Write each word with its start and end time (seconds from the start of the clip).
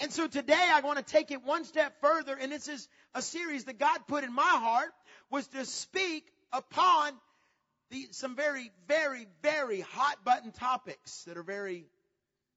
And 0.00 0.10
so 0.10 0.26
today 0.26 0.54
I 0.72 0.80
want 0.80 0.98
to 0.98 1.04
take 1.04 1.30
it 1.30 1.44
one 1.44 1.64
step 1.64 2.00
further, 2.00 2.34
and 2.34 2.50
this 2.50 2.68
is 2.68 2.88
a 3.14 3.20
series 3.20 3.64
that 3.64 3.78
God 3.78 3.98
put 4.08 4.24
in 4.24 4.32
my 4.32 4.42
heart 4.42 4.92
was 5.30 5.46
to 5.48 5.66
speak 5.66 6.24
upon 6.52 7.12
the, 7.90 8.08
some 8.10 8.34
very, 8.34 8.70
very, 8.88 9.26
very 9.42 9.80
hot 9.82 10.24
button 10.24 10.52
topics 10.52 11.24
that 11.24 11.36
are 11.36 11.42
very 11.42 11.84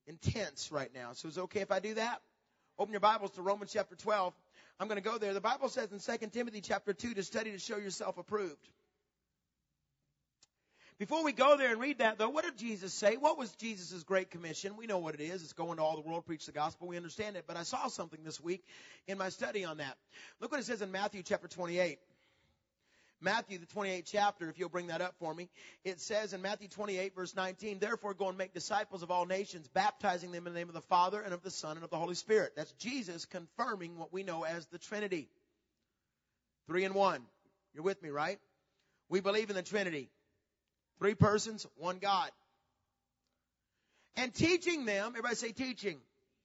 intense 0.08 0.72
right 0.72 0.90
now. 0.96 1.12
So 1.14 1.28
is 1.28 1.38
it 1.38 1.42
okay 1.42 1.60
if 1.60 1.72
I 1.72 1.80
do 1.80 1.96
that? 1.96 2.22
Open 2.80 2.94
your 2.94 3.02
Bibles 3.02 3.32
to 3.32 3.42
Romans 3.42 3.72
chapter 3.74 3.96
12. 3.96 4.34
I'm 4.80 4.88
going 4.88 5.02
to 5.02 5.08
go 5.08 5.18
there. 5.18 5.34
The 5.34 5.42
Bible 5.42 5.68
says 5.68 5.90
in 5.92 6.00
2 6.00 6.28
Timothy 6.28 6.62
chapter 6.62 6.94
2 6.94 7.16
to 7.16 7.24
study 7.24 7.52
to 7.52 7.60
show 7.60 7.78
yourself 7.78 8.18
approved. 8.18 8.70
Before 11.04 11.22
we 11.22 11.34
go 11.34 11.58
there 11.58 11.70
and 11.70 11.82
read 11.82 11.98
that 11.98 12.18
though, 12.18 12.30
what 12.30 12.46
did 12.46 12.58
Jesus 12.58 12.94
say? 12.94 13.18
What 13.18 13.38
was 13.38 13.52
Jesus' 13.56 14.04
great 14.04 14.32
commission? 14.32 14.78
We 14.78 14.88
know 14.88 15.00
what 15.00 15.16
it 15.16 15.20
is. 15.20 15.44
It's 15.44 15.52
going 15.52 15.76
to 15.76 15.84
all 15.84 16.02
the 16.02 16.10
world, 16.10 16.26
preach 16.26 16.46
the 16.46 16.54
gospel. 16.54 16.88
We 16.88 16.96
understand 16.96 17.36
it. 17.36 17.44
But 17.46 17.58
I 17.58 17.64
saw 17.64 17.90
something 17.90 18.22
this 18.24 18.40
week 18.40 18.64
in 19.06 19.18
my 19.18 19.28
study 19.28 19.66
on 19.66 19.80
that. 19.80 19.98
Look 20.40 20.52
what 20.52 20.62
it 20.62 20.66
says 20.66 20.82
in 20.82 20.94
Matthew 20.94 21.22
chapter 21.22 21.50
28. 21.50 22.00
Matthew, 23.20 23.58
the 23.58 23.66
28th 23.66 24.04
chapter, 24.06 24.48
if 24.48 24.58
you'll 24.58 24.70
bring 24.70 24.88
that 24.88 25.02
up 25.02 25.16
for 25.20 25.34
me, 25.34 25.50
it 25.84 26.00
says 26.00 26.32
in 26.32 26.42
Matthew 26.42 26.70
28 26.70 27.14
verse 27.14 27.36
19, 27.36 27.80
therefore 27.80 28.14
go 28.14 28.30
and 28.30 28.38
make 28.38 28.54
disciples 28.54 29.04
of 29.04 29.12
all 29.12 29.26
nations, 29.26 29.68
baptizing 29.74 30.32
them 30.32 30.48
in 30.48 30.54
the 30.54 30.60
name 30.60 30.70
of 30.70 30.74
the 30.74 30.80
Father 30.84 31.20
and 31.20 31.34
of 31.34 31.44
the 31.44 31.52
Son 31.52 31.76
and 31.76 31.84
of 31.84 31.90
the 31.90 32.00
Holy 32.00 32.16
Spirit. 32.16 32.54
That's 32.56 32.72
Jesus 32.80 33.26
confirming 33.26 33.98
what 33.98 34.14
we 34.14 34.24
know 34.24 34.44
as 34.44 34.66
the 34.68 34.78
Trinity. 34.78 35.28
Three 36.66 36.86
and 36.86 36.96
one. 36.96 37.24
You're 37.74 37.84
with 37.84 38.02
me, 38.02 38.10
right? 38.10 38.40
We 39.10 39.20
believe 39.20 39.50
in 39.50 39.58
the 39.58 39.64
Trinity. 39.64 40.10
Three 41.00 41.16
persons, 41.16 41.68
one 41.78 41.98
God. 41.98 42.30
And 44.16 44.34
teaching 44.34 44.86
them, 44.86 45.08
everybody 45.08 45.36
say 45.36 45.52
teaching. 45.52 45.98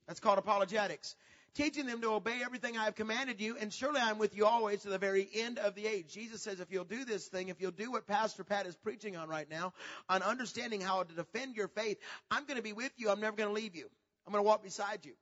That's 0.07 0.21
called 0.21 0.39
apologetics. 0.39 1.15
Teaching 1.55 1.87
them 1.87 2.01
to 2.03 2.11
obey 2.11 2.41
everything 2.45 2.79
I 2.79 2.85
have 2.85 2.95
commanded 2.95 3.41
you, 3.41 3.57
and 3.59 3.73
surely 3.73 4.01
I'm 4.01 4.19
with 4.19 4.37
you 4.37 4.47
always 4.47 4.83
to 4.83 4.91
the 4.91 4.99
very 4.99 5.29
end 5.35 5.59
of 5.59 5.75
the 5.75 5.87
age. 5.87 6.13
Jesus 6.13 6.41
says 6.43 6.61
if 6.61 6.71
you'll 6.71 6.85
do 6.85 7.05
this 7.05 7.27
thing, 7.27 7.49
if 7.49 7.61
you'll 7.61 7.71
do 7.73 7.91
what 7.91 8.07
Pastor 8.07 8.45
Pat 8.45 8.67
is 8.67 8.77
preaching 8.77 9.17
on 9.17 9.29
right 9.29 9.51
now, 9.51 9.73
on 10.09 10.23
understanding 10.23 10.81
how 10.81 11.03
to 11.03 11.15
defend 11.15 11.57
your 11.57 11.69
faith, 11.69 11.99
I'm 12.31 12.45
going 12.45 12.59
to 12.59 12.63
be 12.63 12.73
with 12.73 12.93
you. 12.97 13.11
I'm 13.11 13.21
never 13.21 13.37
going 13.37 13.49
to 13.49 13.55
leave 13.55 13.75
you. 13.75 13.89
I'm 14.27 14.33
going 14.33 14.45
to 14.45 14.47
walk 14.47 14.63
beside 14.63 15.01
you. 15.05 15.15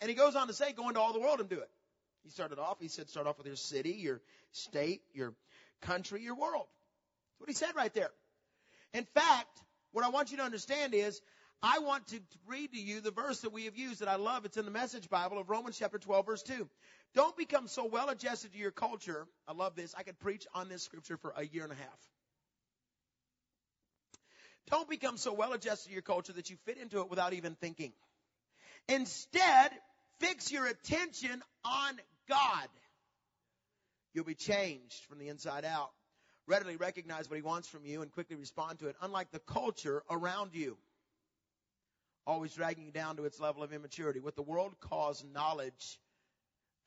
And 0.00 0.10
he 0.10 0.16
goes 0.16 0.36
on 0.36 0.48
to 0.48 0.52
say, 0.52 0.72
go 0.72 0.88
into 0.88 1.00
all 1.00 1.12
the 1.12 1.20
world 1.20 1.40
and 1.40 1.48
do 1.48 1.60
it. 1.60 1.70
He 2.24 2.30
started 2.30 2.58
off, 2.58 2.78
he 2.80 2.88
said, 2.88 3.08
start 3.08 3.28
off 3.28 3.38
with 3.38 3.46
your 3.46 3.56
city, 3.56 3.92
your 3.92 4.20
state, 4.50 5.02
your 5.14 5.32
country, 5.80 6.22
your 6.22 6.34
world. 6.34 6.66
That's 7.36 7.40
what 7.40 7.48
he 7.48 7.54
said 7.54 7.76
right 7.76 7.92
there. 7.92 8.10
In 8.94 9.04
fact, 9.04 9.60
what 9.92 10.04
I 10.04 10.08
want 10.08 10.30
you 10.30 10.38
to 10.38 10.42
understand 10.42 10.94
is, 10.94 11.20
I 11.62 11.80
want 11.80 12.08
to 12.08 12.20
read 12.46 12.72
to 12.72 12.80
you 12.80 13.00
the 13.00 13.10
verse 13.10 13.40
that 13.40 13.52
we 13.52 13.64
have 13.64 13.76
used 13.76 14.00
that 14.00 14.08
I 14.08 14.16
love. 14.16 14.44
It's 14.44 14.56
in 14.56 14.64
the 14.64 14.70
Message 14.70 15.08
Bible 15.08 15.38
of 15.38 15.48
Romans 15.48 15.78
chapter 15.78 15.98
12 15.98 16.26
verse 16.26 16.42
2. 16.42 16.68
Don't 17.14 17.36
become 17.36 17.66
so 17.66 17.86
well 17.86 18.08
adjusted 18.08 18.52
to 18.52 18.58
your 18.58 18.70
culture. 18.70 19.26
I 19.48 19.52
love 19.52 19.74
this. 19.74 19.94
I 19.96 20.02
could 20.02 20.18
preach 20.18 20.46
on 20.54 20.68
this 20.68 20.82
scripture 20.82 21.16
for 21.16 21.32
a 21.36 21.46
year 21.46 21.64
and 21.64 21.72
a 21.72 21.76
half. 21.76 21.98
Don't 24.70 24.88
become 24.88 25.16
so 25.16 25.32
well 25.32 25.52
adjusted 25.52 25.88
to 25.88 25.92
your 25.92 26.02
culture 26.02 26.32
that 26.34 26.50
you 26.50 26.56
fit 26.66 26.76
into 26.78 27.00
it 27.00 27.08
without 27.08 27.32
even 27.32 27.54
thinking. 27.54 27.92
Instead, 28.88 29.70
fix 30.20 30.52
your 30.52 30.66
attention 30.66 31.42
on 31.64 32.00
God. 32.28 32.68
You'll 34.12 34.24
be 34.24 34.34
changed 34.34 35.04
from 35.08 35.18
the 35.18 35.28
inside 35.28 35.64
out 35.64 35.90
readily 36.46 36.76
recognize 36.76 37.28
what 37.28 37.36
he 37.36 37.42
wants 37.42 37.68
from 37.68 37.84
you 37.84 38.02
and 38.02 38.10
quickly 38.12 38.36
respond 38.36 38.78
to 38.78 38.88
it, 38.88 38.96
unlike 39.02 39.30
the 39.30 39.38
culture 39.40 40.02
around 40.10 40.54
you. 40.54 40.76
Always 42.26 42.54
dragging 42.54 42.84
you 42.84 42.90
down 42.90 43.16
to 43.16 43.24
its 43.24 43.38
level 43.38 43.62
of 43.62 43.72
immaturity. 43.72 44.20
What 44.20 44.36
the 44.36 44.42
world 44.42 44.74
calls 44.80 45.24
knowledge, 45.32 46.00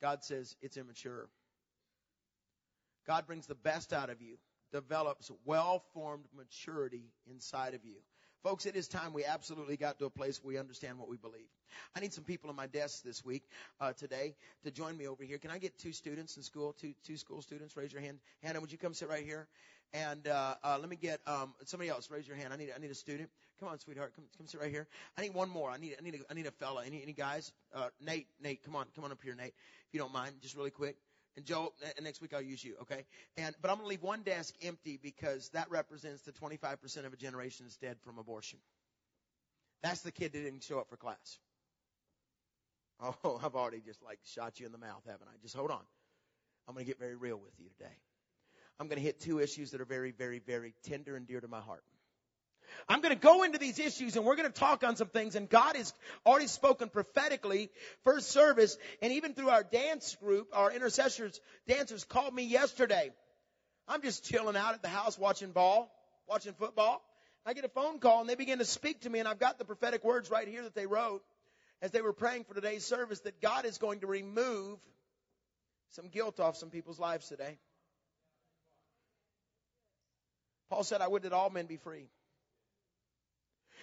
God 0.02 0.22
says 0.22 0.54
it's 0.60 0.76
immature. 0.76 1.28
God 3.06 3.26
brings 3.26 3.46
the 3.46 3.54
best 3.54 3.92
out 3.92 4.10
of 4.10 4.20
you, 4.20 4.36
develops 4.72 5.30
well 5.44 5.82
formed 5.94 6.26
maturity 6.36 7.12
inside 7.26 7.74
of 7.74 7.84
you. 7.84 7.96
Folks, 8.42 8.64
it 8.64 8.74
is 8.74 8.88
time 8.88 9.12
we 9.12 9.22
absolutely 9.26 9.76
got 9.76 9.98
to 9.98 10.06
a 10.06 10.10
place 10.10 10.42
where 10.42 10.54
we 10.54 10.58
understand 10.58 10.98
what 10.98 11.10
we 11.10 11.18
believe. 11.18 11.48
I 11.94 12.00
need 12.00 12.14
some 12.14 12.24
people 12.24 12.48
on 12.48 12.56
my 12.56 12.66
desk 12.66 13.02
this 13.04 13.22
week, 13.22 13.42
uh, 13.82 13.92
today, 13.92 14.34
to 14.64 14.70
join 14.70 14.96
me 14.96 15.06
over 15.08 15.24
here. 15.24 15.36
Can 15.36 15.50
I 15.50 15.58
get 15.58 15.78
two 15.78 15.92
students 15.92 16.38
in 16.38 16.42
school, 16.42 16.74
two 16.80 16.94
two 17.04 17.18
school 17.18 17.42
students? 17.42 17.76
Raise 17.76 17.92
your 17.92 18.00
hand. 18.00 18.18
Hannah, 18.42 18.60
would 18.62 18.72
you 18.72 18.78
come 18.78 18.94
sit 18.94 19.10
right 19.10 19.24
here? 19.24 19.46
And 19.92 20.26
uh, 20.26 20.54
uh, 20.64 20.78
let 20.80 20.88
me 20.88 20.96
get 20.96 21.20
um, 21.26 21.52
somebody 21.66 21.90
else. 21.90 22.10
Raise 22.10 22.26
your 22.26 22.36
hand. 22.36 22.54
I 22.54 22.56
need 22.56 22.70
I 22.74 22.80
need 22.80 22.90
a 22.90 22.94
student. 22.94 23.28
Come 23.58 23.68
on, 23.68 23.78
sweetheart. 23.78 24.14
Come 24.16 24.24
come 24.38 24.46
sit 24.46 24.58
right 24.58 24.70
here. 24.70 24.86
I 25.18 25.20
need 25.20 25.34
one 25.34 25.50
more. 25.50 25.70
I 25.70 25.76
need 25.76 25.96
I 25.98 26.02
need 26.02 26.14
a, 26.14 26.18
I 26.30 26.34
need 26.34 26.46
a 26.46 26.52
fella. 26.52 26.82
Any 26.86 27.02
any 27.02 27.12
guys? 27.12 27.52
Uh, 27.74 27.88
Nate 28.00 28.26
Nate, 28.42 28.64
come 28.64 28.74
on 28.74 28.86
come 28.94 29.04
on 29.04 29.12
up 29.12 29.20
here, 29.22 29.34
Nate. 29.34 29.52
If 29.88 29.92
you 29.92 30.00
don't 30.00 30.14
mind, 30.14 30.36
just 30.40 30.56
really 30.56 30.70
quick. 30.70 30.96
And 31.36 31.46
Joe, 31.46 31.72
next 32.02 32.20
week 32.20 32.34
I'll 32.34 32.42
use 32.42 32.62
you, 32.62 32.76
okay? 32.82 33.04
And, 33.36 33.54
but 33.62 33.70
I'm 33.70 33.76
gonna 33.76 33.88
leave 33.88 34.02
one 34.02 34.22
desk 34.22 34.54
empty 34.62 34.98
because 35.00 35.48
that 35.50 35.70
represents 35.70 36.22
the 36.22 36.32
25% 36.32 37.06
of 37.06 37.12
a 37.12 37.16
generation 37.16 37.66
that's 37.66 37.76
dead 37.76 37.98
from 38.02 38.18
abortion. 38.18 38.58
That's 39.82 40.02
the 40.02 40.12
kid 40.12 40.32
that 40.32 40.42
didn't 40.42 40.64
show 40.64 40.78
up 40.78 40.88
for 40.90 40.96
class. 40.96 41.38
Oh, 43.00 43.40
I've 43.44 43.54
already 43.54 43.80
just 43.80 44.02
like 44.02 44.18
shot 44.24 44.60
you 44.60 44.66
in 44.66 44.72
the 44.72 44.78
mouth, 44.78 45.02
haven't 45.06 45.28
I? 45.28 45.36
Just 45.40 45.56
hold 45.56 45.70
on. 45.70 45.82
I'm 46.68 46.74
gonna 46.74 46.84
get 46.84 46.98
very 46.98 47.16
real 47.16 47.38
with 47.38 47.54
you 47.58 47.66
today. 47.78 47.94
I'm 48.78 48.88
gonna 48.88 49.00
hit 49.00 49.20
two 49.20 49.38
issues 49.38 49.70
that 49.70 49.80
are 49.80 49.86
very, 49.86 50.10
very, 50.10 50.40
very 50.40 50.74
tender 50.82 51.16
and 51.16 51.26
dear 51.26 51.40
to 51.40 51.48
my 51.48 51.60
heart. 51.60 51.84
I'm 52.88 53.00
going 53.00 53.14
to 53.14 53.20
go 53.20 53.42
into 53.42 53.58
these 53.58 53.78
issues 53.78 54.16
and 54.16 54.24
we're 54.24 54.36
going 54.36 54.50
to 54.50 54.58
talk 54.58 54.84
on 54.84 54.96
some 54.96 55.08
things 55.08 55.36
and 55.36 55.48
God 55.48 55.76
has 55.76 55.92
already 56.26 56.46
spoken 56.46 56.88
prophetically 56.88 57.70
first 58.04 58.30
service 58.30 58.76
and 59.02 59.12
even 59.12 59.34
through 59.34 59.50
our 59.50 59.62
dance 59.62 60.16
group, 60.22 60.48
our 60.52 60.72
intercessors, 60.72 61.40
dancers 61.66 62.04
called 62.04 62.34
me 62.34 62.44
yesterday. 62.44 63.10
I'm 63.88 64.02
just 64.02 64.24
chilling 64.24 64.56
out 64.56 64.74
at 64.74 64.82
the 64.82 64.88
house 64.88 65.18
watching 65.18 65.52
ball, 65.52 65.90
watching 66.28 66.52
football. 66.54 67.02
I 67.44 67.54
get 67.54 67.64
a 67.64 67.68
phone 67.68 67.98
call 67.98 68.20
and 68.20 68.28
they 68.28 68.34
begin 68.34 68.58
to 68.58 68.64
speak 68.64 69.02
to 69.02 69.10
me 69.10 69.18
and 69.18 69.28
I've 69.28 69.40
got 69.40 69.58
the 69.58 69.64
prophetic 69.64 70.04
words 70.04 70.30
right 70.30 70.46
here 70.46 70.62
that 70.62 70.74
they 70.74 70.86
wrote 70.86 71.22
as 71.82 71.90
they 71.90 72.02
were 72.02 72.12
praying 72.12 72.44
for 72.44 72.54
today's 72.54 72.84
service 72.84 73.20
that 73.20 73.40
God 73.40 73.64
is 73.64 73.78
going 73.78 74.00
to 74.00 74.06
remove 74.06 74.78
some 75.90 76.08
guilt 76.08 76.38
off 76.38 76.56
some 76.56 76.70
people's 76.70 76.98
lives 76.98 77.28
today. 77.28 77.58
Paul 80.68 80.84
said, 80.84 81.00
I 81.00 81.08
would 81.08 81.24
that 81.24 81.32
all 81.32 81.50
men 81.50 81.66
be 81.66 81.78
free. 81.78 82.06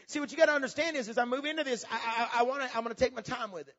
See, 0.07 0.19
what 0.21 0.31
you 0.31 0.37
got 0.37 0.45
to 0.45 0.53
understand 0.53 0.95
is, 0.95 1.09
as 1.09 1.17
I 1.17 1.25
move 1.25 1.43
into 1.45 1.65
this, 1.65 1.83
I, 1.91 2.29
I, 2.33 2.39
I 2.39 2.43
want 2.43 2.61
to, 2.63 2.77
I'm 2.77 2.83
going 2.83 2.95
to 2.95 2.99
take 2.99 3.13
my 3.13 3.21
time 3.21 3.51
with 3.51 3.67
it. 3.67 3.75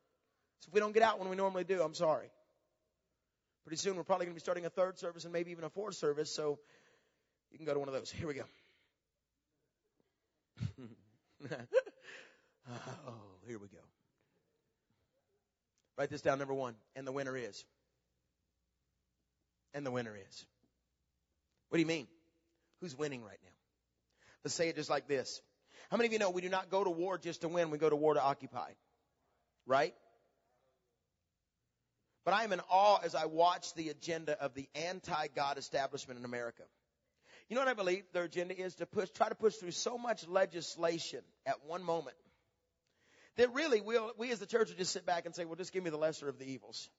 So 0.59 0.67
if 0.69 0.73
we 0.73 0.79
don't 0.79 0.93
get 0.93 1.01
out 1.01 1.19
when 1.19 1.29
we 1.29 1.35
normally 1.35 1.63
do, 1.63 1.81
I'm 1.81 1.95
sorry. 1.95 2.29
Pretty 3.65 3.77
soon 3.77 3.95
we're 3.95 4.03
probably 4.03 4.27
going 4.27 4.35
to 4.35 4.39
be 4.39 4.41
starting 4.41 4.65
a 4.65 4.69
third 4.69 4.99
service 4.99 5.23
and 5.23 5.33
maybe 5.33 5.51
even 5.51 5.63
a 5.63 5.69
fourth 5.69 5.95
service, 5.95 6.29
so 6.33 6.59
you 7.51 7.57
can 7.57 7.65
go 7.65 7.73
to 7.73 7.79
one 7.79 7.87
of 7.87 7.95
those. 7.95 8.11
Here 8.11 8.27
we 8.27 8.35
go. 8.35 8.43
oh, 13.07 13.13
here 13.47 13.57
we 13.57 13.67
go. 13.67 13.79
Write 15.97 16.09
this 16.09 16.21
down, 16.21 16.37
number 16.37 16.53
one. 16.53 16.75
And 16.95 17.07
the 17.07 17.11
winner 17.11 17.35
is. 17.35 17.65
And 19.73 19.85
the 19.85 19.91
winner 19.91 20.15
is. 20.15 20.45
What 21.69 21.77
do 21.77 21.81
you 21.81 21.87
mean? 21.87 22.07
Who's 22.81 22.97
winning 22.97 23.23
right 23.23 23.39
now? 23.43 23.51
Let's 24.43 24.55
say 24.55 24.69
it 24.69 24.75
just 24.75 24.89
like 24.89 25.07
this. 25.07 25.41
How 25.89 25.97
many 25.97 26.07
of 26.07 26.13
you 26.13 26.19
know 26.19 26.29
we 26.29 26.41
do 26.41 26.49
not 26.49 26.69
go 26.69 26.83
to 26.83 26.89
war 26.89 27.17
just 27.17 27.41
to 27.41 27.47
win, 27.47 27.71
we 27.71 27.77
go 27.77 27.89
to 27.89 27.95
war 27.95 28.13
to 28.13 28.23
occupy? 28.23 28.71
Right? 29.65 29.95
But 32.25 32.33
I 32.35 32.43
am 32.43 32.53
in 32.53 32.61
awe 32.69 32.99
as 33.03 33.15
I 33.15 33.25
watch 33.25 33.73
the 33.73 33.89
agenda 33.89 34.39
of 34.39 34.53
the 34.53 34.67
anti-God 34.75 35.57
establishment 35.57 36.19
in 36.19 36.25
America. 36.25 36.63
You 37.49 37.55
know 37.55 37.61
what 37.61 37.69
I 37.69 37.73
believe 37.73 38.03
their 38.13 38.25
agenda 38.25 38.55
is 38.59 38.75
to 38.75 38.85
push, 38.85 39.09
try 39.09 39.29
to 39.29 39.35
push 39.35 39.55
through 39.55 39.71
so 39.71 39.97
much 39.97 40.27
legislation 40.27 41.21
at 41.47 41.65
one 41.65 41.83
moment 41.83 42.17
that 43.37 43.51
really 43.53 43.81
we'll, 43.81 44.11
we 44.17 44.31
as 44.31 44.39
the 44.39 44.45
church 44.45 44.69
will 44.69 44.77
just 44.77 44.91
sit 44.91 45.07
back 45.07 45.25
and 45.25 45.33
say, 45.33 45.45
well, 45.45 45.55
just 45.55 45.73
give 45.73 45.83
me 45.83 45.89
the 45.89 45.97
lesser 45.97 46.29
of 46.29 46.37
the 46.37 46.45
evils. 46.45 46.89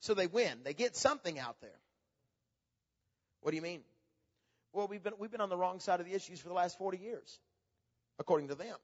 So 0.00 0.12
they 0.12 0.26
win. 0.26 0.58
They 0.64 0.74
get 0.74 0.96
something 0.96 1.38
out 1.38 1.56
there. 1.62 1.78
What 3.40 3.52
do 3.52 3.56
you 3.56 3.62
mean? 3.62 3.80
Well, 4.74 4.88
we've 4.88 5.02
been, 5.02 5.14
we've 5.18 5.30
been 5.30 5.40
on 5.40 5.48
the 5.48 5.56
wrong 5.56 5.80
side 5.80 6.00
of 6.00 6.06
the 6.06 6.12
issues 6.12 6.40
for 6.40 6.48
the 6.48 6.54
last 6.54 6.76
40 6.76 6.98
years 6.98 7.38
according 8.18 8.48
to 8.48 8.54
them. 8.54 8.76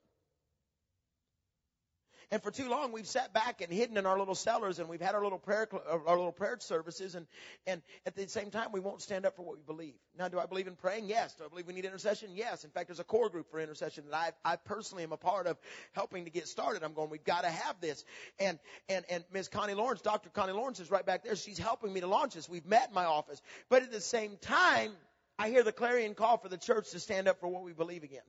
And 2.32 2.40
for 2.40 2.52
too 2.52 2.68
long, 2.68 2.92
we've 2.92 3.08
sat 3.08 3.32
back 3.34 3.60
and 3.60 3.72
hidden 3.72 3.96
in 3.96 4.06
our 4.06 4.16
little 4.16 4.36
cellars, 4.36 4.78
and 4.78 4.88
we've 4.88 5.00
had 5.00 5.16
our 5.16 5.22
little 5.22 5.38
prayer, 5.38 5.68
our 6.06 6.16
little 6.16 6.30
prayer 6.30 6.56
services, 6.60 7.16
and 7.16 7.26
and 7.66 7.82
at 8.06 8.14
the 8.14 8.28
same 8.28 8.52
time, 8.52 8.68
we 8.70 8.78
won't 8.78 9.02
stand 9.02 9.26
up 9.26 9.34
for 9.34 9.42
what 9.42 9.56
we 9.56 9.62
believe. 9.64 9.94
Now, 10.16 10.28
do 10.28 10.38
I 10.38 10.46
believe 10.46 10.68
in 10.68 10.76
praying? 10.76 11.06
Yes. 11.06 11.34
Do 11.34 11.44
I 11.44 11.48
believe 11.48 11.66
we 11.66 11.72
need 11.72 11.84
intercession? 11.84 12.30
Yes. 12.34 12.62
In 12.62 12.70
fact, 12.70 12.86
there's 12.86 13.00
a 13.00 13.04
core 13.04 13.30
group 13.30 13.50
for 13.50 13.58
intercession 13.58 14.04
that 14.10 14.34
I, 14.44 14.52
I 14.52 14.56
personally 14.56 15.02
am 15.02 15.10
a 15.10 15.16
part 15.16 15.48
of, 15.48 15.58
helping 15.92 16.24
to 16.24 16.30
get 16.30 16.46
started. 16.46 16.84
I'm 16.84 16.92
going. 16.92 17.10
We've 17.10 17.24
got 17.24 17.42
to 17.42 17.50
have 17.50 17.80
this. 17.80 18.04
And 18.38 18.60
and 18.88 19.04
and 19.10 19.24
Ms. 19.32 19.48
Connie 19.48 19.74
Lawrence, 19.74 20.00
Dr. 20.00 20.30
Connie 20.30 20.52
Lawrence, 20.52 20.78
is 20.78 20.88
right 20.88 21.04
back 21.04 21.24
there. 21.24 21.34
She's 21.34 21.58
helping 21.58 21.92
me 21.92 22.00
to 22.00 22.06
launch 22.06 22.34
this. 22.34 22.48
We've 22.48 22.66
met 22.66 22.90
in 22.90 22.94
my 22.94 23.06
office, 23.06 23.42
but 23.68 23.82
at 23.82 23.90
the 23.90 24.00
same 24.00 24.36
time, 24.40 24.92
I 25.36 25.48
hear 25.48 25.64
the 25.64 25.72
clarion 25.72 26.14
call 26.14 26.38
for 26.38 26.48
the 26.48 26.58
church 26.58 26.90
to 26.90 27.00
stand 27.00 27.26
up 27.26 27.40
for 27.40 27.48
what 27.48 27.64
we 27.64 27.72
believe 27.72 28.04
again. 28.04 28.22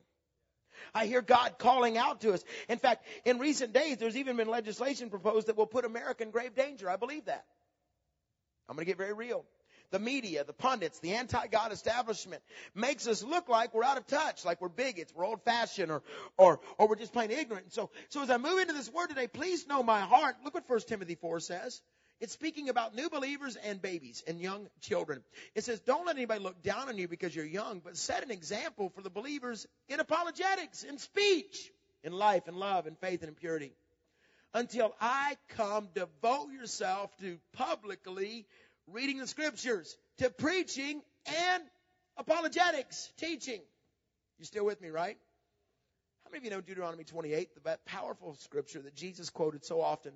I 0.94 1.06
hear 1.06 1.22
God 1.22 1.56
calling 1.58 1.98
out 1.98 2.22
to 2.22 2.34
us. 2.34 2.44
In 2.70 2.78
fact, 2.78 3.06
in 3.26 3.40
recent 3.40 3.74
days, 3.74 3.98
there's 3.98 4.18
even 4.18 4.38
been 4.38 4.48
legislation 4.48 5.10
proposed 5.10 5.48
that 5.48 5.58
will 5.58 5.68
put 5.68 5.86
America 5.86 6.24
in 6.24 6.32
grave 6.32 6.56
danger. 6.56 6.90
I 6.90 6.96
believe 6.96 7.26
that. 7.26 7.46
I'm 8.70 8.76
going 8.76 8.86
to 8.86 8.90
get 8.90 8.98
very 8.98 9.14
real. 9.14 9.46
The 9.92 10.00
media, 10.00 10.46
the 10.46 10.54
pundits, 10.54 11.00
the 11.00 11.16
anti-God 11.16 11.74
establishment 11.74 12.42
makes 12.74 13.08
us 13.08 13.22
look 13.22 13.50
like 13.50 13.74
we're 13.74 13.84
out 13.84 13.98
of 13.98 14.08
touch, 14.08 14.46
like 14.46 14.62
we're 14.62 14.70
bigots, 14.70 15.14
we're 15.14 15.26
old-fashioned, 15.26 15.92
or, 15.92 16.02
or, 16.38 16.62
or 16.78 16.88
we're 16.88 16.96
just 16.96 17.12
plain 17.12 17.30
ignorant. 17.30 17.66
And 17.66 17.74
so, 17.74 17.90
so 18.08 18.22
as 18.22 18.30
I 18.30 18.38
move 18.38 18.60
into 18.60 18.74
this 18.74 18.90
word 18.90 19.08
today, 19.08 19.28
please 19.28 19.68
know 19.68 19.84
my 19.84 20.00
heart. 20.00 20.38
Look 20.46 20.54
what 20.54 20.64
1 20.70 20.80
Timothy 20.88 21.16
4 21.16 21.42
says. 21.42 21.82
It's 22.22 22.34
speaking 22.34 22.70
about 22.70 22.94
new 22.94 23.10
believers 23.10 23.56
and 23.56 23.82
babies 23.82 24.24
and 24.28 24.40
young 24.40 24.70
children. 24.80 25.24
It 25.56 25.64
says, 25.64 25.80
don't 25.80 26.06
let 26.06 26.16
anybody 26.16 26.40
look 26.40 26.62
down 26.62 26.88
on 26.88 27.00
you 27.00 27.08
because 27.08 27.36
you're 27.36 27.44
young, 27.44 27.82
but 27.84 27.98
set 27.98 28.24
an 28.24 28.30
example 28.30 28.90
for 28.90 29.02
the 29.02 29.10
believers 29.10 29.66
in 29.90 30.00
apologetics, 30.00 30.84
in 30.84 31.00
speech, 31.00 31.72
in 32.04 32.14
life, 32.14 32.48
in 32.48 32.56
love, 32.56 32.86
in 32.86 32.94
faith, 32.94 33.22
and 33.22 33.30
in 33.30 33.36
purity. 33.36 33.74
Until 34.54 34.94
I 35.02 35.36
come, 35.58 35.90
devote 35.96 36.52
yourself 36.52 37.10
to 37.22 37.40
publicly 37.54 38.46
reading 38.86 39.18
the 39.18 39.26
scriptures, 39.26 39.98
to 40.20 40.30
preaching 40.30 41.02
and 41.26 41.64
apologetics, 42.18 43.12
teaching. 43.18 43.62
You 44.38 44.46
still 44.46 44.66
with 44.66 44.80
me, 44.80 44.90
right? 44.90 45.18
How 46.24 46.30
many 46.30 46.38
of 46.38 46.44
you 46.44 46.52
know 46.52 46.62
Deuteronomy 46.62 47.04
28, 47.04 47.50
the 47.64 47.80
powerful 47.88 48.36
scripture 48.42 48.82
that 48.84 48.94
Jesus 48.94 49.32
quoted 49.32 49.66
so 49.66 49.82
often? 49.82 50.14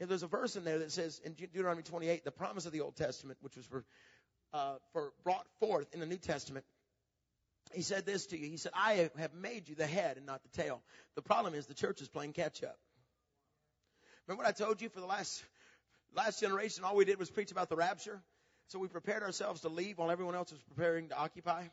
There's 0.00 0.22
a 0.22 0.28
verse 0.28 0.56
in 0.56 0.64
there 0.64 0.78
that 0.78 0.92
says 0.92 1.20
in 1.24 1.34
Deuteronomy 1.34 1.82
28, 1.82 2.24
the 2.24 2.30
promise 2.30 2.64
of 2.64 2.72
the 2.72 2.80
Old 2.80 2.96
Testament, 2.96 3.38
which 3.42 3.56
was 3.56 3.66
for, 3.66 3.84
uh, 4.54 4.74
for 4.92 5.12
brought 5.24 5.46
forth 5.58 5.92
in 5.92 6.00
the 6.00 6.06
New 6.06 6.16
Testament. 6.16 6.64
He 7.72 7.82
said 7.82 8.06
this 8.06 8.26
to 8.26 8.38
you. 8.38 8.48
He 8.48 8.56
said, 8.56 8.72
I 8.74 9.10
have 9.18 9.34
made 9.34 9.68
you 9.68 9.74
the 9.74 9.86
head 9.86 10.16
and 10.16 10.26
not 10.26 10.42
the 10.42 10.62
tail. 10.62 10.82
The 11.14 11.22
problem 11.22 11.54
is 11.54 11.66
the 11.66 11.74
church 11.74 12.00
is 12.00 12.08
playing 12.08 12.32
catch 12.32 12.64
up. 12.64 12.78
Remember 14.26 14.44
what 14.44 14.48
I 14.48 14.52
told 14.52 14.80
you 14.80 14.88
for 14.88 15.00
the 15.00 15.06
last, 15.06 15.44
last 16.16 16.40
generation? 16.40 16.84
All 16.84 16.96
we 16.96 17.04
did 17.04 17.18
was 17.18 17.30
preach 17.30 17.52
about 17.52 17.68
the 17.68 17.76
rapture. 17.76 18.20
So 18.68 18.78
we 18.78 18.88
prepared 18.88 19.22
ourselves 19.22 19.62
to 19.62 19.68
leave 19.68 19.98
while 19.98 20.10
everyone 20.10 20.34
else 20.34 20.50
was 20.50 20.62
preparing 20.62 21.08
to 21.08 21.18
occupy. 21.18 21.64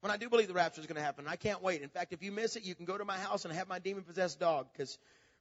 When 0.00 0.12
I 0.12 0.16
do 0.16 0.28
believe 0.28 0.48
the 0.48 0.54
rapture 0.54 0.80
is 0.80 0.86
going 0.86 0.96
to 0.96 1.02
happen, 1.02 1.26
I 1.26 1.36
can't 1.36 1.62
wait. 1.62 1.82
In 1.82 1.88
fact, 1.88 2.12
if 2.12 2.22
you 2.22 2.30
miss 2.30 2.54
it, 2.54 2.64
you 2.64 2.74
can 2.74 2.84
go 2.84 2.98
to 2.98 3.04
my 3.04 3.16
house 3.16 3.44
and 3.44 3.54
have 3.54 3.68
my 3.68 3.78
demon 3.78 4.04
possessed 4.04 4.38
dog 4.38 4.68
because 4.72 4.98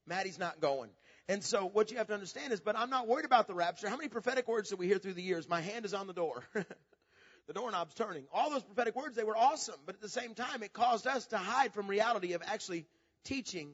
Maddie's 0.08 0.40
not 0.40 0.60
going. 0.60 0.90
And 1.30 1.44
so 1.44 1.66
what 1.66 1.92
you 1.92 1.98
have 1.98 2.08
to 2.08 2.14
understand 2.14 2.54
is, 2.54 2.62
but 2.62 2.78
I'm 2.78 2.90
not 2.90 3.08
worried 3.08 3.26
about 3.26 3.48
the 3.48 3.54
rapture. 3.54 3.90
How 3.90 3.98
many 3.98 4.08
prophetic 4.08 4.48
words 4.48 4.70
did 4.70 4.80
we 4.80 4.88
hear 4.88 4.98
through 4.98 5.14
the 5.14 5.22
years? 5.22 5.48
My 5.50 5.62
hand 5.62 5.86
is 5.86 5.94
on 5.94 6.08
the 6.08 6.14
door. 6.14 6.44
the 6.54 7.54
doorknob's 7.54 7.94
turning. 7.96 8.26
All 8.34 8.50
those 8.50 8.64
prophetic 8.64 8.96
words, 8.96 9.16
they 9.16 9.26
were 9.26 9.36
awesome. 9.36 9.76
But 9.86 9.96
at 9.96 10.02
the 10.02 10.10
same 10.10 10.36
time, 10.36 10.64
it 10.64 10.72
caused 10.72 11.06
us 11.06 11.28
to 11.28 11.38
hide 11.38 11.74
from 11.74 11.88
reality 11.88 12.34
of 12.34 12.42
actually 12.46 12.86
teaching 13.26 13.74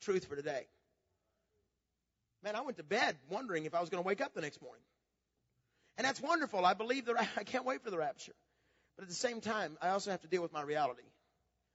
truth 0.00 0.24
for 0.24 0.36
today. 0.36 0.66
Man, 2.42 2.56
I 2.56 2.62
went 2.62 2.78
to 2.78 2.84
bed 2.84 3.16
wondering 3.28 3.66
if 3.66 3.74
I 3.74 3.80
was 3.80 3.90
going 3.90 4.02
to 4.02 4.06
wake 4.06 4.20
up 4.20 4.34
the 4.34 4.40
next 4.40 4.62
morning. 4.62 4.82
And 5.98 6.06
that's 6.06 6.20
wonderful. 6.20 6.64
I 6.64 6.74
believe 6.74 7.06
that 7.06 7.16
I 7.36 7.44
can't 7.44 7.66
wait 7.66 7.82
for 7.82 7.90
the 7.90 7.98
rapture. 7.98 8.34
But 8.96 9.02
at 9.02 9.08
the 9.08 9.14
same 9.14 9.40
time, 9.40 9.76
I 9.82 9.90
also 9.90 10.10
have 10.10 10.22
to 10.22 10.28
deal 10.28 10.42
with 10.42 10.52
my 10.52 10.62
reality. 10.62 11.02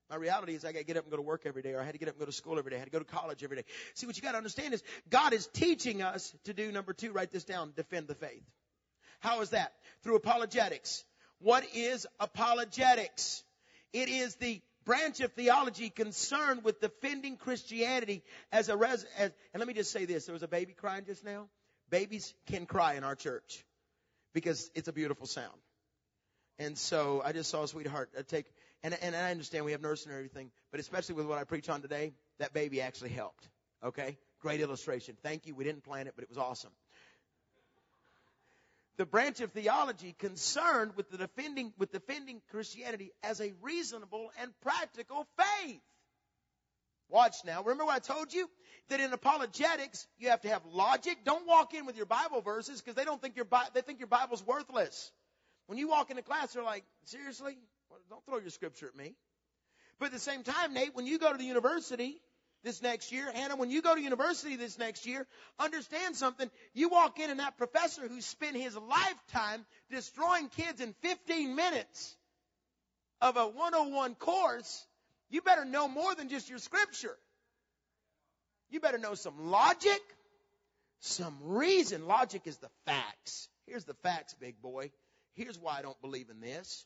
My 0.09 0.15
reality 0.17 0.53
is 0.53 0.65
I 0.65 0.71
got 0.71 0.79
to 0.79 0.85
get 0.85 0.97
up 0.97 1.03
and 1.03 1.11
go 1.11 1.17
to 1.17 1.23
work 1.23 1.44
every 1.45 1.61
day, 1.61 1.73
or 1.73 1.81
I 1.81 1.85
had 1.85 1.94
to 1.94 1.97
get 1.97 2.07
up 2.07 2.15
and 2.15 2.19
go 2.19 2.25
to 2.25 2.31
school 2.31 2.59
every 2.59 2.71
day. 2.71 2.75
I 2.75 2.79
had 2.79 2.85
to 2.85 2.91
go 2.91 3.00
to 3.00 3.05
college 3.05 3.44
every 3.44 3.57
day. 3.57 3.63
See, 3.95 4.05
what 4.05 4.15
you 4.15 4.21
got 4.21 4.31
to 4.31 4.38
understand 4.38 4.73
is 4.73 4.83
God 5.09 5.33
is 5.33 5.47
teaching 5.47 6.01
us 6.01 6.33
to 6.45 6.53
do 6.53 6.71
number 6.71 6.94
two. 6.94 7.11
Write 7.11 7.31
this 7.31 7.45
down: 7.45 7.73
defend 7.75 8.07
the 8.07 8.15
faith. 8.15 8.44
How 9.19 9.41
is 9.41 9.51
that? 9.51 9.73
Through 10.03 10.17
apologetics. 10.17 11.03
What 11.39 11.65
is 11.73 12.05
apologetics? 12.19 13.44
It 13.91 14.09
is 14.09 14.35
the 14.35 14.61
branch 14.85 15.21
of 15.21 15.31
theology 15.33 15.89
concerned 15.89 16.63
with 16.63 16.81
defending 16.81 17.38
Christianity 17.38 18.23
as 18.51 18.69
a 18.69 18.75
res. 18.75 19.05
As, 19.17 19.31
and 19.53 19.59
let 19.59 19.67
me 19.67 19.73
just 19.73 19.91
say 19.91 20.05
this: 20.05 20.25
there 20.25 20.33
was 20.33 20.44
a 20.44 20.47
baby 20.47 20.73
crying 20.73 21.05
just 21.05 21.23
now. 21.23 21.47
Babies 21.89 22.33
can 22.47 22.65
cry 22.65 22.95
in 22.95 23.03
our 23.03 23.15
church 23.15 23.63
because 24.33 24.69
it's 24.75 24.88
a 24.88 24.94
beautiful 24.94 25.27
sound. 25.27 25.57
And 26.59 26.77
so 26.77 27.21
I 27.23 27.31
just 27.31 27.50
saw 27.50 27.63
a 27.63 27.67
sweetheart 27.67 28.09
uh, 28.17 28.21
take 28.27 28.45
and, 28.83 28.97
and 29.01 29.15
I 29.15 29.31
understand 29.31 29.65
we 29.65 29.71
have 29.71 29.81
nursing 29.81 30.12
and 30.12 30.18
everything, 30.18 30.51
but 30.71 30.80
especially 30.80 31.15
with 31.15 31.25
what 31.25 31.38
I 31.38 31.45
preach 31.45 31.69
on 31.69 31.81
today, 31.81 32.13
that 32.39 32.53
baby 32.53 32.81
actually 32.81 33.12
helped. 33.12 33.47
Okay? 33.83 34.18
Great 34.41 34.59
illustration. 34.59 35.15
Thank 35.24 35.45
you. 35.47 35.56
We 35.56 35.63
didn't 35.63 35.83
plan 35.83 36.07
it, 36.07 36.13
but 36.15 36.24
it 36.24 36.30
was 36.30 36.38
awesome. 36.38 36.71
The 38.97 39.06
branch 39.06 39.39
of 39.39 39.51
theology 39.51 40.13
concerned 40.19 40.91
with 40.95 41.09
the 41.09 41.18
defending, 41.18 41.74
with 41.80 41.91
defending 41.91 42.41
Christianity 42.51 43.12
as 43.24 43.41
a 43.41 43.53
reasonable 43.62 44.31
and 44.39 44.51
practical 44.62 45.25
faith. 45.38 45.81
Watch 47.09 47.36
now. 47.45 47.62
Remember 47.62 47.86
what 47.86 47.95
I 47.95 48.00
told 48.00 48.33
you? 48.33 48.50
That 48.89 49.00
in 49.00 49.13
apologetics, 49.13 50.06
you 50.18 50.29
have 50.29 50.41
to 50.41 50.50
have 50.50 50.62
logic. 50.65 51.19
Don't 51.24 51.47
walk 51.47 51.74
in 51.74 51.86
with 51.86 51.95
your 51.95 52.06
Bible 52.06 52.41
verses 52.41 52.81
because 52.81 52.95
they 52.95 53.06
don't 53.06 53.21
think 53.21 53.36
your, 53.36 53.47
they 53.74 53.81
think 53.81 54.00
your 54.00 54.07
Bible's 54.07 54.45
worthless. 54.45 55.12
When 55.68 55.77
you 55.77 55.88
walk 55.88 56.12
into 56.12 56.21
class, 56.21 56.53
they're 56.53 56.63
like, 56.63 56.83
seriously? 57.06 57.57
Don't 58.09 58.25
throw 58.25 58.39
your 58.39 58.49
scripture 58.49 58.87
at 58.87 58.95
me. 58.95 59.15
But 59.99 60.07
at 60.07 60.11
the 60.11 60.19
same 60.19 60.43
time, 60.43 60.73
Nate, 60.73 60.95
when 60.95 61.05
you 61.05 61.19
go 61.19 61.31
to 61.31 61.37
the 61.37 61.43
university 61.43 62.19
this 62.63 62.81
next 62.81 63.11
year, 63.11 63.31
Hannah, 63.33 63.55
when 63.55 63.69
you 63.69 63.81
go 63.81 63.93
to 63.93 64.01
university 64.01 64.55
this 64.55 64.77
next 64.77 65.05
year, 65.05 65.27
understand 65.59 66.15
something. 66.15 66.49
You 66.73 66.89
walk 66.89 67.19
in 67.19 67.29
and 67.29 67.39
that 67.39 67.57
professor 67.57 68.07
who 68.07 68.21
spent 68.21 68.55
his 68.55 68.75
lifetime 68.75 69.65
destroying 69.91 70.49
kids 70.49 70.81
in 70.81 70.93
15 71.01 71.55
minutes 71.55 72.15
of 73.21 73.37
a 73.37 73.47
101 73.47 74.15
course, 74.15 74.85
you 75.29 75.41
better 75.41 75.65
know 75.65 75.87
more 75.87 76.15
than 76.15 76.29
just 76.29 76.49
your 76.49 76.59
scripture. 76.59 77.15
You 78.69 78.79
better 78.79 78.97
know 78.97 79.13
some 79.13 79.51
logic, 79.51 80.01
some 80.99 81.37
reason. 81.43 82.07
Logic 82.07 82.41
is 82.45 82.57
the 82.57 82.69
facts. 82.85 83.47
Here's 83.67 83.85
the 83.85 83.93
facts, 84.03 84.33
big 84.39 84.61
boy. 84.61 84.91
Here's 85.33 85.59
why 85.59 85.77
I 85.79 85.81
don't 85.81 85.99
believe 86.01 86.29
in 86.29 86.41
this. 86.41 86.85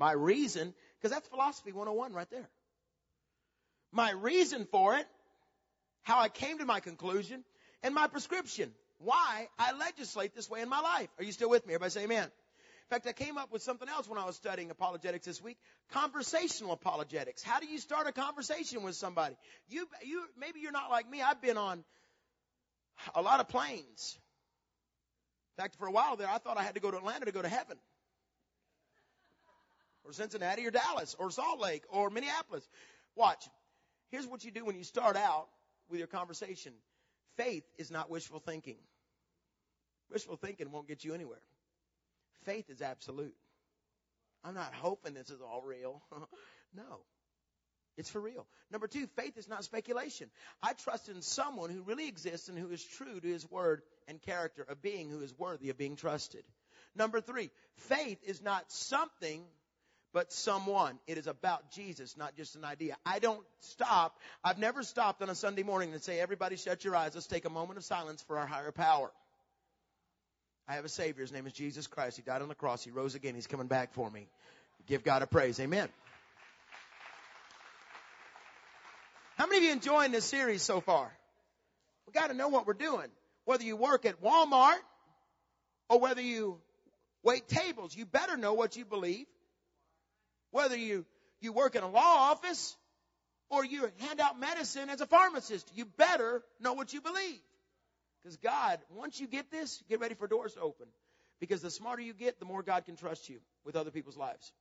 My 0.00 0.12
reason, 0.12 0.72
because 0.98 1.14
that's 1.14 1.28
philosophy 1.28 1.72
101 1.72 2.14
right 2.14 2.30
there. 2.30 2.48
My 3.92 4.12
reason 4.12 4.66
for 4.70 4.96
it, 4.96 5.06
how 6.02 6.18
I 6.18 6.30
came 6.30 6.56
to 6.58 6.64
my 6.64 6.80
conclusion, 6.80 7.44
and 7.82 7.94
my 7.94 8.06
prescription. 8.06 8.72
Why 8.98 9.48
I 9.58 9.72
legislate 9.72 10.34
this 10.34 10.48
way 10.48 10.62
in 10.62 10.70
my 10.70 10.80
life. 10.80 11.08
Are 11.18 11.24
you 11.24 11.32
still 11.32 11.50
with 11.50 11.66
me? 11.66 11.74
Everybody 11.74 11.90
say 11.90 12.04
amen. 12.04 12.24
In 12.24 12.88
fact, 12.88 13.06
I 13.06 13.12
came 13.12 13.36
up 13.36 13.52
with 13.52 13.62
something 13.62 13.88
else 13.90 14.08
when 14.08 14.18
I 14.18 14.24
was 14.24 14.36
studying 14.36 14.70
apologetics 14.70 15.26
this 15.26 15.42
week. 15.42 15.58
Conversational 15.92 16.72
apologetics. 16.72 17.42
How 17.42 17.60
do 17.60 17.66
you 17.66 17.78
start 17.78 18.06
a 18.08 18.12
conversation 18.12 18.82
with 18.82 18.94
somebody? 18.94 19.36
You, 19.68 19.86
you, 20.02 20.24
maybe 20.38 20.60
you're 20.60 20.72
not 20.72 20.90
like 20.90 21.10
me. 21.10 21.20
I've 21.20 21.42
been 21.42 21.58
on 21.58 21.84
a 23.14 23.20
lot 23.20 23.40
of 23.40 23.48
planes. 23.48 24.18
In 25.58 25.62
fact, 25.62 25.76
for 25.76 25.86
a 25.86 25.92
while 25.92 26.16
there, 26.16 26.28
I 26.28 26.38
thought 26.38 26.56
I 26.56 26.62
had 26.62 26.76
to 26.76 26.80
go 26.80 26.90
to 26.90 26.96
Atlanta 26.96 27.26
to 27.26 27.32
go 27.32 27.42
to 27.42 27.48
heaven 27.48 27.76
or 30.10 30.12
Cincinnati 30.12 30.66
or 30.66 30.70
Dallas 30.70 31.14
or 31.18 31.30
Salt 31.30 31.60
Lake 31.60 31.84
or 31.88 32.10
Minneapolis. 32.10 32.68
Watch. 33.14 33.48
Here's 34.10 34.26
what 34.26 34.44
you 34.44 34.50
do 34.50 34.64
when 34.64 34.76
you 34.76 34.82
start 34.82 35.16
out 35.16 35.46
with 35.88 35.98
your 35.98 36.08
conversation. 36.08 36.72
Faith 37.36 37.64
is 37.78 37.90
not 37.90 38.10
wishful 38.10 38.40
thinking. 38.40 38.76
Wishful 40.12 40.36
thinking 40.36 40.72
won't 40.72 40.88
get 40.88 41.04
you 41.04 41.14
anywhere. 41.14 41.40
Faith 42.44 42.68
is 42.70 42.82
absolute. 42.82 43.34
I'm 44.42 44.54
not 44.54 44.74
hoping 44.74 45.14
this 45.14 45.30
is 45.30 45.40
all 45.40 45.62
real. 45.64 46.02
no. 46.74 47.00
It's 47.96 48.10
for 48.10 48.20
real. 48.20 48.46
Number 48.72 48.88
two, 48.88 49.06
faith 49.16 49.36
is 49.36 49.48
not 49.48 49.62
speculation. 49.62 50.30
I 50.62 50.72
trust 50.72 51.08
in 51.08 51.22
someone 51.22 51.70
who 51.70 51.82
really 51.82 52.08
exists 52.08 52.48
and 52.48 52.58
who 52.58 52.70
is 52.70 52.82
true 52.82 53.20
to 53.20 53.28
his 53.28 53.48
word 53.50 53.82
and 54.08 54.20
character, 54.22 54.66
a 54.68 54.74
being 54.74 55.10
who 55.10 55.20
is 55.20 55.38
worthy 55.38 55.68
of 55.70 55.78
being 55.78 55.96
trusted. 55.96 56.42
Number 56.96 57.20
three, 57.20 57.50
faith 57.76 58.18
is 58.24 58.42
not 58.42 58.64
something 58.72 59.44
but 60.12 60.32
someone. 60.32 60.98
It 61.06 61.18
is 61.18 61.26
about 61.26 61.70
Jesus, 61.70 62.16
not 62.16 62.36
just 62.36 62.56
an 62.56 62.64
idea. 62.64 62.96
I 63.06 63.18
don't 63.18 63.44
stop. 63.60 64.18
I've 64.42 64.58
never 64.58 64.82
stopped 64.82 65.22
on 65.22 65.30
a 65.30 65.34
Sunday 65.34 65.62
morning 65.62 65.92
and 65.92 66.02
say, 66.02 66.20
everybody 66.20 66.56
shut 66.56 66.84
your 66.84 66.96
eyes. 66.96 67.12
Let's 67.14 67.26
take 67.26 67.44
a 67.44 67.50
moment 67.50 67.78
of 67.78 67.84
silence 67.84 68.22
for 68.22 68.38
our 68.38 68.46
higher 68.46 68.72
power. 68.72 69.10
I 70.68 70.74
have 70.74 70.84
a 70.84 70.88
Savior. 70.88 71.22
His 71.22 71.32
name 71.32 71.46
is 71.46 71.52
Jesus 71.52 71.86
Christ. 71.86 72.16
He 72.16 72.22
died 72.22 72.42
on 72.42 72.48
the 72.48 72.54
cross. 72.54 72.84
He 72.84 72.90
rose 72.90 73.14
again. 73.14 73.34
He's 73.34 73.46
coming 73.46 73.66
back 73.66 73.92
for 73.92 74.10
me. 74.10 74.28
Give 74.86 75.02
God 75.02 75.22
a 75.22 75.26
praise. 75.26 75.58
Amen. 75.60 75.88
How 79.36 79.46
many 79.46 79.58
of 79.58 79.62
you 79.64 79.72
enjoying 79.72 80.12
this 80.12 80.24
series 80.24 80.62
so 80.62 80.80
far? 80.80 81.10
We 82.06 82.12
got 82.12 82.28
to 82.28 82.34
know 82.34 82.48
what 82.48 82.66
we're 82.66 82.74
doing. 82.74 83.08
Whether 83.44 83.64
you 83.64 83.76
work 83.76 84.04
at 84.04 84.22
Walmart 84.22 84.78
or 85.88 85.98
whether 85.98 86.20
you 86.20 86.58
wait 87.22 87.48
tables, 87.48 87.96
you 87.96 88.04
better 88.04 88.36
know 88.36 88.54
what 88.54 88.76
you 88.76 88.84
believe 88.84 89.26
whether 90.50 90.76
you, 90.76 91.04
you 91.40 91.52
work 91.52 91.74
in 91.76 91.82
a 91.82 91.88
law 91.88 92.30
office 92.30 92.76
or 93.48 93.64
you 93.64 93.90
hand 93.98 94.20
out 94.20 94.38
medicine 94.38 94.90
as 94.90 95.00
a 95.00 95.06
pharmacist, 95.06 95.70
you 95.74 95.84
better 95.84 96.42
know 96.60 96.72
what 96.72 96.92
you 96.92 97.00
believe. 97.00 97.40
Because 98.22 98.36
God, 98.36 98.78
once 98.94 99.20
you 99.20 99.26
get 99.26 99.50
this, 99.50 99.82
get 99.88 100.00
ready 100.00 100.14
for 100.14 100.26
doors 100.26 100.54
to 100.54 100.60
open. 100.60 100.86
Because 101.40 101.62
the 101.62 101.70
smarter 101.70 102.02
you 102.02 102.12
get, 102.12 102.38
the 102.38 102.44
more 102.44 102.62
God 102.62 102.84
can 102.84 102.96
trust 102.96 103.28
you 103.28 103.38
with 103.64 103.76
other 103.76 103.90
people's 103.90 104.16
lives. 104.16 104.52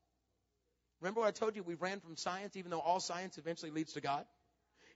Remember 1.02 1.22
what 1.22 1.28
I 1.28 1.32
told 1.32 1.56
you? 1.56 1.64
We 1.64 1.76
ran 1.76 2.00
from 2.00 2.16
science, 2.16 2.56
even 2.56 2.72
though 2.72 2.80
all 2.80 3.00
science 3.00 3.38
eventually 3.38 3.72
leads 3.72 3.94
to 3.94 4.02
God. 4.02 4.26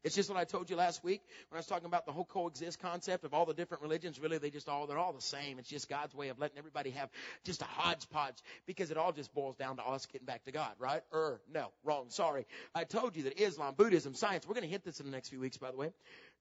It's 0.04 0.16
just 0.16 0.30
what 0.30 0.38
I 0.38 0.44
told 0.44 0.70
you 0.70 0.76
last 0.76 1.04
week 1.04 1.22
when 1.50 1.58
I 1.58 1.60
was 1.60 1.66
talking 1.66 1.86
about 1.86 2.06
the 2.06 2.12
whole 2.12 2.26
coexist 2.26 2.80
concept 2.82 3.24
of 3.24 3.34
all 3.34 3.46
the 3.46 3.54
different 3.54 3.84
religions. 3.84 4.20
Really, 4.20 4.38
they 4.38 4.50
just 4.50 4.68
all, 4.68 4.86
they're 4.86 4.98
all 4.98 5.14
the 5.14 5.22
same. 5.22 5.60
It's 5.60 5.70
just 5.70 5.88
God's 5.88 6.14
way 6.14 6.30
of 6.30 6.40
letting 6.40 6.58
everybody 6.58 6.90
have 6.92 7.10
just 7.46 7.62
a 7.62 7.66
hodgepodge 7.66 8.36
because 8.66 8.92
it 8.92 8.98
all 8.98 9.14
just 9.14 9.34
boils 9.34 9.56
down 9.56 9.78
to 9.78 9.84
us 9.84 10.06
getting 10.06 10.26
back 10.26 10.44
to 10.44 10.52
God, 10.52 10.74
right? 10.78 11.02
Er, 11.14 11.40
no, 11.54 11.68
wrong, 11.84 12.06
sorry. 12.10 12.46
I 12.76 12.84
told 12.84 13.16
you 13.16 13.24
that 13.24 13.42
Islam, 13.42 13.76
Buddhism, 13.78 14.14
science, 14.14 14.46
we're 14.46 14.56
going 14.56 14.66
to 14.66 14.70
hit 14.70 14.84
this 14.84 15.00
in 15.00 15.06
the 15.06 15.12
next 15.12 15.30
few 15.30 15.40
weeks, 15.40 15.58
by 15.58 15.72
the 15.72 15.78
way. 15.78 15.92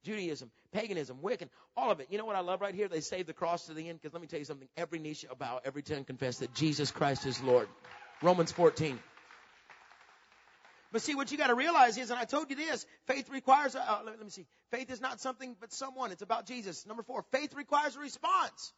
Judaism, 0.04 0.50
paganism, 0.72 1.18
Wiccan, 1.22 1.48
all 1.76 1.92
of 1.92 2.00
it. 2.00 2.08
You 2.10 2.18
know 2.18 2.24
what 2.24 2.34
I 2.34 2.40
love 2.40 2.60
right 2.60 2.74
here? 2.74 2.88
They 2.88 3.00
save 3.00 3.26
the 3.26 3.32
cross 3.32 3.66
to 3.66 3.74
the 3.74 3.88
end 3.88 4.00
because 4.00 4.12
let 4.12 4.20
me 4.20 4.26
tell 4.26 4.40
you 4.40 4.44
something. 4.44 4.68
Every 4.76 4.98
knee 4.98 5.14
shall 5.14 5.36
bow, 5.36 5.60
every 5.64 5.82
tongue 5.82 6.04
confess 6.04 6.38
that 6.38 6.52
Jesus 6.54 6.90
Christ 6.90 7.26
is 7.26 7.40
Lord. 7.40 7.68
Romans 8.20 8.50
14. 8.50 8.98
But 10.92 11.00
see, 11.00 11.14
what 11.14 11.32
you 11.32 11.38
got 11.38 11.46
to 11.46 11.54
realize 11.54 11.96
is, 11.96 12.10
and 12.10 12.20
I 12.20 12.24
told 12.24 12.50
you 12.50 12.56
this, 12.56 12.86
faith 13.06 13.30
requires, 13.30 13.74
uh, 13.74 14.00
let, 14.04 14.18
let 14.18 14.24
me 14.24 14.30
see, 14.30 14.46
faith 14.70 14.90
is 14.90 15.00
not 15.00 15.20
something 15.20 15.56
but 15.58 15.72
someone. 15.72 16.12
It's 16.12 16.22
about 16.22 16.46
Jesus. 16.46 16.86
Number 16.86 17.02
four, 17.02 17.24
faith 17.32 17.54
requires 17.54 17.96
a 17.96 18.00
response. 18.00 18.72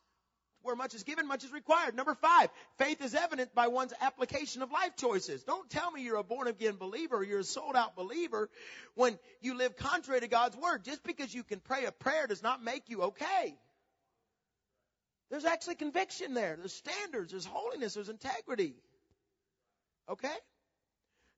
Where 0.62 0.76
much 0.76 0.94
is 0.94 1.02
given, 1.02 1.28
much 1.28 1.44
is 1.44 1.52
required. 1.52 1.94
Number 1.94 2.14
five, 2.14 2.48
faith 2.78 3.02
is 3.04 3.14
evident 3.14 3.54
by 3.54 3.66
one's 3.66 3.92
application 4.00 4.62
of 4.62 4.72
life 4.72 4.96
choices. 4.96 5.42
Don't 5.42 5.68
tell 5.68 5.90
me 5.90 6.02
you're 6.02 6.16
a 6.16 6.22
born 6.22 6.46
again 6.46 6.76
believer, 6.76 7.16
or 7.16 7.24
you're 7.24 7.40
a 7.40 7.44
sold 7.44 7.76
out 7.76 7.96
believer 7.96 8.48
when 8.94 9.18
you 9.42 9.58
live 9.58 9.76
contrary 9.76 10.20
to 10.20 10.28
God's 10.28 10.56
word. 10.56 10.82
Just 10.82 11.02
because 11.02 11.34
you 11.34 11.42
can 11.42 11.60
pray 11.60 11.84
a 11.84 11.92
prayer 11.92 12.26
does 12.26 12.42
not 12.42 12.64
make 12.64 12.88
you 12.88 13.02
okay. 13.02 13.58
There's 15.30 15.44
actually 15.44 15.74
conviction 15.74 16.32
there. 16.32 16.56
There's 16.56 16.72
standards, 16.72 17.32
there's 17.32 17.44
holiness, 17.44 17.94
there's 17.94 18.08
integrity. 18.08 18.74
Okay? 20.08 20.34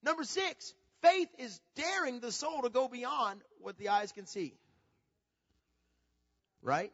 Number 0.07 0.23
six, 0.23 0.73
faith 1.03 1.29
is 1.37 1.61
daring 1.75 2.21
the 2.21 2.31
soul 2.31 2.63
to 2.63 2.71
go 2.71 2.87
beyond 2.87 3.41
what 3.61 3.77
the 3.77 3.89
eyes 3.89 4.13
can 4.13 4.25
see. 4.25 4.55
Right? 6.63 6.93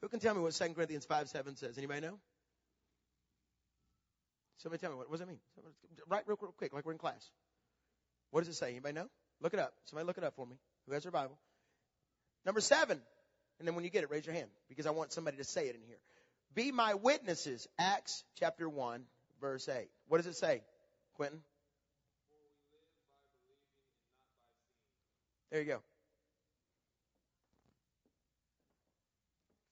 Who 0.00 0.08
can 0.08 0.18
tell 0.18 0.34
me 0.34 0.40
what 0.40 0.54
2 0.54 0.72
Corinthians 0.72 1.04
5 1.04 1.28
7 1.28 1.56
says? 1.56 1.76
Anybody 1.76 2.00
know? 2.00 2.18
Somebody 4.56 4.80
tell 4.80 4.92
me 4.92 4.96
what, 4.96 5.10
what 5.10 5.18
does 5.18 5.26
that 5.26 5.28
mean? 5.28 5.40
Right, 6.08 6.22
real, 6.26 6.38
real 6.40 6.54
quick, 6.56 6.72
like 6.72 6.86
we're 6.86 6.92
in 6.92 6.98
class. 6.98 7.30
What 8.30 8.40
does 8.40 8.48
it 8.48 8.54
say? 8.54 8.70
Anybody 8.70 8.94
know? 8.94 9.08
Look 9.42 9.52
it 9.52 9.60
up. 9.60 9.74
Somebody 9.84 10.06
look 10.06 10.16
it 10.16 10.24
up 10.24 10.34
for 10.34 10.46
me. 10.46 10.56
Who 10.86 10.94
has 10.94 11.02
their 11.02 11.12
Bible? 11.12 11.36
Number 12.46 12.62
seven. 12.62 12.98
And 13.58 13.68
then 13.68 13.74
when 13.74 13.84
you 13.84 13.90
get 13.90 14.04
it, 14.04 14.10
raise 14.10 14.24
your 14.24 14.34
hand 14.34 14.48
because 14.70 14.86
I 14.86 14.90
want 14.90 15.12
somebody 15.12 15.36
to 15.36 15.44
say 15.44 15.66
it 15.68 15.74
in 15.74 15.82
here. 15.86 15.98
Be 16.54 16.72
my 16.72 16.94
witnesses. 16.94 17.68
Acts 17.78 18.24
chapter 18.38 18.68
1, 18.68 19.04
verse 19.40 19.68
8. 19.68 19.88
What 20.08 20.16
does 20.16 20.26
it 20.26 20.36
say? 20.36 20.62
Quentin? 21.22 21.40
There 25.52 25.60
you 25.60 25.66
go. 25.68 25.78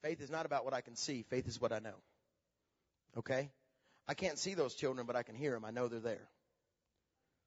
Faith 0.05 0.21
is 0.21 0.31
not 0.31 0.47
about 0.47 0.65
what 0.65 0.75
I 0.75 0.81
can 0.81 0.95
see. 0.95 1.25
Faith 1.29 1.49
is 1.49 1.61
what 1.61 1.73
I 1.73 1.81
know. 1.81 1.97
Okay? 3.19 3.51
I 4.07 4.15
can't 4.15 4.39
see 4.39 4.55
those 4.55 4.77
children, 4.77 5.09
but 5.09 5.17
I 5.17 5.25
can 5.25 5.35
hear 5.35 5.51
them. 5.51 5.65
I 5.65 5.73
know 5.73 5.89
they're 5.89 5.99
there. 5.99 6.29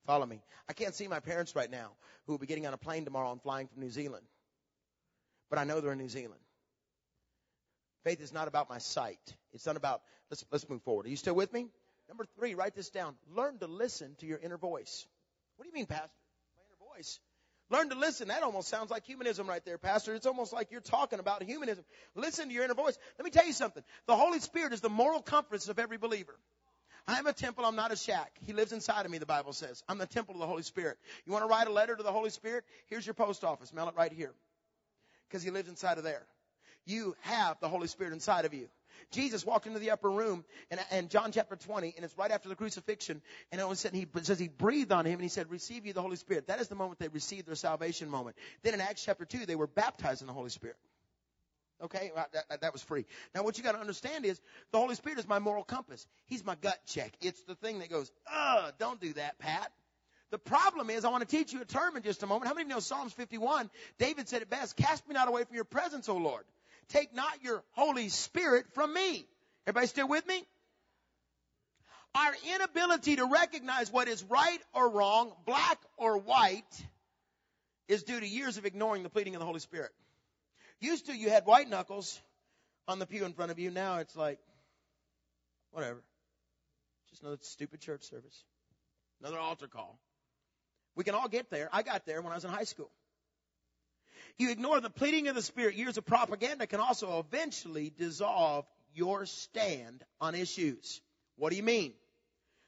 Follow 0.05 0.25
me. 0.25 0.41
I 0.67 0.73
can't 0.73 0.93
see 0.93 1.07
my 1.07 1.21
parents 1.21 1.55
right 1.55 1.71
now 1.71 1.91
who 2.25 2.33
will 2.33 2.39
be 2.39 2.45
getting 2.45 2.67
on 2.67 2.73
a 2.73 2.77
plane 2.77 3.05
tomorrow 3.05 3.31
and 3.31 3.41
flying 3.41 3.67
from 3.67 3.81
New 3.81 3.89
Zealand. 3.89 4.25
But 5.49 5.59
I 5.59 5.63
know 5.63 5.79
they're 5.79 5.93
in 5.93 5.97
New 5.97 6.09
Zealand. 6.09 6.41
Faith 8.03 8.19
is 8.19 8.33
not 8.33 8.49
about 8.49 8.69
my 8.69 8.79
sight. 8.79 9.33
It's 9.53 9.65
not 9.65 9.77
about, 9.77 10.01
let's, 10.29 10.43
let's 10.51 10.67
move 10.67 10.81
forward. 10.81 11.05
Are 11.05 11.09
you 11.09 11.15
still 11.15 11.35
with 11.35 11.53
me? 11.53 11.67
Number 12.13 12.25
three, 12.37 12.53
write 12.53 12.75
this 12.75 12.91
down. 12.91 13.15
Learn 13.35 13.57
to 13.57 13.65
listen 13.65 14.13
to 14.19 14.27
your 14.27 14.37
inner 14.37 14.59
voice. 14.59 15.07
What 15.55 15.63
do 15.63 15.69
you 15.69 15.73
mean, 15.73 15.87
Pastor? 15.87 16.11
My 16.55 16.61
inner 16.61 16.95
voice. 16.95 17.19
Learn 17.71 17.89
to 17.89 17.95
listen. 17.95 18.27
That 18.27 18.43
almost 18.43 18.67
sounds 18.67 18.91
like 18.91 19.03
humanism 19.03 19.47
right 19.47 19.65
there, 19.65 19.79
Pastor. 19.79 20.13
It's 20.13 20.27
almost 20.27 20.53
like 20.53 20.69
you're 20.69 20.79
talking 20.79 21.17
about 21.17 21.41
humanism. 21.41 21.83
Listen 22.13 22.49
to 22.49 22.53
your 22.53 22.65
inner 22.65 22.75
voice. 22.75 22.95
Let 23.17 23.25
me 23.25 23.31
tell 23.31 23.47
you 23.47 23.51
something. 23.51 23.81
The 24.05 24.15
Holy 24.15 24.37
Spirit 24.41 24.73
is 24.73 24.81
the 24.81 24.91
moral 24.91 25.23
compass 25.23 25.69
of 25.69 25.79
every 25.79 25.97
believer. 25.97 26.37
I 27.07 27.17
am 27.17 27.25
a 27.25 27.33
temple, 27.33 27.65
I'm 27.65 27.75
not 27.75 27.91
a 27.91 27.95
shack. 27.95 28.31
He 28.45 28.53
lives 28.53 28.73
inside 28.73 29.05
of 29.05 29.11
me, 29.11 29.17
the 29.17 29.25
Bible 29.25 29.53
says. 29.53 29.81
I'm 29.89 29.97
the 29.97 30.05
temple 30.05 30.35
of 30.35 30.39
the 30.39 30.45
Holy 30.45 30.61
Spirit. 30.61 30.99
You 31.25 31.33
want 31.33 31.43
to 31.43 31.47
write 31.47 31.67
a 31.67 31.71
letter 31.71 31.95
to 31.95 32.03
the 32.03 32.11
Holy 32.11 32.29
Spirit? 32.29 32.63
Here's 32.89 33.07
your 33.07 33.15
post 33.15 33.43
office. 33.43 33.73
Mail 33.73 33.89
it 33.89 33.95
right 33.97 34.13
here. 34.13 34.33
Because 35.27 35.41
He 35.41 35.49
lives 35.49 35.67
inside 35.67 35.97
of 35.97 36.03
there. 36.03 36.27
You 36.85 37.15
have 37.21 37.59
the 37.59 37.69
Holy 37.69 37.87
Spirit 37.87 38.13
inside 38.13 38.45
of 38.45 38.53
you. 38.53 38.69
Jesus 39.11 39.45
walked 39.45 39.67
into 39.67 39.79
the 39.79 39.91
upper 39.91 40.09
room 40.09 40.43
and, 40.91 41.09
John 41.09 41.31
chapter 41.31 41.55
20, 41.55 41.93
and 41.95 42.05
it's 42.05 42.17
right 42.17 42.31
after 42.31 42.49
the 42.49 42.55
crucifixion, 42.55 43.21
and 43.51 43.61
it 43.61 43.77
said 43.77 43.93
he 43.93 44.07
says 44.21 44.39
he 44.39 44.47
breathed 44.47 44.91
on 44.91 45.05
him 45.05 45.13
and 45.13 45.21
he 45.21 45.29
said, 45.29 45.51
Receive 45.51 45.85
you 45.85 45.93
the 45.93 46.01
Holy 46.01 46.15
Spirit. 46.15 46.47
That 46.47 46.59
is 46.59 46.67
the 46.67 46.75
moment 46.75 46.99
they 46.99 47.07
received 47.07 47.47
their 47.47 47.55
salvation 47.55 48.09
moment. 48.09 48.35
Then 48.63 48.73
in 48.73 48.81
Acts 48.81 49.03
chapter 49.03 49.25
2, 49.25 49.45
they 49.45 49.55
were 49.55 49.67
baptized 49.67 50.21
in 50.21 50.27
the 50.27 50.33
Holy 50.33 50.49
Spirit. 50.49 50.77
Okay, 51.83 52.11
that, 52.15 52.61
that, 52.61 52.71
was 52.71 52.81
free. 52.81 53.05
Now, 53.35 53.43
what 53.43 53.57
you 53.57 53.63
got 53.63 53.73
to 53.73 53.79
understand 53.79 54.25
is 54.25 54.39
the 54.71 54.77
Holy 54.77 54.95
Spirit 54.95 55.19
is 55.19 55.27
my 55.27 55.39
moral 55.39 55.63
compass. 55.63 56.07
He's 56.27 56.45
my 56.45 56.55
gut 56.55 56.79
check. 56.85 57.11
It's 57.19 57.41
the 57.43 57.55
thing 57.55 57.79
that 57.79 57.89
goes, 57.89 58.09
"Ugh, 58.31 58.73
don't 58.79 59.01
do 59.01 59.11
that, 59.13 59.37
Pat." 59.37 59.69
The 60.29 60.37
problem 60.37 60.89
is, 60.89 61.03
I 61.03 61.09
want 61.09 61.27
to 61.27 61.37
teach 61.37 61.51
you 61.51 61.61
a 61.61 61.65
term 61.65 61.97
in 61.97 62.03
just 62.03 62.23
a 62.23 62.27
moment. 62.27 62.47
How 62.47 62.53
many 62.53 62.63
of 62.63 62.69
you 62.69 62.75
know 62.75 62.79
Psalms 62.79 63.11
51? 63.13 63.69
David 63.99 64.29
said 64.29 64.41
it 64.41 64.49
best: 64.49 64.77
"Cast 64.77 65.05
me 65.09 65.13
not 65.13 65.27
away 65.27 65.43
from 65.43 65.55
your 65.55 65.65
presence, 65.65 66.07
O 66.07 66.15
Lord." 66.15 66.45
Take 66.89 67.13
not 67.13 67.43
your 67.43 67.63
Holy 67.71 68.09
Spirit 68.09 68.65
from 68.73 68.93
me. 68.93 69.25
Everybody 69.65 69.87
still 69.87 70.07
with 70.07 70.27
me? 70.27 70.43
Our 72.15 72.33
inability 72.55 73.15
to 73.15 73.25
recognize 73.25 73.91
what 73.91 74.07
is 74.07 74.23
right 74.23 74.59
or 74.73 74.89
wrong, 74.89 75.33
black 75.45 75.79
or 75.97 76.17
white, 76.19 76.85
is 77.87 78.03
due 78.03 78.19
to 78.19 78.27
years 78.27 78.57
of 78.57 78.65
ignoring 78.65 79.03
the 79.03 79.09
pleading 79.09 79.35
of 79.35 79.39
the 79.39 79.45
Holy 79.45 79.59
Spirit. 79.59 79.91
Used 80.79 81.07
to, 81.07 81.13
you 81.13 81.29
had 81.29 81.45
white 81.45 81.69
knuckles 81.69 82.21
on 82.87 82.99
the 82.99 83.05
pew 83.05 83.25
in 83.25 83.33
front 83.33 83.51
of 83.51 83.57
you. 83.57 83.71
Now 83.71 83.97
it's 83.97 84.15
like, 84.15 84.39
whatever. 85.71 86.03
Just 87.09 87.23
another 87.23 87.39
stupid 87.41 87.79
church 87.81 88.03
service. 88.03 88.43
Another 89.21 89.39
altar 89.39 89.67
call. 89.67 89.97
We 90.95 91.03
can 91.03 91.15
all 91.15 91.27
get 91.27 91.49
there. 91.49 91.69
I 91.71 91.81
got 91.81 92.05
there 92.05 92.21
when 92.21 92.31
I 92.31 92.35
was 92.35 92.45
in 92.45 92.51
high 92.51 92.65
school. 92.65 92.91
You 94.39 94.49
ignore 94.49 94.81
the 94.81 94.89
pleading 94.89 95.27
of 95.27 95.35
the 95.35 95.41
Spirit. 95.41 95.75
Years 95.75 95.97
of 95.97 96.05
propaganda 96.05 96.67
can 96.67 96.79
also 96.79 97.19
eventually 97.19 97.91
dissolve 97.95 98.65
your 98.95 99.25
stand 99.25 100.03
on 100.19 100.35
issues. 100.35 101.01
What 101.37 101.51
do 101.51 101.55
you 101.55 101.63
mean? 101.63 101.93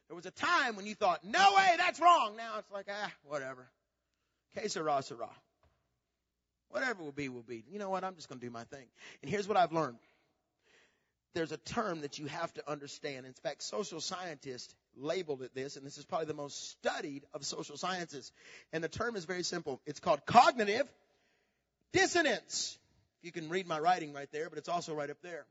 There 0.07 0.15
was 0.15 0.25
a 0.25 0.31
time 0.31 0.75
when 0.75 0.85
you 0.85 0.93
thought, 0.93 1.23
no 1.23 1.53
way, 1.55 1.73
that's 1.77 1.99
wrong. 1.99 2.35
Now 2.37 2.59
it's 2.59 2.71
like, 2.71 2.85
ah, 2.89 3.11
whatever. 3.23 3.67
Que 4.53 4.69
sera. 4.69 5.01
Whatever 6.69 7.03
will 7.03 7.11
be, 7.11 7.29
will 7.29 7.41
be. 7.41 7.63
You 7.71 7.79
know 7.79 7.89
what? 7.89 8.03
I'm 8.03 8.15
just 8.15 8.29
going 8.29 8.39
to 8.39 8.45
do 8.45 8.51
my 8.51 8.63
thing. 8.65 8.85
And 9.21 9.31
here's 9.31 9.47
what 9.47 9.57
I've 9.57 9.71
learned. 9.71 9.97
There's 11.33 11.51
a 11.51 11.57
term 11.57 12.01
that 12.01 12.19
you 12.19 12.27
have 12.27 12.53
to 12.53 12.69
understand. 12.69 13.25
In 13.25 13.33
fact, 13.33 13.63
social 13.63 13.99
scientists 13.99 14.73
labeled 14.95 15.41
it 15.41 15.53
this, 15.53 15.75
and 15.75 15.85
this 15.85 15.97
is 15.97 16.05
probably 16.05 16.27
the 16.27 16.33
most 16.33 16.69
studied 16.71 17.23
of 17.33 17.43
social 17.45 17.75
sciences. 17.75 18.31
And 18.71 18.83
the 18.83 18.87
term 18.87 19.15
is 19.15 19.25
very 19.25 19.43
simple. 19.43 19.81
It's 19.85 19.99
called 19.99 20.25
cognitive 20.25 20.87
Dissonance. 21.95 22.77
If 23.19 23.25
you 23.25 23.31
can 23.31 23.49
read 23.49 23.67
my 23.67 23.79
writing 23.79 24.11
right 24.11 24.29
there, 24.33 24.49
but 24.49 24.59
it's 24.59 24.67
also 24.67 24.93
right 24.93 25.09
up 25.09 25.21
there. 25.23 25.45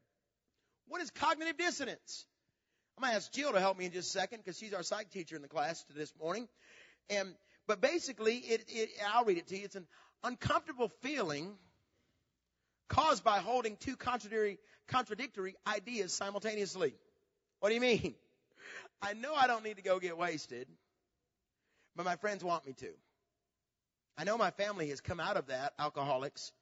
What 0.89 1.01
is 1.01 1.11
cognitive 1.11 1.57
dissonance? 1.57 2.27
I'm 2.97 3.03
going 3.03 3.13
to 3.13 3.17
ask 3.17 3.33
Jill 3.33 3.53
to 3.53 3.61
help 3.61 3.79
me 3.79 3.87
in 3.87 3.93
just 3.93 4.15
a 4.15 4.19
second 4.19 4.41
because 4.45 4.59
she's 4.59 4.75
our 4.75 4.83
psych 4.83 5.11
teacher 5.11 5.37
in 5.37 5.43
the 5.43 5.49
class 5.49 5.83
this 5.97 6.13
morning. 6.21 6.47
And, 7.09 7.35
but 7.67 7.81
basically, 7.81 8.37
it, 8.37 8.65
it, 8.69 8.91
I'll 9.13 9.25
read 9.25 9.39
it 9.39 9.49
to 9.49 9.57
you. 9.57 9.65
It's 9.65 9.75
an 9.75 9.87
uncomfortable 10.23 10.93
feeling 11.01 11.55
caused 12.91 13.25
by 13.25 13.39
holding 13.39 13.79
two 13.79 13.97
contradictory, 13.97 14.59
contradictory 14.89 15.57
ideas 15.67 16.13
simultaneously. 16.13 16.93
What 17.61 17.71
do 17.71 17.75
you 17.75 17.81
mean? 17.81 18.15
I 19.03 19.15
know 19.15 19.35
I 19.35 19.47
don't 19.47 19.65
need 19.65 19.77
to 19.77 19.83
go 19.83 19.99
get 19.99 20.19
wasted, 20.19 20.69
but 21.97 22.05
my 22.05 22.17
friends 22.17 22.45
want 22.45 22.67
me 22.67 22.75
to. 22.75 22.91
I 24.17 24.25
know 24.25 24.39
my 24.39 24.51
family 24.53 24.89
has 24.91 25.01
come 25.01 25.21
out 25.21 25.37
of 25.37 25.47
that, 25.47 25.73
alcoholics, 25.79 26.53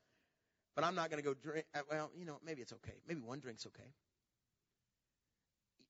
but 0.74 0.84
I'm 0.84 0.94
not 0.94 1.10
going 1.10 1.22
to 1.22 1.28
go 1.28 1.34
drink. 1.34 1.66
Uh, 1.74 1.80
well, 1.90 2.10
you 2.16 2.24
know, 2.24 2.38
maybe 2.44 2.62
it's 2.62 2.72
okay. 2.72 2.94
Maybe 3.06 3.20
one 3.20 3.40
drink's 3.40 3.66
okay. 3.66 3.88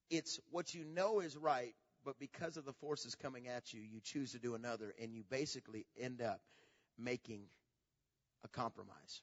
It's 0.09 0.39
what 0.51 0.73
you 0.73 0.83
know 0.83 1.21
is 1.21 1.37
right, 1.37 1.73
but 2.03 2.19
because 2.19 2.57
of 2.57 2.65
the 2.65 2.73
forces 2.73 3.15
coming 3.15 3.47
at 3.47 3.73
you, 3.73 3.81
you 3.81 3.99
choose 4.01 4.33
to 4.33 4.39
do 4.39 4.55
another, 4.55 4.93
and 5.01 5.13
you 5.13 5.23
basically 5.29 5.85
end 5.99 6.21
up 6.21 6.41
making 6.97 7.43
a 8.43 8.49
compromise. 8.49 9.21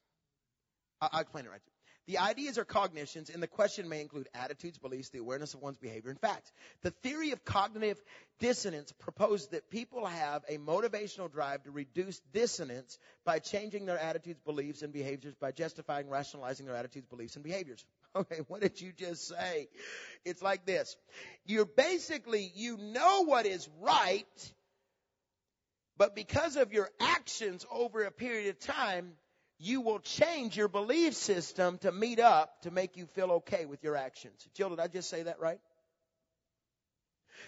I'll 1.00 1.20
explain 1.20 1.44
it 1.44 1.50
right. 1.50 1.60
The 2.10 2.18
ideas 2.18 2.58
are 2.58 2.64
cognitions, 2.64 3.30
and 3.30 3.40
the 3.40 3.46
question 3.46 3.88
may 3.88 4.00
include 4.00 4.28
attitudes, 4.34 4.78
beliefs, 4.78 5.10
the 5.10 5.20
awareness 5.20 5.54
of 5.54 5.62
one's 5.62 5.78
behavior, 5.78 6.10
and 6.10 6.18
facts. 6.18 6.50
The 6.82 6.90
theory 6.90 7.30
of 7.30 7.44
cognitive 7.44 8.02
dissonance 8.40 8.90
proposed 8.90 9.52
that 9.52 9.70
people 9.70 10.04
have 10.04 10.42
a 10.48 10.58
motivational 10.58 11.30
drive 11.30 11.62
to 11.62 11.70
reduce 11.70 12.18
dissonance 12.32 12.98
by 13.24 13.38
changing 13.38 13.86
their 13.86 13.96
attitudes, 13.96 14.40
beliefs, 14.44 14.82
and 14.82 14.92
behaviors 14.92 15.36
by 15.36 15.52
justifying, 15.52 16.08
rationalizing 16.08 16.66
their 16.66 16.74
attitudes, 16.74 17.06
beliefs, 17.06 17.36
and 17.36 17.44
behaviors. 17.44 17.84
Okay, 18.16 18.40
what 18.48 18.60
did 18.60 18.80
you 18.80 18.90
just 18.90 19.28
say? 19.28 19.68
It's 20.24 20.42
like 20.42 20.66
this. 20.66 20.96
You're 21.46 21.64
basically, 21.64 22.50
you 22.56 22.76
know 22.76 23.22
what 23.22 23.46
is 23.46 23.68
right, 23.80 24.52
but 25.96 26.16
because 26.16 26.56
of 26.56 26.72
your 26.72 26.90
actions 26.98 27.64
over 27.70 28.02
a 28.02 28.10
period 28.10 28.48
of 28.48 28.58
time, 28.58 29.12
you 29.60 29.82
will 29.82 29.98
change 30.00 30.56
your 30.56 30.68
belief 30.68 31.14
system 31.14 31.76
to 31.78 31.92
meet 31.92 32.18
up 32.18 32.62
to 32.62 32.70
make 32.70 32.96
you 32.96 33.04
feel 33.06 33.30
okay 33.32 33.66
with 33.66 33.84
your 33.84 33.94
actions. 33.94 34.48
Jill, 34.54 34.70
did 34.70 34.80
I 34.80 34.88
just 34.88 35.10
say 35.10 35.24
that 35.24 35.38
right? 35.38 35.60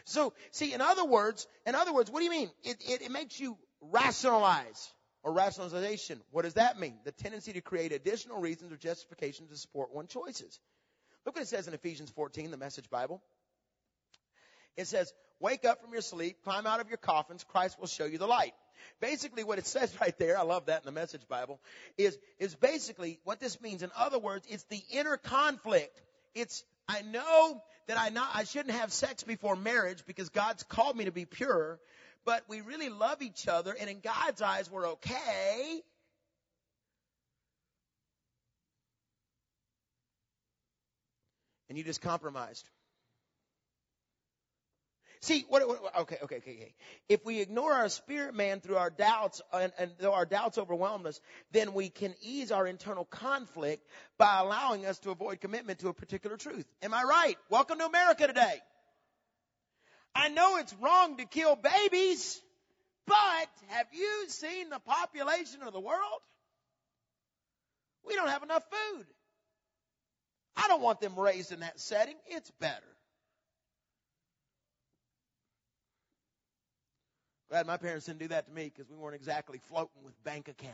So, 0.04 0.34
see, 0.50 0.74
in 0.74 0.82
other 0.82 1.06
words, 1.06 1.46
in 1.66 1.74
other 1.74 1.92
words, 1.92 2.10
what 2.10 2.18
do 2.18 2.24
you 2.24 2.30
mean? 2.30 2.50
It, 2.64 2.76
it, 2.86 3.02
it 3.02 3.10
makes 3.10 3.40
you 3.40 3.56
rationalize 3.80 4.92
or 5.22 5.32
rationalization. 5.32 6.20
What 6.30 6.42
does 6.42 6.54
that 6.54 6.78
mean? 6.78 6.98
The 7.04 7.12
tendency 7.12 7.54
to 7.54 7.62
create 7.62 7.92
additional 7.92 8.40
reasons 8.40 8.72
or 8.72 8.76
justifications 8.76 9.48
to 9.48 9.56
support 9.56 9.94
one's 9.94 10.10
choices. 10.10 10.60
Look 11.24 11.36
what 11.36 11.42
it 11.42 11.48
says 11.48 11.66
in 11.66 11.72
Ephesians 11.72 12.10
14, 12.10 12.50
the 12.50 12.56
Message 12.58 12.90
Bible. 12.90 13.22
It 14.76 14.86
says, 14.86 15.12
wake 15.40 15.64
up 15.64 15.80
from 15.80 15.92
your 15.92 16.02
sleep, 16.02 16.38
climb 16.44 16.66
out 16.66 16.80
of 16.80 16.88
your 16.88 16.98
coffins, 16.98 17.42
Christ 17.44 17.78
will 17.78 17.86
show 17.86 18.04
you 18.04 18.18
the 18.18 18.26
light. 18.26 18.52
Basically 19.00 19.44
what 19.44 19.58
it 19.58 19.66
says 19.66 19.94
right 20.00 20.16
there, 20.18 20.38
I 20.38 20.42
love 20.42 20.66
that 20.66 20.82
in 20.82 20.86
the 20.86 20.92
message 20.92 21.26
Bible, 21.28 21.60
is, 21.96 22.18
is 22.38 22.54
basically 22.54 23.20
what 23.24 23.40
this 23.40 23.60
means. 23.60 23.82
In 23.82 23.90
other 23.96 24.18
words, 24.18 24.46
it's 24.48 24.64
the 24.64 24.82
inner 24.92 25.16
conflict. 25.16 26.00
It's, 26.34 26.64
I 26.88 27.02
know 27.02 27.62
that 27.86 27.98
I 27.98 28.08
not, 28.10 28.30
I 28.34 28.44
shouldn't 28.44 28.74
have 28.74 28.92
sex 28.92 29.22
before 29.22 29.56
marriage 29.56 30.04
because 30.06 30.28
God's 30.28 30.62
called 30.62 30.96
me 30.96 31.04
to 31.04 31.12
be 31.12 31.24
pure, 31.24 31.78
but 32.24 32.44
we 32.48 32.60
really 32.60 32.88
love 32.88 33.22
each 33.22 33.48
other 33.48 33.74
and 33.78 33.90
in 33.90 34.00
God's 34.00 34.40
eyes 34.42 34.70
we're 34.70 34.88
okay. 34.88 35.82
And 41.68 41.78
you 41.78 41.84
just 41.84 42.02
compromised. 42.02 42.68
See, 45.22 45.44
what, 45.48 45.66
what, 45.68 46.00
okay, 46.00 46.18
okay, 46.24 46.36
okay, 46.38 46.50
okay. 46.50 46.74
If 47.08 47.24
we 47.24 47.40
ignore 47.40 47.72
our 47.72 47.88
spirit 47.88 48.34
man 48.34 48.60
through 48.60 48.76
our 48.76 48.90
doubts, 48.90 49.40
and, 49.52 49.72
and 49.78 49.92
though 50.00 50.14
our 50.14 50.26
doubts 50.26 50.58
overwhelm 50.58 51.06
us, 51.06 51.20
then 51.52 51.74
we 51.74 51.90
can 51.90 52.16
ease 52.22 52.50
our 52.50 52.66
internal 52.66 53.04
conflict 53.04 53.86
by 54.18 54.40
allowing 54.40 54.84
us 54.84 54.98
to 55.00 55.10
avoid 55.10 55.40
commitment 55.40 55.78
to 55.78 55.88
a 55.88 55.94
particular 55.94 56.36
truth. 56.36 56.66
Am 56.82 56.92
I 56.92 57.04
right? 57.04 57.36
Welcome 57.50 57.78
to 57.78 57.86
America 57.86 58.26
today. 58.26 58.56
I 60.12 60.28
know 60.28 60.56
it's 60.56 60.74
wrong 60.80 61.16
to 61.18 61.24
kill 61.24 61.54
babies, 61.54 62.40
but 63.06 63.48
have 63.68 63.86
you 63.92 64.24
seen 64.26 64.70
the 64.70 64.80
population 64.80 65.62
of 65.64 65.72
the 65.72 65.80
world? 65.80 66.20
We 68.04 68.16
don't 68.16 68.28
have 68.28 68.42
enough 68.42 68.64
food. 68.64 69.06
I 70.56 70.66
don't 70.66 70.82
want 70.82 71.00
them 71.00 71.16
raised 71.16 71.52
in 71.52 71.60
that 71.60 71.78
setting. 71.78 72.16
It's 72.26 72.50
better. 72.58 72.91
Glad 77.52 77.66
my 77.66 77.76
parents 77.76 78.06
didn't 78.06 78.20
do 78.20 78.28
that 78.28 78.46
to 78.46 78.50
me 78.50 78.72
because 78.74 78.88
we 78.88 78.96
weren't 78.96 79.14
exactly 79.14 79.60
floating 79.68 80.02
with 80.02 80.14
bank 80.24 80.48
account. 80.48 80.72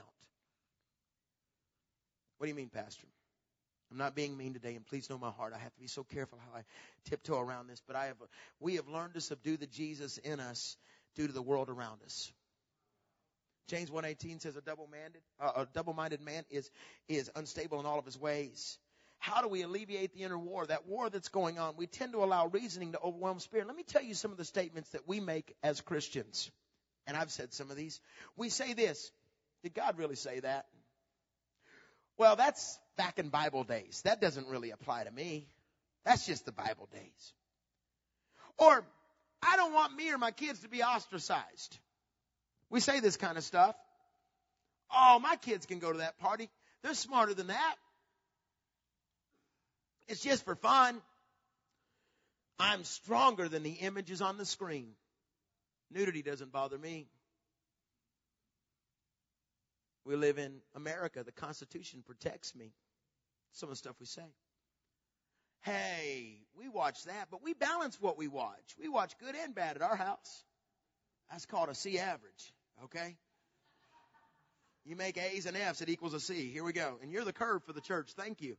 What 2.37 2.47
do 2.47 2.51
you 2.51 2.55
mean, 2.55 2.69
Pastor? 2.69 3.09
I'm 3.91 3.99
not 3.99 4.15
being 4.15 4.37
mean 4.37 4.53
today, 4.53 4.77
and 4.77 4.87
please 4.87 5.11
know 5.11 5.19
my 5.19 5.33
heart. 5.33 5.53
I 5.57 5.59
have 5.59 5.75
to 5.75 5.81
be 5.81 5.89
so 5.89 6.05
careful 6.05 6.39
how 6.39 6.57
I 6.57 6.63
tiptoe 7.11 7.41
around 7.41 7.67
this, 7.67 7.83
but 7.85 7.97
I 7.97 8.07
have, 8.07 8.17
we 8.61 8.77
have 8.77 8.87
learned 8.87 9.15
to 9.15 9.21
subdue 9.21 9.57
the 9.57 9.67
Jesus 9.67 10.19
in 10.19 10.39
us 10.39 10.77
due 11.17 11.27
to 11.27 11.33
the 11.33 11.43
world 11.43 11.69
around 11.69 11.99
us. 12.05 12.31
James 13.67 13.91
1:18 13.91 14.41
says 14.41 14.55
a 14.55 14.61
double-minded, 14.61 15.21
uh, 15.41 15.51
a 15.57 15.67
double-minded 15.75 16.21
man 16.21 16.45
is 16.49 16.71
is 17.09 17.29
unstable 17.35 17.81
in 17.81 17.87
all 17.87 17.99
of 17.99 18.05
his 18.05 18.17
ways. 18.17 18.79
How 19.19 19.43
do 19.43 19.49
we 19.49 19.63
alleviate 19.63 20.13
the 20.13 20.23
inner 20.23 20.39
war, 20.39 20.65
that 20.65 20.87
war 20.87 21.11
that's 21.11 21.29
going 21.29 21.59
on? 21.59 21.75
We 21.77 21.89
tend 21.89 22.13
to 22.13 22.23
allow 22.23 22.47
reasoning 22.47 22.93
to 22.93 23.01
overwhelm 23.01 23.41
spirit. 23.41 23.67
Let 23.67 23.75
me 23.75 23.83
tell 23.83 24.03
you 24.05 24.15
some 24.15 24.31
of 24.31 24.37
the 24.37 24.45
statements 24.45 24.91
that 24.91 25.09
we 25.09 25.19
make 25.19 25.57
as 25.65 25.81
Christians 25.81 26.53
and 27.09 27.17
I've 27.17 27.33
said 27.33 27.53
some 27.53 27.71
of 27.71 27.77
these, 27.77 28.00
we 28.37 28.50
say 28.50 28.75
this. 28.75 29.11
Did 29.65 29.75
God 29.75 29.99
really 29.99 30.15
say 30.15 30.41
that? 30.41 30.67
Well, 32.19 32.37
that's 32.37 32.79
back 32.97 33.18
in 33.18 33.31
Bible 33.31 33.64
days. 33.64 34.03
That 34.05 34.21
doesn't 34.21 34.47
really 34.47 34.71
apply 34.71 35.05
to 35.05 35.11
me. 35.11 35.49
That's 36.05 36.27
just 36.27 36.44
the 36.44 36.53
Bible 36.53 36.88
days. 36.92 37.33
Or, 38.59 38.85
I 39.42 39.57
don't 39.57 39.73
want 39.73 39.97
me 39.97 40.12
or 40.12 40.18
my 40.18 40.33
kids 40.33 40.61
to 40.61 40.68
be 40.68 40.83
ostracized. 40.83 41.79
We 42.71 42.81
say 42.81 43.01
this 43.01 43.16
kind 43.16 43.38
of 43.38 43.44
stuff. 43.44 43.75
Oh, 44.94 45.18
my 45.21 45.37
kids 45.37 45.64
can 45.64 45.79
go 45.79 45.90
to 45.90 45.99
that 45.99 46.18
party. 46.18 46.51
They're 46.83 46.94
smarter 46.94 47.35
than 47.35 47.49
that. 47.49 47.75
It's 50.09 50.23
just 50.23 50.44
for 50.44 50.57
fun. 50.57 51.01
I'm 52.59 52.85
stronger 52.85 53.49
than 53.49 53.62
the 53.62 53.71
images 53.71 54.21
on 54.21 54.37
the 54.37 54.44
screen. 54.44 54.88
Nudity 55.90 56.22
doesn't 56.22 56.53
bother 56.53 56.79
me. 56.79 57.09
We 60.05 60.16
live 60.16 60.38
in 60.38 60.61
America. 60.74 61.22
The 61.24 61.33
Constitution 61.33 62.03
protects 62.07 62.55
me. 62.55 62.72
Some 63.53 63.68
of 63.68 63.72
the 63.72 63.77
stuff 63.77 63.96
we 64.01 64.07
say. 64.07 64.22
Hey, 65.62 66.38
we 66.57 66.68
watch 66.68 67.05
that, 67.05 67.29
but 67.31 67.42
we 67.42 67.53
balance 67.53 68.01
what 68.01 68.16
we 68.16 68.29
watch. 68.29 68.77
We 68.81 68.88
watch 68.88 69.12
good 69.18 69.35
and 69.35 69.55
bad 69.55 69.77
at 69.77 69.83
our 69.83 69.96
house. 69.96 70.44
That's 71.31 71.46
called 71.46 71.68
a 71.68 71.74
C 71.74 71.98
average, 71.98 72.55
okay? 72.85 73.16
You 74.85 74.96
make 74.96 75.18
A's 75.18 75.44
and 75.44 75.57
F's, 75.57 75.83
it 75.83 75.90
equals 75.90 76.14
a 76.14 76.20
C. 76.20 76.51
Here 76.51 76.64
we 76.64 76.72
go. 76.72 76.98
And 77.03 77.12
you're 77.12 77.24
the 77.24 77.33
curve 77.33 77.62
for 77.64 77.72
the 77.72 77.81
church. 77.81 78.12
Thank 78.16 78.40
you. 78.40 78.57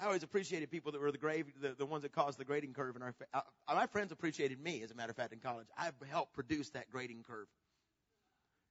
I 0.00 0.06
always 0.06 0.22
appreciated 0.22 0.70
people 0.70 0.92
that 0.92 1.00
were 1.00 1.12
the 1.12 1.18
grave, 1.18 1.46
the, 1.60 1.74
the 1.76 1.86
ones 1.86 2.02
that 2.02 2.12
caused 2.12 2.38
the 2.38 2.44
grading 2.44 2.72
curve 2.72 2.96
in 2.96 3.02
our, 3.02 3.14
uh, 3.34 3.40
my 3.68 3.86
friends 3.86 4.10
appreciated 4.10 4.60
me, 4.60 4.82
as 4.82 4.90
a 4.90 4.94
matter 4.94 5.10
of 5.10 5.16
fact, 5.16 5.32
in 5.32 5.38
college. 5.38 5.66
I 5.76 5.90
helped 6.10 6.32
produce 6.32 6.70
that 6.70 6.90
grading 6.90 7.24
curve. 7.26 7.46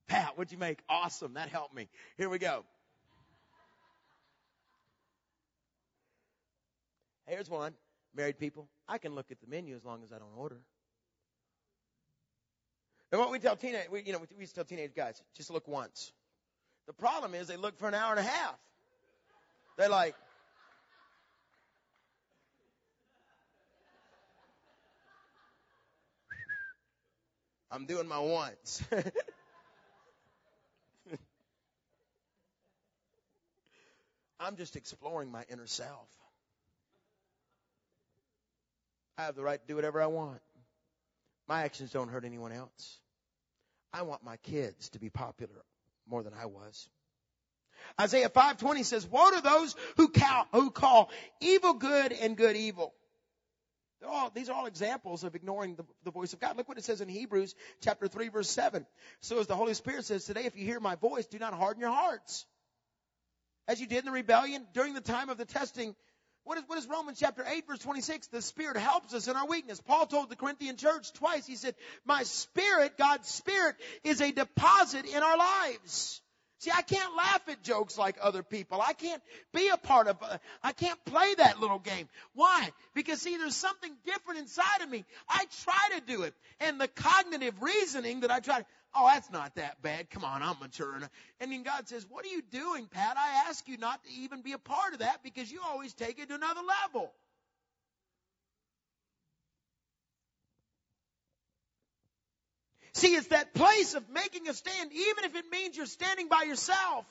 Pat, 0.08 0.38
what'd 0.38 0.52
you 0.52 0.58
make? 0.58 0.80
Awesome. 0.90 1.36
That 1.36 1.50
helped 1.50 1.74
me. 1.74 1.88
Here 2.18 2.28
we 2.28 2.38
go. 2.38 2.66
Here's 7.28 7.50
one. 7.50 7.74
Married 8.14 8.38
people, 8.38 8.68
I 8.90 8.98
can 8.98 9.16
look 9.16 9.32
at 9.32 9.40
the 9.40 9.48
menu 9.48 9.74
as 9.74 9.86
long 9.86 10.04
as 10.04 10.12
I 10.12 10.20
don't 10.20 10.34
order. 10.36 10.58
And 13.10 13.22
what 13.22 13.32
we 13.32 13.40
tell 13.40 13.56
teenage, 13.56 13.90
we, 13.90 14.04
you 14.04 14.12
know, 14.12 14.22
we 14.38 14.46
tell 14.48 14.66
teenage 14.66 14.94
guys, 14.94 15.22
just 15.36 15.50
look 15.50 15.66
once. 15.68 16.12
The 16.88 16.94
problem 16.94 17.34
is 17.34 17.48
they 17.48 17.56
look 17.56 17.78
for 17.78 17.88
an 17.88 17.94
hour 17.94 18.12
and 18.12 18.20
a 18.20 18.30
half. 18.30 18.56
They're 19.78 19.88
like, 19.88 20.16
I'm 27.72 27.86
doing 27.86 28.08
my 28.08 28.20
once. 28.20 28.84
I'm 34.40 34.58
just 34.58 34.76
exploring 34.76 35.32
my 35.32 35.46
inner 35.50 35.68
self. 35.68 36.10
I 39.18 39.26
have 39.26 39.36
the 39.36 39.44
right 39.44 39.62
to 39.62 39.68
do 39.68 39.76
whatever 39.76 40.02
I 40.02 40.08
want. 40.08 40.42
My 41.48 41.64
actions 41.64 41.92
don't 41.92 42.10
hurt 42.10 42.26
anyone 42.26 42.52
else. 42.52 42.98
I 43.94 44.02
want 44.02 44.24
my 44.24 44.38
kids 44.38 44.90
to 44.90 45.00
be 45.00 45.10
popular 45.10 45.64
more 46.10 46.24
than 46.24 46.34
I 46.34 46.48
was. 46.48 46.90
Isaiah 48.00 48.30
5:20 48.30 48.84
says, 48.84 49.06
"Woe 49.06 49.32
to 49.32 49.42
those 49.42 49.76
who 49.98 50.12
who 50.52 50.72
call 50.72 51.12
evil 51.40 51.74
good 51.74 52.14
and 52.14 52.36
good 52.36 52.56
evil." 52.56 52.96
All, 54.08 54.32
these 54.34 54.50
are 54.50 54.54
all 54.54 54.66
examples 54.66 55.24
of 55.24 55.36
ignoring 55.36 55.76
the, 55.76 55.86
the 56.04 56.12
voice 56.12 56.34
of 56.34 56.40
God. 56.40 56.58
Look 56.58 56.68
what 56.68 56.78
it 56.78 56.84
says 56.84 57.02
in 57.02 57.10
Hebrews 57.10 57.56
chapter 57.82 58.08
3 58.08 58.30
verse 58.30 58.50
7. 58.50 58.86
So 59.20 59.40
as 59.40 59.48
the 59.48 59.56
Holy 59.56 59.74
Spirit 59.74 60.06
says 60.06 60.26
today, 60.26 60.46
if 60.46 60.56
you 60.56 60.66
hear 60.66 60.80
my 60.80 60.96
voice, 60.96 61.26
do 61.28 61.40
not 61.40 61.54
harden 61.54 61.82
your 61.82 61.92
hearts. 61.92 62.46
As 63.68 63.80
you 63.80 63.88
did 63.88 64.00
in 64.00 64.06
the 64.06 64.12
rebellion 64.12 64.66
during 64.74 64.94
the 64.94 65.02
time 65.02 65.30
of 65.30 65.38
the 65.38 65.46
testing. 65.46 65.96
What 66.44 66.58
is, 66.58 66.64
what 66.66 66.80
is 66.80 66.88
Romans 66.88 67.20
chapter 67.20 67.46
8 67.48 67.68
verse 67.68 67.80
26? 67.80 68.28
The 68.28 68.42
Spirit 68.42 68.78
helps 68.78 69.14
us 69.14 69.28
in 69.28 69.36
our 69.36 69.48
weakness. 69.48 69.80
Paul 69.80 70.08
told 70.08 70.30
the 70.30 70.36
Corinthian 70.36 70.76
church 70.76 71.14
twice, 71.14 71.46
he 71.46 71.56
said, 71.56 71.76
my 72.04 72.24
Spirit, 72.24 72.98
God's 72.98 73.28
Spirit, 73.28 73.76
is 74.04 74.22
a 74.22 74.32
deposit 74.32 75.06
in 75.06 75.22
our 75.22 75.38
lives. 75.38 76.22
See, 76.62 76.70
I 76.70 76.84
can't 76.84 77.16
laugh 77.18 77.42
at 77.48 77.64
jokes 77.64 77.98
like 77.98 78.18
other 78.22 78.44
people. 78.44 78.80
I 78.80 78.94
can't 78.94 79.22
be 79.52 79.70
a 79.70 79.78
part 79.78 80.08
of, 80.08 80.18
uh, 80.22 80.38
I 80.62 80.74
can't 80.74 81.04
play 81.06 81.34
that 81.40 81.60
little 81.60 81.80
game. 81.80 82.08
Why? 82.36 82.70
Because 82.94 83.20
see, 83.20 83.36
there's 83.36 83.56
something 83.56 83.92
different 84.06 84.42
inside 84.42 84.84
of 84.84 84.90
me. 84.90 85.04
I 85.28 85.46
try 85.64 85.98
to 85.98 86.02
do 86.06 86.22
it. 86.22 86.36
And 86.60 86.80
the 86.80 86.88
cognitive 86.88 87.60
reasoning 87.64 88.20
that 88.20 88.30
I 88.30 88.42
try, 88.42 88.60
to, 88.60 88.66
oh, 88.96 89.10
that's 89.12 89.32
not 89.32 89.56
that 89.56 89.82
bad. 89.82 90.12
Come 90.12 90.24
on, 90.24 90.44
I'm 90.44 90.60
mature 90.60 90.96
enough. 90.96 91.10
And 91.40 91.52
then 91.52 91.64
God 91.64 91.88
says, 91.88 92.06
what 92.08 92.26
are 92.26 92.30
you 92.30 92.44
doing, 92.52 92.86
Pat? 92.86 93.18
I 93.18 93.50
ask 93.50 93.68
you 93.68 93.78
not 93.78 94.04
to 94.04 94.12
even 94.22 94.44
be 94.44 94.52
a 94.52 94.60
part 94.60 94.94
of 94.94 95.00
that 95.00 95.24
because 95.24 95.52
you 95.52 95.62
always 95.68 95.96
take 95.96 96.20
it 96.20 96.30
to 96.30 96.36
another 96.36 96.62
level. 96.84 97.12
See, 102.94 103.16
it's 103.16 103.28
that 103.28 103.54
place 103.54 103.94
of 103.94 104.10
making 104.10 104.48
a 104.50 104.54
stand, 104.54 104.92
even 104.92 105.24
if 105.24 105.36
it 105.36 105.46
means 105.52 105.78
you're 105.78 105.86
standing 105.86 106.28
by 106.28 106.44
yourself. 106.44 107.06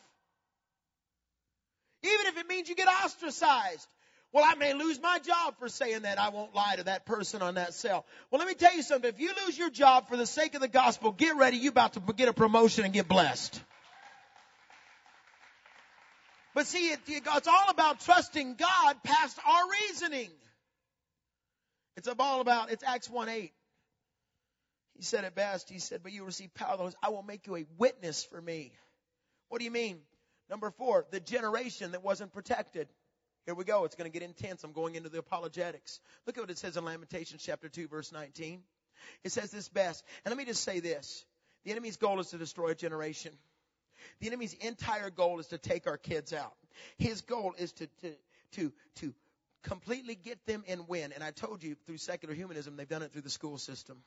Even 2.02 2.26
if 2.26 2.38
it 2.38 2.48
means 2.48 2.68
you 2.68 2.74
get 2.74 2.88
ostracized. 2.88 3.86
Well, 4.32 4.44
I 4.46 4.54
may 4.54 4.74
lose 4.74 5.00
my 5.00 5.18
job 5.18 5.58
for 5.58 5.68
saying 5.68 6.02
that. 6.02 6.18
I 6.18 6.28
won't 6.28 6.54
lie 6.54 6.76
to 6.76 6.84
that 6.84 7.04
person 7.04 7.42
on 7.42 7.54
that 7.54 7.74
cell. 7.74 8.06
Well, 8.30 8.38
let 8.38 8.46
me 8.46 8.54
tell 8.54 8.74
you 8.74 8.82
something. 8.82 9.08
If 9.08 9.18
you 9.18 9.32
lose 9.44 9.58
your 9.58 9.70
job 9.70 10.08
for 10.08 10.16
the 10.16 10.26
sake 10.26 10.54
of 10.54 10.60
the 10.60 10.68
gospel, 10.68 11.10
get 11.10 11.36
ready. 11.36 11.56
You're 11.56 11.72
about 11.72 11.94
to 11.94 12.00
get 12.14 12.28
a 12.28 12.32
promotion 12.32 12.84
and 12.84 12.92
get 12.92 13.08
blessed. 13.08 13.60
But 16.54 16.66
see, 16.66 16.90
it, 16.90 17.00
it's 17.06 17.48
all 17.48 17.70
about 17.70 18.00
trusting 18.00 18.54
God 18.54 19.02
past 19.02 19.38
our 19.44 19.62
reasoning. 19.88 20.30
It's 21.96 22.08
all 22.18 22.40
about, 22.40 22.70
it's 22.70 22.84
Acts 22.84 23.10
1 23.10 23.28
8. 23.28 23.52
He 25.00 25.04
said 25.06 25.24
it 25.24 25.34
best. 25.34 25.70
He 25.70 25.78
said, 25.78 26.02
but 26.02 26.12
you 26.12 26.24
receive 26.24 26.52
power. 26.52 26.90
I 27.02 27.08
will 27.08 27.22
make 27.22 27.46
you 27.46 27.56
a 27.56 27.64
witness 27.78 28.22
for 28.22 28.38
me. 28.38 28.70
What 29.48 29.56
do 29.58 29.64
you 29.64 29.70
mean? 29.70 29.98
Number 30.50 30.70
four, 30.72 31.06
the 31.10 31.20
generation 31.20 31.92
that 31.92 32.04
wasn't 32.04 32.34
protected. 32.34 32.86
Here 33.46 33.54
we 33.54 33.64
go. 33.64 33.86
It's 33.86 33.94
going 33.94 34.12
to 34.12 34.12
get 34.12 34.22
intense. 34.22 34.62
I'm 34.62 34.72
going 34.72 34.96
into 34.96 35.08
the 35.08 35.16
apologetics. 35.16 36.00
Look 36.26 36.36
at 36.36 36.42
what 36.42 36.50
it 36.50 36.58
says 36.58 36.76
in 36.76 36.84
Lamentations 36.84 37.42
chapter 37.42 37.70
2 37.70 37.88
verse 37.88 38.12
19. 38.12 38.60
It 39.24 39.32
says 39.32 39.50
this 39.50 39.70
best. 39.70 40.04
And 40.26 40.32
let 40.32 40.36
me 40.36 40.44
just 40.44 40.62
say 40.62 40.80
this. 40.80 41.24
The 41.64 41.70
enemy's 41.70 41.96
goal 41.96 42.20
is 42.20 42.28
to 42.32 42.36
destroy 42.36 42.68
a 42.68 42.74
generation. 42.74 43.32
The 44.20 44.26
enemy's 44.26 44.52
entire 44.52 45.08
goal 45.08 45.40
is 45.40 45.46
to 45.46 45.56
take 45.56 45.86
our 45.86 45.96
kids 45.96 46.34
out. 46.34 46.52
His 46.98 47.22
goal 47.22 47.54
is 47.56 47.72
to, 47.72 47.86
to, 48.02 48.12
to, 48.52 48.72
to 48.96 49.14
completely 49.62 50.14
get 50.14 50.44
them 50.44 50.62
in 50.66 50.86
win. 50.88 51.12
And 51.12 51.24
I 51.24 51.30
told 51.30 51.62
you 51.62 51.74
through 51.86 51.96
secular 51.96 52.34
humanism, 52.34 52.76
they've 52.76 52.86
done 52.86 53.00
it 53.00 53.14
through 53.14 53.22
the 53.22 53.30
school 53.30 53.56
system. 53.56 54.02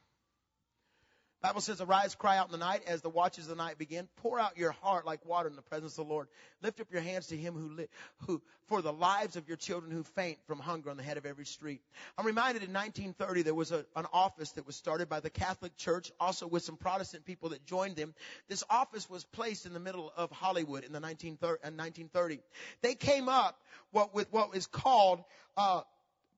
Bible 1.44 1.60
says, 1.60 1.82
arise, 1.82 2.16
cry 2.16 2.38
out 2.38 2.46
in 2.46 2.54
the 2.54 2.58
night 2.58 2.84
as 2.88 3.02
the 3.02 3.10
watches 3.10 3.50
of 3.50 3.50
the 3.50 3.62
night 3.62 3.78
begin. 3.78 4.08
Pour 4.22 4.40
out 4.40 4.58
your 4.58 4.72
heart 4.72 5.06
like 5.06 5.26
water 5.26 5.50
in 5.50 5.58
the 5.58 5.62
presence 5.62 5.98
of 5.98 6.08
the 6.08 6.14
Lord. 6.14 6.30
Lift 6.62 6.80
up 6.80 6.88
your 6.90 7.02
hands 7.02 7.28
to 7.28 7.38
him 7.38 7.54
who, 7.54 7.76
li- 7.76 7.88
who, 8.26 8.42
for 8.68 8.82
the 8.82 8.94
lives 8.94 9.36
of 9.36 9.50
your 9.50 9.58
children 9.58 9.92
who 9.92 10.04
faint 10.04 10.38
from 10.48 10.60
hunger 10.60 10.90
on 10.90 10.96
the 10.96 11.04
head 11.04 11.18
of 11.18 11.26
every 11.26 11.46
street. 11.46 11.82
I'm 12.18 12.26
reminded 12.26 12.64
in 12.64 12.72
1930 12.72 13.42
there 13.42 13.54
was 13.54 13.74
a, 13.74 13.86
an 13.98 14.06
office 14.14 14.54
that 14.54 14.66
was 14.66 14.78
started 14.78 15.10
by 15.10 15.20
the 15.20 15.30
Catholic 15.30 15.76
Church, 15.76 16.14
also 16.18 16.48
with 16.48 16.64
some 16.64 16.78
Protestant 16.78 17.26
people 17.26 17.50
that 17.50 17.66
joined 17.66 17.98
them. 17.98 18.14
This 18.48 18.64
office 18.70 19.10
was 19.10 19.26
placed 19.26 19.66
in 19.66 19.74
the 19.74 19.82
middle 19.82 20.14
of 20.16 20.32
Hollywood 20.32 20.86
in 20.86 20.94
the 20.94 21.02
1930. 21.02 22.40
They 22.82 22.96
came 22.96 23.28
up 23.28 23.60
what, 23.92 24.16
with 24.16 24.32
what 24.32 24.56
is 24.56 24.66
called, 24.66 25.22
uh, 25.58 25.82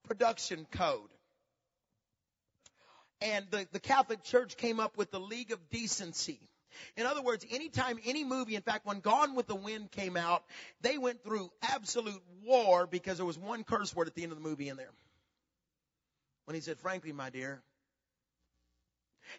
production 0.07 0.65
code 0.71 1.09
and 3.25 3.45
the, 3.49 3.67
the 3.71 3.79
Catholic 3.79 4.23
Church 4.23 4.55
came 4.55 4.79
up 4.79 4.97
with 4.97 5.09
the 5.11 5.19
League 5.19 5.51
of 5.51 5.69
Decency. 5.71 6.39
In 6.95 7.05
other 7.05 7.21
words, 7.21 7.45
anytime 7.49 7.97
any 8.05 8.23
movie, 8.23 8.55
in 8.55 8.61
fact, 8.61 8.85
when 8.85 8.99
Gone 8.99 9.35
with 9.35 9.47
the 9.47 9.55
Wind 9.55 9.91
came 9.91 10.15
out, 10.15 10.43
they 10.81 10.97
went 10.97 11.23
through 11.23 11.49
absolute 11.63 12.21
war 12.43 12.85
because 12.85 13.17
there 13.17 13.25
was 13.25 13.37
one 13.37 13.63
curse 13.63 13.95
word 13.95 14.07
at 14.07 14.13
the 14.13 14.23
end 14.23 14.31
of 14.31 14.37
the 14.37 14.47
movie 14.47 14.69
in 14.69 14.77
there. 14.77 14.91
When 16.45 16.53
he 16.53 16.61
said, 16.61 16.77
frankly, 16.79 17.13
my 17.13 17.29
dear. 17.31 17.63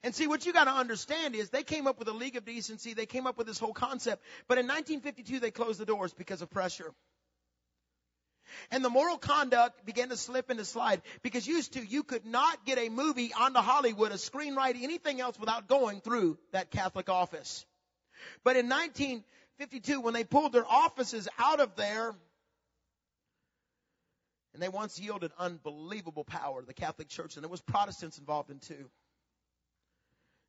And 0.02 0.14
see, 0.14 0.26
what 0.26 0.44
you 0.44 0.52
gotta 0.52 0.72
understand 0.72 1.36
is 1.36 1.50
they 1.50 1.62
came 1.62 1.86
up 1.86 2.00
with 2.00 2.08
a 2.08 2.12
League 2.12 2.36
of 2.36 2.44
Decency, 2.44 2.94
they 2.94 3.06
came 3.06 3.26
up 3.26 3.38
with 3.38 3.46
this 3.46 3.58
whole 3.58 3.74
concept, 3.74 4.24
but 4.48 4.58
in 4.58 4.66
1952 4.66 5.38
they 5.38 5.52
closed 5.52 5.78
the 5.78 5.86
doors 5.86 6.12
because 6.12 6.42
of 6.42 6.50
pressure. 6.50 6.92
And 8.70 8.84
the 8.84 8.90
moral 8.90 9.18
conduct 9.18 9.84
began 9.84 10.08
to 10.10 10.16
slip 10.16 10.50
and 10.50 10.58
to 10.58 10.64
slide 10.64 11.02
because 11.22 11.46
used 11.46 11.74
to 11.74 11.84
you 11.84 12.02
could 12.02 12.24
not 12.24 12.64
get 12.64 12.78
a 12.78 12.88
movie 12.88 13.32
onto 13.32 13.60
Hollywood, 13.60 14.12
a 14.12 14.16
screenwriting, 14.16 14.82
anything 14.82 15.20
else 15.20 15.38
without 15.38 15.68
going 15.68 16.00
through 16.00 16.38
that 16.52 16.70
Catholic 16.70 17.08
office. 17.08 17.64
But 18.44 18.56
in 18.56 18.68
1952, 18.68 20.00
when 20.00 20.14
they 20.14 20.24
pulled 20.24 20.52
their 20.52 20.66
offices 20.66 21.28
out 21.38 21.60
of 21.60 21.76
there, 21.76 22.14
and 24.54 24.62
they 24.62 24.68
once 24.68 24.98
yielded 24.98 25.32
unbelievable 25.38 26.24
power 26.24 26.62
to 26.62 26.66
the 26.66 26.72
Catholic 26.72 27.08
Church, 27.08 27.36
and 27.36 27.44
there 27.44 27.50
was 27.50 27.60
Protestants 27.60 28.18
involved 28.18 28.50
in 28.50 28.58
too. 28.58 28.90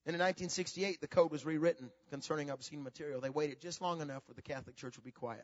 And 0.06 0.16
in 0.16 0.22
1968, 0.22 1.02
the 1.02 1.08
code 1.08 1.32
was 1.32 1.46
rewritten 1.46 1.92
concerning 2.10 2.50
obscene 2.50 2.82
material. 2.82 3.20
They 3.20 3.30
waited 3.30 3.60
just 3.60 3.82
long 3.82 4.00
enough 4.00 4.24
for 4.26 4.34
the 4.34 4.42
Catholic 4.42 4.78
Church 4.78 4.96
would 4.96 5.04
be 5.04 5.12
quiet. 5.12 5.44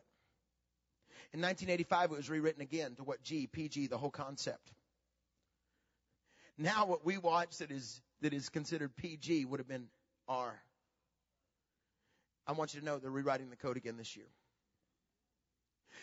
In 1.32 1.40
1985, 1.40 2.12
it 2.12 2.16
was 2.16 2.30
rewritten 2.30 2.62
again 2.62 2.94
to 2.96 3.04
what 3.04 3.22
G, 3.22 3.46
PG, 3.46 3.88
the 3.88 3.98
whole 3.98 4.10
concept. 4.10 4.72
Now 6.56 6.86
what 6.86 7.04
we 7.04 7.18
watch 7.18 7.58
that 7.58 7.70
is, 7.70 8.00
that 8.20 8.32
is 8.32 8.48
considered 8.48 8.94
PG 8.96 9.44
would 9.46 9.58
have 9.58 9.68
been 9.68 9.88
R. 10.28 10.54
I 12.46 12.52
want 12.52 12.74
you 12.74 12.80
to 12.80 12.86
know 12.86 12.98
they're 12.98 13.10
rewriting 13.10 13.50
the 13.50 13.56
code 13.56 13.76
again 13.76 13.96
this 13.96 14.16
year. 14.16 14.28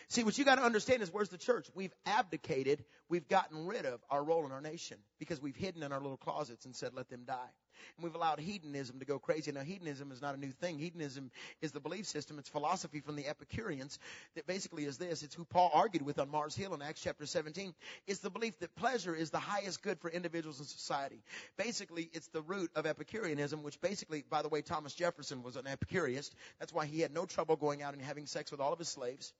See, 0.08 0.24
what 0.24 0.36
you 0.36 0.44
got 0.44 0.56
to 0.56 0.62
understand 0.62 1.02
is 1.02 1.12
where's 1.12 1.28
the 1.28 1.38
church? 1.38 1.68
We've 1.74 1.94
abdicated, 2.06 2.84
we've 3.08 3.28
gotten 3.28 3.66
rid 3.66 3.86
of 3.86 4.00
our 4.10 4.22
role 4.22 4.44
in 4.46 4.52
our 4.52 4.60
nation 4.60 4.98
because 5.18 5.40
we've 5.40 5.56
hidden 5.56 5.82
in 5.82 5.92
our 5.92 6.00
little 6.00 6.16
closets 6.16 6.64
and 6.64 6.74
said, 6.74 6.92
let 6.94 7.08
them 7.08 7.24
die. 7.26 7.50
And 7.96 8.04
we've 8.04 8.14
allowed 8.14 8.38
hedonism 8.38 8.98
to 9.00 9.04
go 9.04 9.18
crazy. 9.18 9.50
Now, 9.52 9.62
hedonism 9.62 10.12
is 10.12 10.22
not 10.22 10.34
a 10.34 10.38
new 10.38 10.50
thing. 10.50 10.78
Hedonism 10.78 11.30
is 11.60 11.72
the 11.72 11.80
belief 11.80 12.06
system. 12.06 12.38
It's 12.38 12.48
philosophy 12.48 13.00
from 13.00 13.16
the 13.16 13.26
Epicureans 13.26 13.98
that 14.34 14.46
basically 14.46 14.84
is 14.84 14.98
this. 14.98 15.22
It's 15.22 15.34
who 15.34 15.44
Paul 15.44 15.70
argued 15.72 16.04
with 16.04 16.18
on 16.18 16.30
Mars 16.30 16.54
Hill 16.54 16.74
in 16.74 16.82
Acts 16.82 17.00
chapter 17.02 17.26
17. 17.26 17.74
It's 18.06 18.20
the 18.20 18.30
belief 18.30 18.58
that 18.60 18.74
pleasure 18.76 19.14
is 19.14 19.30
the 19.30 19.38
highest 19.38 19.82
good 19.82 19.98
for 20.00 20.10
individuals 20.10 20.60
in 20.60 20.66
society. 20.66 21.22
Basically, 21.56 22.10
it's 22.12 22.28
the 22.28 22.42
root 22.42 22.70
of 22.76 22.86
Epicureanism, 22.86 23.62
which 23.62 23.80
basically, 23.80 24.24
by 24.28 24.42
the 24.42 24.48
way, 24.48 24.62
Thomas 24.62 24.94
Jefferson 24.94 25.42
was 25.42 25.56
an 25.56 25.66
Epicurean. 25.66 26.22
That's 26.58 26.72
why 26.72 26.86
he 26.86 27.00
had 27.00 27.12
no 27.12 27.26
trouble 27.26 27.56
going 27.56 27.82
out 27.82 27.94
and 27.94 28.02
having 28.02 28.26
sex 28.26 28.50
with 28.50 28.60
all 28.60 28.72
of 28.72 28.78
his 28.78 28.88
slaves. 28.88 29.32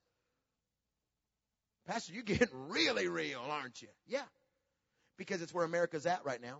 Pastor, 1.87 2.13
you're 2.13 2.23
getting 2.23 2.47
really 2.69 3.07
real, 3.07 3.41
aren't 3.49 3.81
you? 3.81 3.89
Yeah. 4.07 4.23
Because 5.17 5.41
it's 5.41 5.53
where 5.53 5.65
America's 5.65 6.05
at 6.05 6.25
right 6.25 6.41
now. 6.41 6.59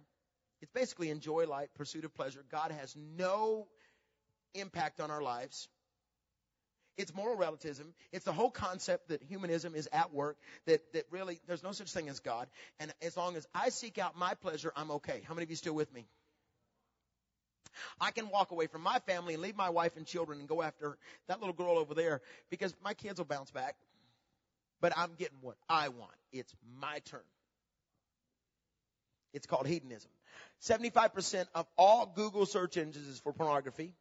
It's 0.61 0.71
basically 0.71 1.09
enjoy 1.09 1.45
life, 1.47 1.69
pursuit 1.75 2.05
of 2.05 2.13
pleasure. 2.13 2.43
God 2.51 2.71
has 2.71 2.95
no 2.95 3.67
impact 4.53 4.99
on 4.99 5.11
our 5.11 5.21
lives. 5.21 5.67
It's 6.97 7.13
moral 7.13 7.35
relativism. 7.35 7.93
It's 8.11 8.25
the 8.25 8.33
whole 8.33 8.51
concept 8.51 9.09
that 9.09 9.23
humanism 9.23 9.73
is 9.75 9.89
at 9.91 10.13
work, 10.13 10.37
that, 10.67 10.81
that 10.93 11.05
really 11.09 11.39
there's 11.47 11.63
no 11.63 11.71
such 11.71 11.91
thing 11.91 12.07
as 12.07 12.19
God. 12.19 12.47
And 12.79 12.93
as 13.01 13.17
long 13.17 13.35
as 13.35 13.47
I 13.53 13.69
seek 13.69 13.97
out 13.97 14.15
my 14.15 14.35
pleasure, 14.35 14.71
I'm 14.75 14.91
okay. 14.91 15.21
How 15.27 15.33
many 15.33 15.43
of 15.43 15.49
you 15.49 15.55
still 15.55 15.73
with 15.73 15.91
me? 15.93 16.05
I 17.99 18.11
can 18.11 18.29
walk 18.29 18.51
away 18.51 18.67
from 18.67 18.83
my 18.83 18.99
family 18.99 19.33
and 19.33 19.41
leave 19.41 19.55
my 19.55 19.71
wife 19.71 19.97
and 19.97 20.05
children 20.05 20.39
and 20.39 20.47
go 20.47 20.61
after 20.61 20.97
that 21.27 21.39
little 21.39 21.55
girl 21.55 21.79
over 21.79 21.95
there 21.95 22.21
because 22.51 22.73
my 22.83 22.93
kids 22.93 23.19
will 23.19 23.25
bounce 23.25 23.49
back 23.49 23.75
but 24.83 24.91
I'm 24.97 25.13
getting 25.17 25.37
what 25.39 25.55
I 25.69 25.87
want. 25.87 26.11
It's 26.33 26.53
my 26.77 26.99
turn. 27.05 27.21
It's 29.33 29.47
called 29.47 29.65
hedonism. 29.65 30.11
75% 30.61 31.45
of 31.55 31.65
all 31.77 32.11
Google 32.13 32.45
search 32.45 32.75
engines 32.75 33.07
is 33.07 33.17
for 33.17 33.31
pornography. 33.31 33.93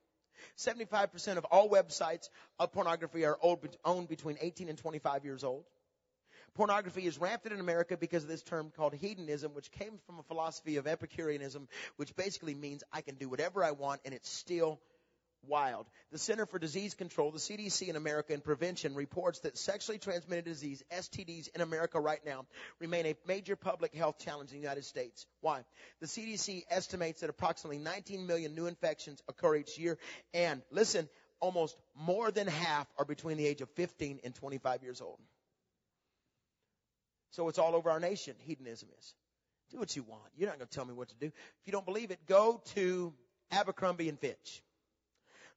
75% 0.59 1.37
of 1.37 1.45
all 1.45 1.69
websites 1.69 2.29
of 2.59 2.73
pornography 2.73 3.25
are 3.25 3.39
owned 3.85 4.09
between 4.09 4.39
18 4.41 4.69
and 4.69 4.77
25 4.77 5.25
years 5.25 5.45
old. 5.45 5.63
Pornography 6.55 7.07
is 7.07 7.17
rampant 7.17 7.55
in 7.55 7.61
America 7.61 7.97
because 7.97 8.25
of 8.25 8.29
this 8.29 8.43
term 8.43 8.73
called 8.77 8.93
hedonism, 8.93 9.55
which 9.55 9.71
came 9.71 10.01
from 10.05 10.19
a 10.19 10.23
philosophy 10.25 10.79
of 10.79 10.89
Epicureanism, 10.89 11.69
which 11.95 12.15
basically 12.17 12.57
means 12.57 12.83
I 12.93 13.03
can 13.03 13.15
do 13.15 13.29
whatever 13.29 13.63
I 13.63 13.71
want 13.71 14.01
and 14.05 14.13
it's 14.13 14.29
still 14.29 14.81
wild. 15.47 15.87
The 16.11 16.19
Center 16.19 16.47
for 16.47 16.59
Disease 16.59 16.95
Control, 16.95 17.31
the 17.31 17.39
CDC 17.39 17.89
in 17.89 17.97
America 17.97 18.33
and 18.33 18.43
Prevention 18.43 18.95
reports 18.95 19.41
that 19.41 19.59
sexually 19.59 19.99
transmitted 19.99 20.45
disease, 20.45 20.83
STDs 20.93 21.49
in 21.55 21.61
America 21.61 22.01
right 22.01 22.21
now, 22.25 22.47
remain 22.81 23.07
a 23.07 23.17
major 23.27 23.57
public 23.57 23.95
health 23.95 24.19
challenge 24.19 24.51
in 24.51 24.57
the 24.57 24.63
United 24.63 24.85
States. 24.85 25.27
Why? 25.41 25.65
The 26.01 26.07
CDC 26.07 26.63
estimates 26.71 27.21
that 27.21 27.31
approximately 27.31 27.79
19 27.79 28.27
million 28.27 28.55
new 28.55 28.67
infections 28.67 29.23
occur 29.29 29.57
each 29.57 29.79
year 29.79 29.99
and 30.35 30.63
listen, 30.71 31.09
almost 31.41 31.77
more 31.95 32.31
than 32.31 32.47
half 32.47 32.87
are 32.99 33.05
between 33.05 33.37
the 33.37 33.47
age 33.47 33.61
of 33.61 33.71
15 33.71 34.21
and 34.25 34.35
25 34.35 34.83
years 34.83 35.01
old. 35.01 35.19
So 37.31 37.49
it's 37.49 37.59
all 37.59 37.75
over 37.75 37.91
our 37.91 38.01
nation, 38.01 38.35
hedonism 38.41 38.89
is. 38.99 39.15
Do 39.71 39.79
what 39.79 39.97
you 39.97 40.03
want. 40.03 40.23
You're 40.37 40.49
not 40.49 40.59
going 40.59 40.69
to 40.69 40.75
tell 40.75 40.85
me 40.85 40.93
what 40.93 41.09
to 41.09 41.15
do. 41.15 41.27
If 41.27 41.67
you 41.67 41.73
don't 41.73 41.87
believe 41.87 42.11
it, 42.11 42.19
go 42.27 42.63
to 42.75 43.13
Abercrombie 43.51 44.09
and 44.09 44.19
Fitch. 44.19 44.63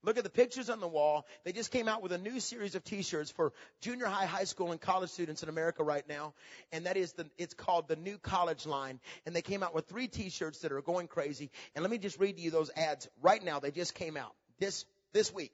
Look 0.06 0.18
at 0.18 0.24
the 0.24 0.30
pictures 0.30 0.70
on 0.70 0.80
the 0.80 0.88
wall. 0.88 1.26
They 1.44 1.52
just 1.52 1.72
came 1.72 1.88
out 1.88 2.04
with 2.04 2.12
a 2.12 2.20
new 2.20 2.40
series 2.40 2.76
of 2.76 2.84
t-shirts 2.84 3.32
for 3.32 3.54
junior 3.82 4.06
high, 4.06 4.28
high 4.28 4.44
school, 4.44 4.72
and 4.72 4.80
college 4.80 5.10
students 5.10 5.42
in 5.42 5.50
America 5.50 5.84
right 5.84 6.08
now. 6.08 6.36
And 6.72 6.86
that 6.86 6.96
is 6.96 7.14
the, 7.14 7.26
it's 7.40 7.56
called 7.56 7.88
the 7.88 7.96
New 7.96 8.20
College 8.20 8.68
Line. 8.68 9.00
And 9.26 9.36
they 9.36 9.42
came 9.42 9.64
out 9.64 9.74
with 9.74 9.88
three 9.88 10.08
t-shirts 10.08 10.60
that 10.60 10.72
are 10.72 10.82
going 10.82 11.08
crazy. 11.08 11.50
And 11.74 11.82
let 11.82 11.90
me 11.90 11.98
just 11.98 12.20
read 12.20 12.38
to 12.38 12.42
you 12.42 12.52
those 12.52 12.70
ads 12.76 13.10
right 13.24 13.44
now. 13.44 13.60
They 13.60 13.72
just 13.72 13.96
came 13.96 14.16
out 14.16 14.36
this, 14.60 14.86
this 15.12 15.34
week. 15.34 15.52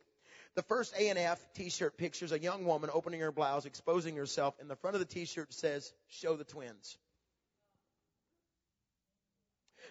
The 0.56 0.64
first 0.64 0.94
A&F 1.00 1.40
t-shirt 1.54 1.98
pictures 1.98 2.34
a 2.34 2.40
young 2.40 2.66
woman 2.66 2.90
opening 2.94 3.22
her 3.22 3.32
blouse, 3.32 3.66
exposing 3.66 4.18
herself, 4.18 4.56
and 4.60 4.70
the 4.70 4.76
front 4.76 4.98
of 4.98 5.00
the 5.00 5.06
t-shirt 5.06 5.54
says, 5.54 5.94
show 6.10 6.36
the 6.36 6.44
twins. 6.44 6.98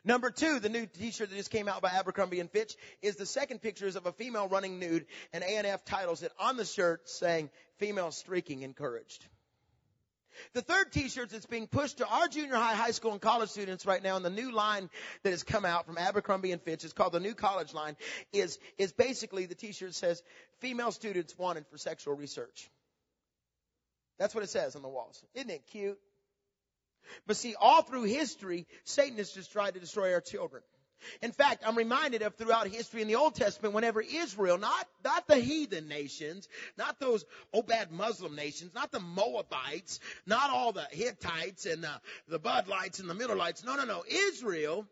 Number 0.04 0.30
two, 0.30 0.60
the 0.60 0.68
new 0.68 0.86
t-shirt 0.86 1.30
that 1.30 1.36
just 1.36 1.50
came 1.50 1.68
out 1.68 1.82
by 1.82 1.90
Abercrombie 1.90 2.40
and 2.40 2.50
Fitch 2.50 2.76
is 3.02 3.16
the 3.16 3.26
second 3.26 3.60
pictures 3.60 3.96
of 3.96 4.06
a 4.06 4.12
female 4.12 4.48
running 4.48 4.78
nude 4.78 5.06
and 5.32 5.44
A&F 5.44 5.84
titles 5.84 6.22
it 6.22 6.32
on 6.38 6.56
the 6.56 6.64
shirt 6.64 7.08
saying 7.08 7.50
female 7.78 8.10
streaking 8.10 8.62
encouraged. 8.62 9.26
The 10.54 10.62
third 10.62 10.92
t-shirt 10.92 11.30
that's 11.30 11.46
being 11.46 11.66
pushed 11.66 11.98
to 11.98 12.06
our 12.06 12.28
junior 12.28 12.54
high, 12.54 12.74
high 12.74 12.92
school, 12.92 13.12
and 13.12 13.20
college 13.20 13.50
students 13.50 13.84
right 13.84 14.02
now, 14.02 14.16
and 14.16 14.24
the 14.24 14.30
new 14.30 14.52
line 14.52 14.88
that 15.22 15.30
has 15.30 15.42
come 15.42 15.64
out 15.64 15.86
from 15.86 15.98
Abercrombie 15.98 16.52
and 16.52 16.62
Fitch, 16.62 16.84
is 16.84 16.92
called 16.92 17.12
the 17.12 17.20
New 17.20 17.34
College 17.34 17.74
Line, 17.74 17.96
is, 18.32 18.58
is 18.78 18.92
basically 18.92 19.46
the 19.46 19.54
t-shirt 19.54 19.94
says, 19.94 20.22
female 20.60 20.92
students 20.92 21.36
wanted 21.36 21.66
for 21.66 21.78
sexual 21.78 22.14
research. 22.14 22.70
That's 24.18 24.34
what 24.34 24.44
it 24.44 24.50
says 24.50 24.76
on 24.76 24.82
the 24.82 24.88
walls. 24.88 25.22
Isn't 25.34 25.50
it 25.50 25.66
cute? 25.66 25.98
But 27.26 27.36
see, 27.36 27.54
all 27.60 27.82
through 27.82 28.04
history, 28.04 28.66
Satan 28.84 29.18
has 29.18 29.32
just 29.32 29.52
tried 29.52 29.74
to 29.74 29.80
destroy 29.80 30.12
our 30.14 30.20
children. 30.20 30.62
In 31.22 31.32
fact, 31.32 31.62
I'm 31.66 31.76
reminded 31.76 32.22
of 32.22 32.34
throughout 32.34 32.66
history 32.66 33.02
in 33.02 33.08
the 33.08 33.14
Old 33.14 33.34
Testament, 33.34 33.74
whenever 33.74 34.00
Israel, 34.00 34.58
not, 34.58 34.86
not 35.04 35.26
the 35.26 35.36
heathen 35.36 35.88
nations, 35.88 36.48
not 36.76 37.00
those 37.00 37.24
oh 37.54 37.62
bad 37.62 37.90
Muslim 37.90 38.36
nations, 38.36 38.74
not 38.74 38.92
the 38.92 39.00
Moabites, 39.00 40.00
not 40.26 40.50
all 40.50 40.72
the 40.72 40.86
Hittites 40.90 41.66
and 41.66 41.82
the, 41.82 42.00
the 42.28 42.38
Budlites 42.38 43.00
and 43.00 43.08
the 43.08 43.14
Millerites. 43.14 43.64
No, 43.64 43.76
no, 43.76 43.84
no. 43.84 44.04
Israel 44.08 44.86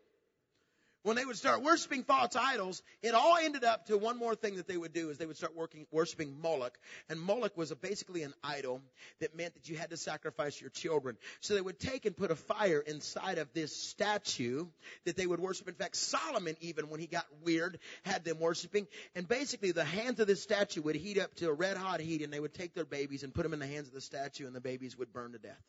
when 1.03 1.15
they 1.15 1.23
would 1.23 1.37
start 1.37 1.63
worshiping 1.63 2.03
false 2.03 2.35
idols, 2.35 2.81
it 3.01 3.13
all 3.13 3.37
ended 3.37 3.63
up 3.63 3.85
to 3.85 3.97
one 3.97 4.17
more 4.17 4.35
thing 4.35 4.57
that 4.57 4.67
they 4.67 4.75
would 4.75 4.91
do 4.91 5.09
is 5.09 5.17
they 5.17 5.25
would 5.25 5.37
start 5.37 5.55
working, 5.55 5.87
worshiping 5.91 6.35
Moloch. 6.41 6.77
And 7.07 7.19
Moloch 7.19 7.55
was 7.55 7.71
a, 7.71 7.75
basically 7.75 8.23
an 8.23 8.33
idol 8.43 8.81
that 9.21 9.35
meant 9.35 9.53
that 9.53 9.69
you 9.69 9.77
had 9.77 9.91
to 9.91 9.97
sacrifice 9.97 10.59
your 10.59 10.69
children. 10.69 11.17
So 11.39 11.53
they 11.53 11.61
would 11.61 11.79
take 11.79 12.05
and 12.05 12.15
put 12.15 12.31
a 12.31 12.35
fire 12.35 12.79
inside 12.79 13.37
of 13.37 13.53
this 13.53 13.73
statue 13.73 14.65
that 15.05 15.15
they 15.15 15.25
would 15.25 15.39
worship. 15.39 15.69
In 15.69 15.75
fact, 15.75 15.95
Solomon 15.95 16.57
even, 16.59 16.89
when 16.89 16.99
he 16.99 17.07
got 17.07 17.25
weird, 17.43 17.79
had 18.03 18.25
them 18.25 18.39
worshiping. 18.39 18.85
And 19.15 19.27
basically 19.27 19.71
the 19.71 19.85
hands 19.85 20.19
of 20.19 20.27
this 20.27 20.43
statue 20.43 20.81
would 20.81 20.95
heat 20.95 21.17
up 21.17 21.33
to 21.35 21.47
a 21.47 21.53
red 21.53 21.77
hot 21.77 22.01
heat 22.01 22.21
and 22.21 22.33
they 22.33 22.39
would 22.41 22.53
take 22.53 22.73
their 22.73 22.85
babies 22.85 23.23
and 23.23 23.33
put 23.33 23.43
them 23.43 23.53
in 23.53 23.59
the 23.59 23.67
hands 23.67 23.87
of 23.87 23.93
the 23.93 24.01
statue 24.01 24.47
and 24.47 24.55
the 24.55 24.61
babies 24.61 24.97
would 24.97 25.13
burn 25.13 25.31
to 25.31 25.39
death. 25.39 25.63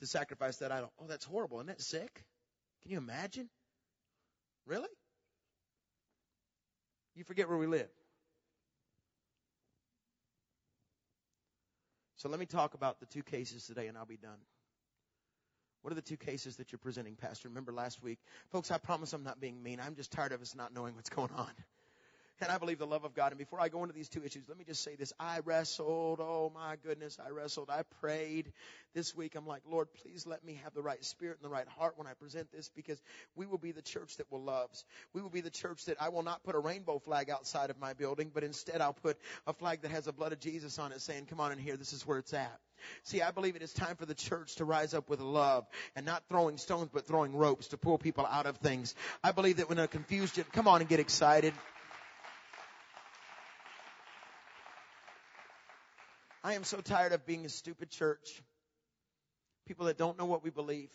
To 0.00 0.06
sacrifice 0.06 0.56
that 0.56 0.72
idol. 0.72 0.90
Oh, 1.00 1.06
that's 1.06 1.24
horrible. 1.24 1.58
Isn't 1.58 1.68
that 1.68 1.82
sick? 1.82 2.24
Can 2.84 2.92
you 2.92 2.98
imagine? 2.98 3.48
Really? 4.66 4.88
You 7.14 7.24
forget 7.24 7.48
where 7.48 7.56
we 7.56 7.66
live. 7.66 7.88
So 12.16 12.28
let 12.28 12.38
me 12.38 12.46
talk 12.46 12.74
about 12.74 13.00
the 13.00 13.06
two 13.06 13.22
cases 13.22 13.66
today 13.66 13.86
and 13.86 13.96
I'll 13.96 14.04
be 14.04 14.16
done. 14.16 14.38
What 15.82 15.92
are 15.92 15.94
the 15.94 16.02
two 16.02 16.16
cases 16.16 16.56
that 16.56 16.72
you're 16.72 16.78
presenting, 16.78 17.14
Pastor? 17.14 17.48
Remember 17.48 17.72
last 17.72 18.02
week? 18.02 18.18
Folks, 18.50 18.70
I 18.70 18.78
promise 18.78 19.12
I'm 19.12 19.22
not 19.22 19.40
being 19.40 19.62
mean. 19.62 19.80
I'm 19.80 19.94
just 19.94 20.10
tired 20.10 20.32
of 20.32 20.40
us 20.40 20.54
not 20.54 20.72
knowing 20.72 20.94
what's 20.94 21.10
going 21.10 21.30
on. 21.36 21.50
And 22.40 22.50
I 22.50 22.58
believe 22.58 22.78
the 22.78 22.86
love 22.86 23.04
of 23.04 23.14
God. 23.14 23.30
And 23.32 23.38
before 23.38 23.60
I 23.60 23.68
go 23.68 23.82
into 23.82 23.94
these 23.94 24.08
two 24.08 24.22
issues, 24.24 24.42
let 24.48 24.58
me 24.58 24.64
just 24.64 24.82
say 24.82 24.96
this. 24.96 25.12
I 25.20 25.38
wrestled. 25.44 26.18
Oh 26.20 26.50
my 26.54 26.76
goodness. 26.84 27.18
I 27.24 27.30
wrestled. 27.30 27.70
I 27.70 27.82
prayed 28.00 28.52
this 28.94 29.16
week. 29.16 29.34
I'm 29.36 29.46
like, 29.46 29.62
Lord, 29.70 29.88
please 30.02 30.26
let 30.26 30.44
me 30.44 30.60
have 30.64 30.74
the 30.74 30.82
right 30.82 31.02
spirit 31.04 31.38
and 31.40 31.48
the 31.48 31.52
right 31.52 31.68
heart 31.68 31.94
when 31.96 32.06
I 32.06 32.14
present 32.14 32.50
this 32.52 32.70
because 32.74 33.00
we 33.36 33.46
will 33.46 33.58
be 33.58 33.72
the 33.72 33.82
church 33.82 34.16
that 34.16 34.30
will 34.32 34.42
love. 34.42 34.68
We 35.12 35.22
will 35.22 35.30
be 35.30 35.42
the 35.42 35.50
church 35.50 35.84
that 35.86 35.96
I 36.00 36.08
will 36.08 36.22
not 36.22 36.42
put 36.42 36.54
a 36.54 36.58
rainbow 36.58 36.98
flag 36.98 37.30
outside 37.30 37.70
of 37.70 37.78
my 37.78 37.92
building, 37.92 38.30
but 38.34 38.44
instead 38.44 38.80
I'll 38.80 38.92
put 38.92 39.16
a 39.46 39.52
flag 39.52 39.82
that 39.82 39.92
has 39.92 40.04
the 40.04 40.12
blood 40.12 40.32
of 40.32 40.40
Jesus 40.40 40.78
on 40.78 40.92
it 40.92 41.00
saying, 41.00 41.26
come 41.26 41.40
on 41.40 41.52
in 41.52 41.58
here. 41.58 41.76
This 41.76 41.92
is 41.92 42.06
where 42.06 42.18
it's 42.18 42.34
at. 42.34 42.58
See, 43.04 43.22
I 43.22 43.30
believe 43.30 43.56
it 43.56 43.62
is 43.62 43.72
time 43.72 43.96
for 43.96 44.06
the 44.06 44.14
church 44.14 44.56
to 44.56 44.64
rise 44.64 44.92
up 44.92 45.08
with 45.08 45.20
love 45.20 45.66
and 45.96 46.04
not 46.04 46.24
throwing 46.28 46.58
stones, 46.58 46.90
but 46.92 47.06
throwing 47.06 47.34
ropes 47.34 47.68
to 47.68 47.76
pull 47.76 47.96
people 47.96 48.26
out 48.26 48.46
of 48.46 48.58
things. 48.58 48.94
I 49.22 49.32
believe 49.32 49.58
that 49.58 49.68
when 49.68 49.78
a 49.78 49.88
confused, 49.88 50.38
come 50.52 50.68
on 50.68 50.80
and 50.80 50.88
get 50.88 51.00
excited. 51.00 51.54
I 56.46 56.52
am 56.52 56.64
so 56.64 56.82
tired 56.82 57.14
of 57.14 57.24
being 57.24 57.46
a 57.46 57.48
stupid 57.48 57.90
church. 57.90 58.42
People 59.66 59.86
that 59.86 59.96
don't 59.96 60.18
know 60.18 60.26
what 60.26 60.44
we 60.44 60.50
believe. 60.50 60.90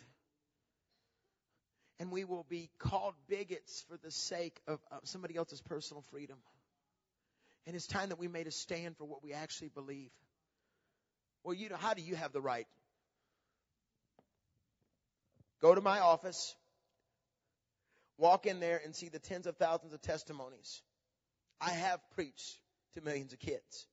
And 1.98 2.12
we 2.12 2.24
will 2.24 2.46
be 2.48 2.70
called 2.78 3.14
bigots 3.28 3.84
for 3.90 3.96
the 3.96 4.12
sake 4.12 4.60
of, 4.68 4.78
somebody 5.02 5.36
else's 5.36 5.60
personal 5.60 6.04
freedom. 6.12 6.38
And 7.66 7.74
it's 7.74 7.88
time 7.88 8.10
that 8.10 8.18
we 8.18 8.28
made 8.28 8.46
a 8.46 8.52
stand 8.52 8.96
for 8.96 9.04
what 9.04 9.24
we 9.24 9.32
actually 9.32 9.70
believe. 9.74 10.10
Well, 11.42 11.54
you 11.54 11.68
know, 11.68 11.76
how 11.76 11.94
do 11.94 12.02
you 12.02 12.14
have 12.14 12.32
the 12.32 12.40
right? 12.40 12.68
Go 15.60 15.74
to 15.74 15.80
my 15.80 15.98
office, 15.98 16.54
walk 18.18 18.46
in 18.46 18.60
there 18.60 18.80
and 18.84 18.94
see 18.94 19.08
the 19.08 19.18
tens 19.18 19.48
of 19.48 19.56
thousands 19.56 19.92
of 19.94 20.00
testimonies. 20.00 20.80
I 21.60 21.70
have 21.70 21.98
preached 22.14 22.56
to 22.94 23.00
millions 23.02 23.32
of 23.32 23.40
kids. 23.40 23.86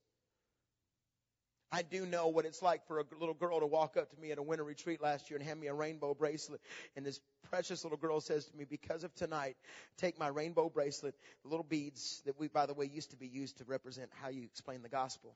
I 1.70 1.82
do 1.82 2.06
know 2.06 2.28
what 2.28 2.46
it's 2.46 2.62
like 2.62 2.86
for 2.86 2.98
a 2.98 3.04
little 3.18 3.34
girl 3.34 3.60
to 3.60 3.66
walk 3.66 3.96
up 3.96 4.10
to 4.10 4.20
me 4.20 4.32
at 4.32 4.38
a 4.38 4.42
winter 4.42 4.64
retreat 4.64 5.02
last 5.02 5.28
year 5.28 5.38
and 5.38 5.46
hand 5.46 5.60
me 5.60 5.66
a 5.66 5.74
rainbow 5.74 6.14
bracelet. 6.14 6.60
And 6.96 7.04
this 7.04 7.20
precious 7.50 7.84
little 7.84 7.98
girl 7.98 8.20
says 8.20 8.46
to 8.46 8.56
me, 8.56 8.64
because 8.64 9.04
of 9.04 9.14
tonight, 9.14 9.56
take 9.98 10.18
my 10.18 10.28
rainbow 10.28 10.70
bracelet, 10.70 11.14
the 11.42 11.50
little 11.50 11.66
beads 11.68 12.22
that 12.24 12.40
we, 12.40 12.48
by 12.48 12.64
the 12.64 12.74
way, 12.74 12.86
used 12.86 13.10
to 13.10 13.16
be 13.16 13.26
used 13.26 13.58
to 13.58 13.64
represent 13.64 14.08
how 14.22 14.28
you 14.28 14.44
explain 14.44 14.82
the 14.82 14.88
gospel. 14.88 15.34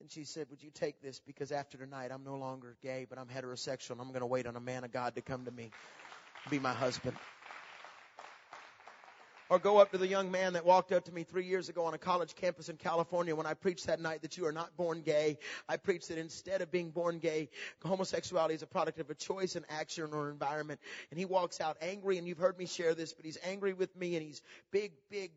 And 0.00 0.10
she 0.10 0.24
said, 0.24 0.46
would 0.50 0.62
you 0.62 0.70
take 0.70 1.02
this 1.02 1.20
because 1.20 1.52
after 1.52 1.76
tonight 1.76 2.10
I'm 2.12 2.24
no 2.24 2.36
longer 2.36 2.76
gay, 2.82 3.06
but 3.08 3.18
I'm 3.18 3.26
heterosexual 3.26 3.92
and 3.92 4.00
I'm 4.00 4.08
going 4.08 4.20
to 4.20 4.26
wait 4.26 4.46
on 4.46 4.56
a 4.56 4.60
man 4.60 4.84
of 4.84 4.92
God 4.92 5.14
to 5.16 5.20
come 5.20 5.44
to 5.44 5.50
me, 5.50 5.70
be 6.48 6.58
my 6.58 6.72
husband. 6.72 7.16
Or 9.48 9.60
go 9.60 9.78
up 9.78 9.92
to 9.92 9.98
the 9.98 10.08
young 10.08 10.30
man 10.32 10.54
that 10.54 10.64
walked 10.64 10.90
up 10.90 11.04
to 11.04 11.12
me 11.12 11.22
three 11.22 11.46
years 11.46 11.68
ago 11.68 11.84
on 11.84 11.94
a 11.94 11.98
college 11.98 12.34
campus 12.34 12.68
in 12.68 12.76
California 12.76 13.34
when 13.34 13.46
I 13.46 13.54
preached 13.54 13.86
that 13.86 14.00
night 14.00 14.22
that 14.22 14.36
you 14.36 14.44
are 14.46 14.52
not 14.52 14.76
born 14.76 15.02
gay. 15.02 15.38
I 15.68 15.76
preached 15.76 16.08
that 16.08 16.18
instead 16.18 16.62
of 16.62 16.72
being 16.72 16.90
born 16.90 17.18
gay, 17.18 17.48
homosexuality 17.84 18.54
is 18.54 18.62
a 18.62 18.66
product 18.66 18.98
of 18.98 19.08
a 19.08 19.14
choice, 19.14 19.54
an 19.54 19.64
action, 19.68 20.12
or 20.12 20.30
environment. 20.30 20.80
And 21.10 21.18
he 21.18 21.26
walks 21.26 21.60
out 21.60 21.76
angry, 21.80 22.18
and 22.18 22.26
you've 22.26 22.38
heard 22.38 22.58
me 22.58 22.66
share 22.66 22.94
this, 22.94 23.12
but 23.12 23.24
he's 23.24 23.38
angry 23.44 23.72
with 23.72 23.94
me, 23.96 24.16
and 24.16 24.26
he's 24.26 24.42
big, 24.72 24.92
big, 25.10 25.30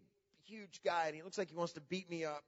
huge 0.45 0.81
guy, 0.83 1.05
and 1.05 1.15
he 1.15 1.21
looks 1.21 1.37
like 1.37 1.49
he 1.49 1.55
wants 1.55 1.73
to 1.73 1.81
beat 1.81 2.09
me 2.09 2.25
up. 2.25 2.43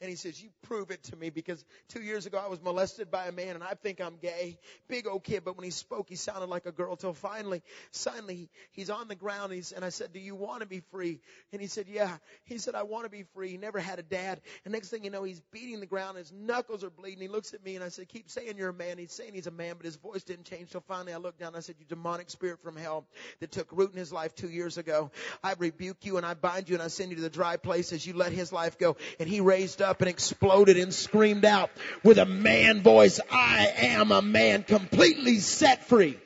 And 0.00 0.10
he 0.10 0.16
says, 0.16 0.42
you 0.42 0.50
prove 0.62 0.90
it 0.90 1.02
to 1.04 1.16
me 1.16 1.30
because 1.30 1.64
two 1.88 2.02
years 2.02 2.26
ago 2.26 2.38
I 2.42 2.48
was 2.48 2.62
molested 2.62 3.10
by 3.10 3.26
a 3.26 3.32
man 3.32 3.54
and 3.54 3.64
I 3.64 3.74
think 3.74 4.00
I'm 4.00 4.16
gay. 4.16 4.58
Big 4.88 5.06
old 5.06 5.24
kid, 5.24 5.42
but 5.44 5.56
when 5.56 5.64
he 5.64 5.70
spoke, 5.70 6.08
he 6.08 6.16
sounded 6.16 6.48
like 6.50 6.66
a 6.66 6.72
girl 6.72 6.96
till 6.96 7.14
finally, 7.14 7.62
suddenly 7.92 8.50
he's 8.72 8.90
on 8.90 9.08
the 9.08 9.14
ground 9.14 9.52
and, 9.52 9.72
and 9.74 9.84
I 9.84 9.88
said, 9.88 10.12
do 10.12 10.20
you 10.20 10.34
want 10.34 10.60
to 10.60 10.66
be 10.66 10.80
free? 10.90 11.20
And 11.52 11.60
he 11.60 11.66
said, 11.66 11.86
yeah. 11.88 12.16
He 12.44 12.58
said, 12.58 12.74
I 12.74 12.82
want 12.82 13.04
to 13.04 13.10
be 13.10 13.24
free. 13.34 13.48
He 13.48 13.56
never 13.56 13.78
had 13.78 13.98
a 13.98 14.02
dad. 14.02 14.40
And 14.64 14.72
next 14.72 14.90
thing 14.90 15.04
you 15.04 15.10
know, 15.10 15.24
he's 15.24 15.40
beating 15.52 15.80
the 15.80 15.86
ground. 15.86 16.18
His 16.18 16.32
knuckles 16.32 16.84
are 16.84 16.90
bleeding. 16.90 17.20
He 17.22 17.28
looks 17.28 17.54
at 17.54 17.64
me 17.64 17.74
and 17.74 17.84
I 17.84 17.88
said, 17.88 18.08
keep 18.08 18.30
saying 18.30 18.54
you're 18.58 18.68
a 18.70 18.74
man. 18.74 18.98
He's 18.98 19.12
saying 19.12 19.32
he's 19.34 19.46
a 19.46 19.50
man, 19.50 19.74
but 19.76 19.86
his 19.86 19.96
voice 19.96 20.22
didn't 20.22 20.44
change. 20.44 20.70
So 20.70 20.80
finally 20.80 21.12
I 21.12 21.16
looked 21.16 21.40
down 21.40 21.48
and 21.48 21.56
I 21.56 21.60
said, 21.60 21.76
you 21.78 21.86
demonic 21.88 22.30
spirit 22.30 22.62
from 22.62 22.76
hell 22.76 23.06
that 23.40 23.50
took 23.50 23.72
root 23.72 23.92
in 23.92 23.98
his 23.98 24.12
life 24.12 24.34
two 24.34 24.50
years 24.50 24.78
ago. 24.78 25.10
I 25.42 25.54
rebuke 25.58 26.04
you 26.04 26.16
and 26.16 26.26
I 26.26 26.34
bind 26.34 26.68
you 26.68 26.74
and 26.74 26.82
I 26.82 26.88
send 26.88 27.10
you 27.10 27.16
to 27.16 27.22
the 27.22 27.30
dry 27.30 27.56
places. 27.56 28.06
You 28.06 28.14
let 28.14 28.32
his 28.32 28.52
life 28.52 28.78
go. 28.78 28.96
And 29.18 29.28
he 29.28 29.40
raised 29.40 29.65
up 29.80 30.00
and 30.00 30.08
exploded 30.08 30.76
and 30.76 30.94
screamed 30.94 31.44
out 31.44 31.70
with 32.02 32.18
a 32.18 32.24
man 32.24 32.82
voice, 32.82 33.20
I 33.30 33.72
am 33.76 34.12
a 34.12 34.22
man 34.22 34.62
completely 34.62 35.38
set 35.38 35.84
free. 35.84 36.18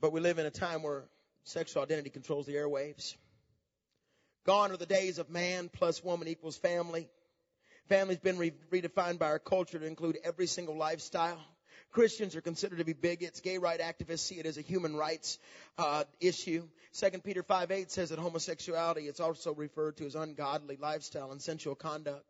But 0.00 0.12
we 0.12 0.20
live 0.20 0.38
in 0.38 0.46
a 0.46 0.50
time 0.50 0.82
where 0.82 1.04
sexual 1.44 1.82
identity 1.82 2.10
controls 2.10 2.46
the 2.46 2.54
airwaves. 2.54 3.16
Gone 4.44 4.70
are 4.70 4.76
the 4.76 4.86
days 4.86 5.18
of 5.18 5.30
man 5.30 5.68
plus 5.68 6.04
woman 6.04 6.28
equals 6.28 6.56
family. 6.56 7.08
Family's 7.88 8.18
been 8.18 8.38
re- 8.38 8.52
redefined 8.70 9.18
by 9.18 9.26
our 9.26 9.38
culture 9.38 9.78
to 9.78 9.86
include 9.86 10.18
every 10.22 10.46
single 10.46 10.76
lifestyle. 10.76 11.40
Christians 11.96 12.36
are 12.36 12.42
considered 12.42 12.76
to 12.76 12.84
be 12.84 12.92
bigots. 12.92 13.40
Gay 13.40 13.56
right 13.56 13.80
activists 13.80 14.18
see 14.18 14.34
it 14.34 14.44
as 14.44 14.58
a 14.58 14.60
human 14.60 14.96
rights 14.96 15.38
uh, 15.78 16.04
issue. 16.20 16.62
Second 16.92 17.24
Peter 17.24 17.42
5 17.42 17.70
8 17.70 17.90
says 17.90 18.10
that 18.10 18.18
homosexuality 18.18 19.08
is 19.08 19.18
also 19.18 19.54
referred 19.54 19.96
to 19.96 20.04
as 20.04 20.14
ungodly 20.14 20.76
lifestyle 20.76 21.32
and 21.32 21.40
sensual 21.40 21.74
conduct. 21.74 22.22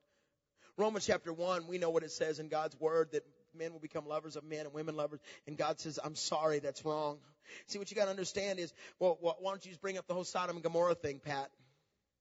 Romans 0.77 1.05
chapter 1.05 1.33
1, 1.33 1.67
we 1.67 1.79
know 1.79 1.91
what 1.91 2.05
it 2.05 2.13
says 2.13 2.39
in 2.39 2.47
God's 2.47 2.79
word 2.79 3.09
that 3.11 3.25
men 3.59 3.73
will 3.73 3.81
become 3.81 4.07
lovers 4.07 4.37
of 4.37 4.45
men 4.45 4.67
and 4.67 4.73
women 4.73 4.95
lovers. 4.95 5.19
And 5.49 5.59
God 5.59 5.81
says, 5.81 5.99
I'm 6.05 6.15
sorry, 6.15 6.61
that's 6.61 6.85
wrong. 6.85 7.19
See, 7.67 7.81
what 7.81 7.91
you 7.91 7.97
gotta 7.97 8.13
understand 8.13 8.61
is, 8.61 8.73
well, 9.01 9.19
why 9.21 9.51
don't 9.51 9.65
you 9.65 9.73
just 9.73 9.83
bring 9.83 9.99
up 9.99 10.07
the 10.07 10.15
whole 10.15 10.23
Sodom 10.23 10.55
and 10.55 10.63
Gomorrah 10.63 10.95
thing, 10.95 11.19
Pat? 11.19 11.51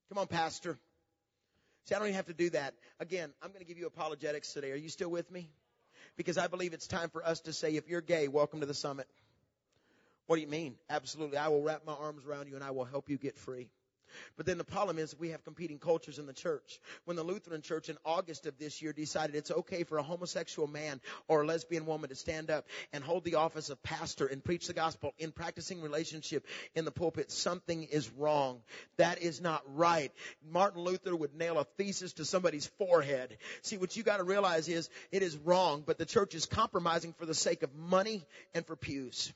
Come 0.09 0.17
on, 0.17 0.25
Pastor. 0.25 0.79
See, 1.83 1.93
I 1.93 1.99
don't 1.99 2.07
even 2.07 2.15
have 2.15 2.25
to 2.25 2.33
do 2.33 2.49
that. 2.49 2.73
Again, 2.99 3.31
I'm 3.43 3.51
gonna 3.51 3.65
give 3.65 3.77
you 3.77 3.85
apologetics 3.85 4.51
today. 4.51 4.71
Are 4.71 4.75
you 4.75 4.89
still 4.89 5.11
with 5.11 5.29
me? 5.29 5.51
Because 6.17 6.37
I 6.37 6.47
believe 6.47 6.73
it's 6.73 6.87
time 6.87 7.09
for 7.09 7.25
us 7.25 7.41
to 7.41 7.53
say, 7.53 7.75
if 7.75 7.87
you're 7.89 8.01
gay, 8.01 8.27
welcome 8.27 8.61
to 8.61 8.65
the 8.65 8.73
summit. 8.73 9.07
What 10.27 10.37
do 10.37 10.41
you 10.41 10.47
mean? 10.47 10.75
Absolutely. 10.89 11.37
I 11.37 11.49
will 11.49 11.61
wrap 11.61 11.85
my 11.85 11.93
arms 11.93 12.25
around 12.25 12.47
you 12.47 12.55
and 12.55 12.63
I 12.63 12.71
will 12.71 12.85
help 12.85 13.09
you 13.09 13.17
get 13.17 13.37
free. 13.37 13.69
But 14.37 14.45
then 14.45 14.57
the 14.57 14.63
problem 14.63 14.99
is 14.99 15.17
we 15.17 15.29
have 15.29 15.43
competing 15.43 15.79
cultures 15.79 16.19
in 16.19 16.25
the 16.25 16.33
church. 16.33 16.79
When 17.05 17.17
the 17.17 17.23
Lutheran 17.23 17.61
church 17.61 17.89
in 17.89 17.97
August 18.05 18.45
of 18.45 18.57
this 18.57 18.81
year 18.81 18.93
decided 18.93 19.35
it's 19.35 19.51
okay 19.51 19.83
for 19.83 19.97
a 19.97 20.03
homosexual 20.03 20.67
man 20.67 21.01
or 21.27 21.41
a 21.41 21.45
lesbian 21.45 21.85
woman 21.85 22.09
to 22.09 22.15
stand 22.15 22.49
up 22.49 22.65
and 22.93 23.03
hold 23.03 23.23
the 23.23 23.35
office 23.35 23.69
of 23.69 23.81
pastor 23.83 24.27
and 24.27 24.43
preach 24.43 24.67
the 24.67 24.73
gospel 24.73 25.13
in 25.17 25.31
practicing 25.31 25.81
relationship 25.81 26.45
in 26.75 26.85
the 26.85 26.91
pulpit, 26.91 27.31
something 27.31 27.83
is 27.83 28.09
wrong. 28.11 28.61
That 28.97 29.21
is 29.21 29.41
not 29.41 29.63
right. 29.75 30.11
Martin 30.51 30.81
Luther 30.81 31.15
would 31.15 31.35
nail 31.35 31.59
a 31.59 31.65
thesis 31.77 32.13
to 32.13 32.25
somebody's 32.25 32.67
forehead. 32.77 33.37
See, 33.61 33.77
what 33.77 33.95
you 33.95 34.03
gotta 34.03 34.23
realize 34.23 34.67
is 34.67 34.89
it 35.11 35.23
is 35.23 35.37
wrong, 35.37 35.83
but 35.85 35.97
the 35.97 36.05
church 36.05 36.35
is 36.35 36.45
compromising 36.45 37.13
for 37.13 37.25
the 37.25 37.33
sake 37.33 37.63
of 37.63 37.73
money 37.75 38.25
and 38.53 38.65
for 38.65 38.75
pews. 38.75 39.33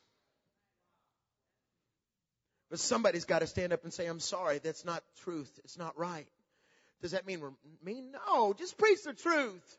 But 2.69 2.79
somebody's 2.79 3.25
got 3.25 3.39
to 3.39 3.47
stand 3.47 3.73
up 3.73 3.83
and 3.83 3.93
say, 3.93 4.05
I'm 4.05 4.19
sorry, 4.19 4.59
that's 4.59 4.85
not 4.85 5.03
truth. 5.23 5.51
It's 5.63 5.77
not 5.77 5.97
right. 5.97 6.27
Does 7.01 7.11
that 7.11 7.25
mean 7.25 7.39
we're 7.41 7.51
mean? 7.83 8.11
No, 8.11 8.53
just 8.53 8.77
preach 8.77 9.03
the 9.03 9.13
truth. 9.13 9.77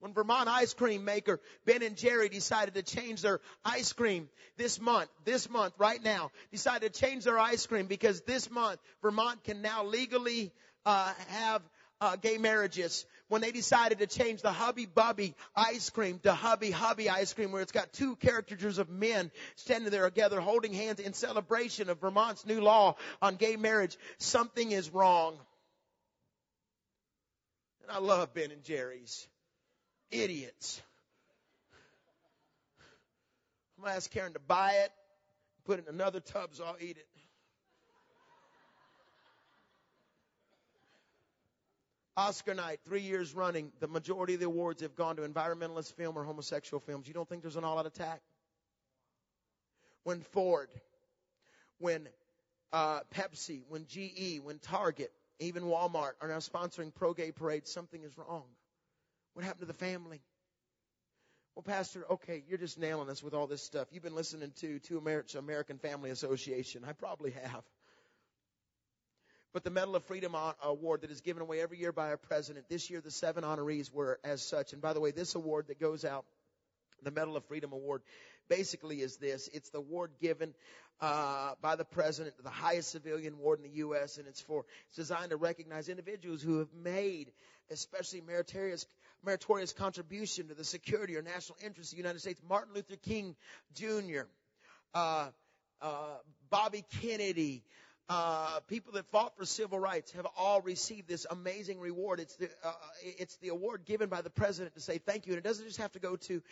When 0.00 0.14
Vermont 0.14 0.48
ice 0.48 0.72
cream 0.72 1.04
maker 1.04 1.40
Ben 1.66 1.82
and 1.82 1.96
Jerry 1.96 2.30
decided 2.30 2.74
to 2.74 2.82
change 2.82 3.20
their 3.20 3.40
ice 3.64 3.92
cream 3.92 4.30
this 4.56 4.80
month, 4.80 5.10
this 5.24 5.50
month, 5.50 5.74
right 5.76 6.02
now, 6.02 6.30
decided 6.50 6.94
to 6.94 7.00
change 7.00 7.24
their 7.24 7.38
ice 7.38 7.66
cream 7.66 7.86
because 7.86 8.22
this 8.22 8.50
month 8.50 8.80
Vermont 9.02 9.44
can 9.44 9.60
now 9.60 9.84
legally 9.84 10.52
uh, 10.86 11.12
have 11.28 11.62
uh, 12.00 12.16
gay 12.16 12.38
marriages 12.38 13.04
when 13.28 13.42
they 13.42 13.52
decided 13.52 13.98
to 13.98 14.06
change 14.06 14.42
the 14.42 14.52
Hubby 14.52 14.86
Bubby 14.86 15.34
ice 15.54 15.90
cream 15.90 16.18
to 16.20 16.32
Hubby 16.32 16.70
Hubby 16.70 17.08
ice 17.08 17.32
cream 17.32 17.52
where 17.52 17.62
it's 17.62 17.72
got 17.72 17.92
two 17.92 18.16
caricatures 18.16 18.78
of 18.78 18.88
men 18.88 19.30
standing 19.56 19.90
there 19.90 20.08
together 20.08 20.40
holding 20.40 20.72
hands 20.72 20.98
in 21.00 21.12
celebration 21.12 21.90
of 21.90 22.00
Vermont's 22.00 22.46
new 22.46 22.60
law 22.60 22.96
on 23.20 23.36
gay 23.36 23.56
marriage. 23.56 23.96
Something 24.18 24.72
is 24.72 24.90
wrong. 24.90 25.38
And 27.82 27.92
I 27.92 27.98
love 27.98 28.32
Ben 28.34 28.50
and 28.50 28.64
Jerry's. 28.64 29.28
Idiots. 30.10 30.82
I'm 33.76 33.84
going 33.84 33.92
to 33.92 33.96
ask 33.96 34.10
Karen 34.10 34.32
to 34.32 34.40
buy 34.40 34.72
it, 34.84 34.90
put 35.64 35.78
it 35.78 35.86
in 35.88 35.94
another 35.94 36.20
tub 36.20 36.50
so 36.52 36.64
I'll 36.64 36.76
eat 36.80 36.96
it. 36.96 37.06
Oscar 42.16 42.54
night, 42.54 42.80
three 42.84 43.02
years 43.02 43.34
running, 43.34 43.72
the 43.80 43.88
majority 43.88 44.34
of 44.34 44.40
the 44.40 44.46
awards 44.46 44.82
have 44.82 44.94
gone 44.94 45.16
to 45.16 45.22
environmentalist 45.22 45.94
film 45.94 46.18
or 46.18 46.24
homosexual 46.24 46.80
films. 46.80 47.06
You 47.06 47.14
don't 47.14 47.28
think 47.28 47.42
there's 47.42 47.56
an 47.56 47.64
all 47.64 47.78
out 47.78 47.86
attack? 47.86 48.20
When 50.04 50.20
Ford, 50.20 50.68
when 51.78 52.08
uh, 52.72 53.00
Pepsi, 53.14 53.62
when 53.68 53.86
GE, 53.86 54.40
when 54.42 54.58
Target, 54.58 55.12
even 55.38 55.64
Walmart 55.64 56.12
are 56.20 56.28
now 56.28 56.38
sponsoring 56.38 56.94
pro 56.94 57.14
gay 57.14 57.32
parades, 57.32 57.70
something 57.70 58.02
is 58.02 58.16
wrong. 58.18 58.44
What 59.34 59.44
happened 59.44 59.60
to 59.60 59.66
the 59.66 59.72
family? 59.72 60.20
Well, 61.54 61.62
Pastor, 61.62 62.04
okay, 62.10 62.42
you're 62.48 62.58
just 62.58 62.78
nailing 62.78 63.10
us 63.10 63.22
with 63.22 63.34
all 63.34 63.46
this 63.46 63.62
stuff. 63.62 63.88
You've 63.92 64.02
been 64.02 64.14
listening 64.14 64.52
to, 64.60 64.78
to 64.80 64.98
American 64.98 65.78
Family 65.78 66.10
Association. 66.10 66.84
I 66.86 66.92
probably 66.92 67.32
have. 67.32 67.62
But 69.52 69.64
the 69.64 69.70
Medal 69.70 69.96
of 69.96 70.04
Freedom 70.04 70.36
Award 70.62 71.00
that 71.00 71.10
is 71.10 71.20
given 71.20 71.42
away 71.42 71.60
every 71.60 71.78
year 71.78 71.92
by 71.92 72.08
our 72.08 72.16
president, 72.16 72.68
this 72.68 72.88
year 72.88 73.00
the 73.00 73.10
seven 73.10 73.42
honorees 73.42 73.92
were 73.92 74.20
as 74.22 74.42
such. 74.42 74.72
And 74.72 74.80
by 74.80 74.92
the 74.92 75.00
way, 75.00 75.10
this 75.10 75.34
award 75.34 75.66
that 75.68 75.80
goes 75.80 76.04
out, 76.04 76.24
the 77.02 77.10
Medal 77.10 77.36
of 77.36 77.44
Freedom 77.46 77.72
Award, 77.72 78.02
basically 78.48 79.00
is 79.00 79.16
this. 79.16 79.48
It's 79.52 79.70
the 79.70 79.78
award 79.78 80.12
given 80.20 80.54
uh, 81.00 81.54
by 81.60 81.74
the 81.74 81.84
president, 81.84 82.36
the 82.42 82.50
highest 82.50 82.90
civilian 82.90 83.34
award 83.34 83.58
in 83.58 83.64
the 83.64 83.76
U.S., 83.78 84.18
and 84.18 84.28
it's 84.28 84.40
for 84.40 84.66
it's 84.88 84.96
designed 84.96 85.30
to 85.30 85.36
recognize 85.36 85.88
individuals 85.88 86.42
who 86.42 86.58
have 86.58 86.72
made, 86.74 87.32
especially 87.70 88.20
meritorious 88.20 88.86
meritorious 89.24 89.72
contribution 89.72 90.48
to 90.48 90.54
the 90.54 90.64
security 90.64 91.16
or 91.16 91.22
national 91.22 91.58
interest 91.64 91.92
of 91.92 91.96
the 91.96 92.02
United 92.02 92.20
States. 92.20 92.40
Martin 92.48 92.74
Luther 92.74 92.96
King 92.96 93.36
Jr., 93.74 94.22
uh, 94.94 95.28
uh, 95.82 96.16
Bobby 96.48 96.84
Kennedy, 97.00 97.62
uh, 98.10 98.58
people 98.66 98.94
that 98.94 99.06
fought 99.12 99.36
for 99.36 99.44
civil 99.44 99.78
rights 99.78 100.10
have 100.12 100.26
all 100.36 100.60
received 100.60 101.08
this 101.08 101.26
amazing 101.30 101.78
reward. 101.78 102.18
It's 102.18 102.34
the, 102.34 102.50
uh, 102.64 102.72
it's 103.02 103.36
the 103.36 103.48
award 103.48 103.84
given 103.84 104.08
by 104.08 104.20
the 104.20 104.30
president 104.30 104.74
to 104.74 104.80
say 104.80 104.98
thank 104.98 105.28
you. 105.28 105.32
And 105.32 105.38
it 105.38 105.44
doesn't 105.44 105.64
just 105.64 105.78
have 105.78 105.92
to 105.92 106.00
go 106.00 106.16
to 106.16 106.42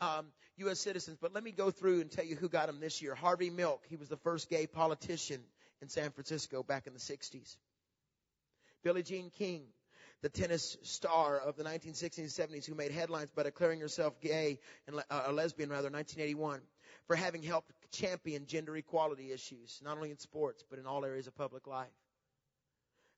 um, 0.00 0.26
U.S. 0.56 0.80
citizens, 0.80 1.18
but 1.20 1.34
let 1.34 1.44
me 1.44 1.52
go 1.52 1.70
through 1.70 2.00
and 2.00 2.10
tell 2.10 2.24
you 2.24 2.34
who 2.34 2.48
got 2.48 2.70
him 2.70 2.80
this 2.80 3.02
year. 3.02 3.14
Harvey 3.14 3.50
Milk, 3.50 3.82
he 3.90 3.96
was 3.96 4.08
the 4.08 4.16
first 4.16 4.48
gay 4.48 4.66
politician 4.66 5.42
in 5.82 5.90
San 5.90 6.10
Francisco 6.12 6.62
back 6.62 6.86
in 6.86 6.94
the 6.94 6.98
60s. 6.98 7.56
Billie 8.82 9.02
Jean 9.02 9.30
King, 9.36 9.64
the 10.22 10.30
tennis 10.30 10.78
star 10.82 11.38
of 11.38 11.56
the 11.56 11.62
1960s 11.62 12.18
and 12.18 12.28
70s 12.28 12.64
who 12.64 12.74
made 12.74 12.90
headlines 12.90 13.28
by 13.36 13.42
declaring 13.42 13.80
herself 13.80 14.18
gay 14.22 14.58
and 14.86 14.96
uh, 15.10 15.24
a 15.26 15.32
lesbian 15.32 15.68
rather 15.68 15.88
in 15.88 15.92
1981 15.92 16.62
for 17.06 17.16
having 17.16 17.42
helped 17.42 17.72
champion 17.90 18.46
gender 18.46 18.76
equality 18.76 19.32
issues, 19.32 19.80
not 19.84 19.96
only 19.96 20.10
in 20.10 20.18
sports, 20.18 20.64
but 20.68 20.78
in 20.78 20.86
all 20.86 21.04
areas 21.04 21.26
of 21.26 21.34
public 21.36 21.66
life. 21.66 21.88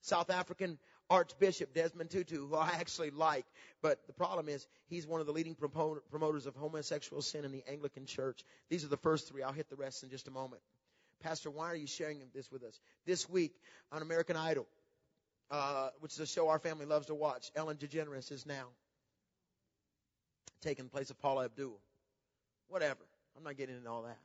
South 0.01 0.29
African 0.29 0.77
Archbishop 1.09 1.73
Desmond 1.73 2.09
Tutu, 2.09 2.47
who 2.47 2.55
I 2.55 2.69
actually 2.79 3.11
like, 3.11 3.45
but 3.81 4.05
the 4.07 4.13
problem 4.13 4.49
is 4.49 4.67
he's 4.87 5.07
one 5.07 5.19
of 5.19 5.27
the 5.27 5.33
leading 5.33 5.55
promoters 5.55 6.45
of 6.45 6.55
homosexual 6.55 7.21
sin 7.21 7.45
in 7.45 7.51
the 7.51 7.63
Anglican 7.67 8.05
Church. 8.05 8.43
These 8.69 8.83
are 8.83 8.87
the 8.89 8.97
first 8.97 9.27
three. 9.27 9.43
I'll 9.43 9.53
hit 9.53 9.69
the 9.69 9.75
rest 9.75 10.03
in 10.03 10.09
just 10.09 10.27
a 10.27 10.31
moment. 10.31 10.61
Pastor, 11.21 11.49
why 11.49 11.71
are 11.71 11.75
you 11.75 11.87
sharing 11.87 12.19
this 12.33 12.51
with 12.51 12.63
us? 12.63 12.79
This 13.05 13.29
week 13.29 13.53
on 13.91 14.01
American 14.01 14.35
Idol, 14.35 14.67
uh, 15.49 15.89
which 15.99 16.13
is 16.13 16.19
a 16.19 16.27
show 16.27 16.49
our 16.49 16.59
family 16.59 16.85
loves 16.85 17.07
to 17.07 17.15
watch, 17.15 17.51
Ellen 17.55 17.77
DeGeneres 17.77 18.31
is 18.31 18.45
now 18.45 18.67
taking 20.61 20.85
the 20.85 20.91
place 20.91 21.09
of 21.09 21.19
Paula 21.19 21.45
Abdul. 21.45 21.79
Whatever. 22.67 23.04
I'm 23.37 23.43
not 23.43 23.57
getting 23.57 23.75
into 23.75 23.89
all 23.89 24.03
that. 24.03 24.17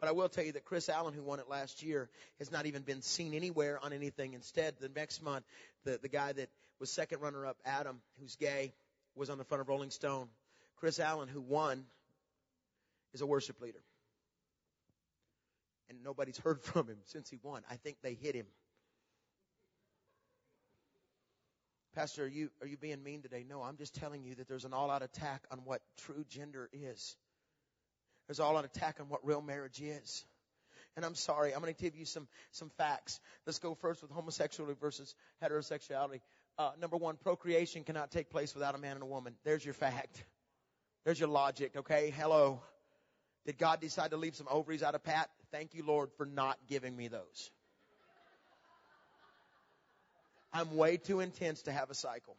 But 0.00 0.08
I 0.08 0.12
will 0.12 0.28
tell 0.28 0.44
you 0.44 0.52
that 0.52 0.64
Kris 0.64 0.88
Allen, 0.88 1.14
who 1.14 1.22
won 1.22 1.40
it 1.40 1.48
last 1.48 1.82
year, 1.82 2.10
has 2.38 2.52
not 2.52 2.66
even 2.66 2.82
been 2.82 3.00
seen 3.00 3.32
anywhere 3.32 3.80
on 3.82 3.92
anything. 3.92 4.34
Instead, 4.34 4.74
the 4.78 4.90
next 4.90 5.22
month, 5.22 5.44
the, 5.84 5.98
the 6.00 6.08
guy 6.08 6.32
that 6.32 6.50
was 6.78 6.90
second 6.90 7.20
runner 7.22 7.46
up, 7.46 7.56
Adam, 7.64 8.00
who's 8.20 8.36
gay, 8.36 8.74
was 9.14 9.30
on 9.30 9.38
the 9.38 9.44
front 9.44 9.62
of 9.62 9.68
Rolling 9.68 9.90
Stone. 9.90 10.28
Kris 10.76 11.00
Allen, 11.00 11.28
who 11.28 11.40
won, 11.40 11.84
is 13.14 13.22
a 13.22 13.26
worship 13.26 13.60
leader. 13.62 13.82
And 15.88 16.02
nobody's 16.04 16.38
heard 16.44 16.60
from 16.60 16.88
him 16.88 16.98
since 17.06 17.30
he 17.30 17.38
won. 17.42 17.62
I 17.70 17.76
think 17.76 17.96
they 18.02 18.14
hit 18.14 18.34
him. 18.34 18.46
Pastor, 21.94 22.24
are 22.24 22.28
you, 22.28 22.50
are 22.60 22.66
you 22.66 22.76
being 22.76 23.02
mean 23.02 23.22
today? 23.22 23.46
No, 23.48 23.62
I'm 23.62 23.78
just 23.78 23.94
telling 23.94 24.22
you 24.22 24.34
that 24.34 24.46
there's 24.46 24.66
an 24.66 24.74
all 24.74 24.90
out 24.90 25.02
attack 25.02 25.44
on 25.50 25.60
what 25.64 25.80
true 25.96 26.26
gender 26.28 26.68
is. 26.70 27.16
There's 28.26 28.40
all 28.40 28.56
an 28.56 28.64
attack 28.64 28.96
on 29.00 29.08
what 29.08 29.24
real 29.24 29.40
marriage 29.40 29.80
is. 29.80 30.24
And 30.96 31.04
I'm 31.04 31.14
sorry, 31.14 31.52
I'm 31.52 31.60
going 31.60 31.74
to 31.74 31.80
give 31.80 31.94
you 31.94 32.06
some, 32.06 32.26
some 32.52 32.70
facts. 32.78 33.20
Let's 33.44 33.58
go 33.58 33.74
first 33.74 34.02
with 34.02 34.10
homosexuality 34.10 34.78
versus 34.80 35.14
heterosexuality. 35.44 36.20
Uh, 36.58 36.70
number 36.80 36.96
one, 36.96 37.16
procreation 37.16 37.84
cannot 37.84 38.10
take 38.10 38.30
place 38.30 38.54
without 38.54 38.74
a 38.74 38.78
man 38.78 38.92
and 38.92 39.02
a 39.02 39.06
woman. 39.06 39.34
There's 39.44 39.64
your 39.64 39.74
fact. 39.74 40.24
There's 41.04 41.20
your 41.20 41.28
logic, 41.28 41.72
okay? 41.76 42.10
Hello. 42.16 42.60
Did 43.44 43.58
God 43.58 43.80
decide 43.80 44.10
to 44.10 44.16
leave 44.16 44.34
some 44.34 44.48
ovaries 44.50 44.82
out 44.82 44.94
of 44.94 45.04
Pat? 45.04 45.28
Thank 45.52 45.74
you, 45.74 45.84
Lord, 45.84 46.10
for 46.16 46.24
not 46.24 46.58
giving 46.66 46.96
me 46.96 47.08
those. 47.08 47.50
I'm 50.52 50.74
way 50.76 50.96
too 50.96 51.20
intense 51.20 51.62
to 51.62 51.72
have 51.72 51.90
a 51.90 51.94
cycle. 51.94 52.36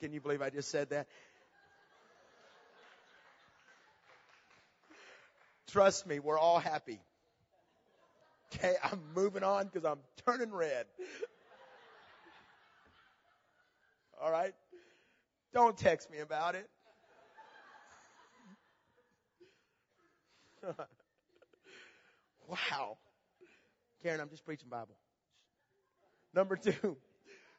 Can 0.00 0.12
you 0.12 0.20
believe 0.20 0.42
I 0.42 0.50
just 0.50 0.68
said 0.70 0.90
that? 0.90 1.06
Trust 5.68 6.06
me, 6.06 6.18
we're 6.18 6.38
all 6.38 6.58
happy. 6.58 7.00
Okay, 8.54 8.74
I'm 8.82 9.00
moving 9.14 9.42
on 9.42 9.66
because 9.66 9.84
I'm 9.84 10.00
turning 10.26 10.52
red. 10.52 10.86
All 14.22 14.30
right? 14.30 14.54
Don't 15.54 15.76
text 15.76 16.10
me 16.10 16.18
about 16.18 16.54
it. 16.54 16.68
wow. 22.48 22.98
Karen, 24.02 24.20
I'm 24.20 24.28
just 24.30 24.44
preaching 24.44 24.68
Bible. 24.68 24.96
Number 26.34 26.56
two, 26.56 26.96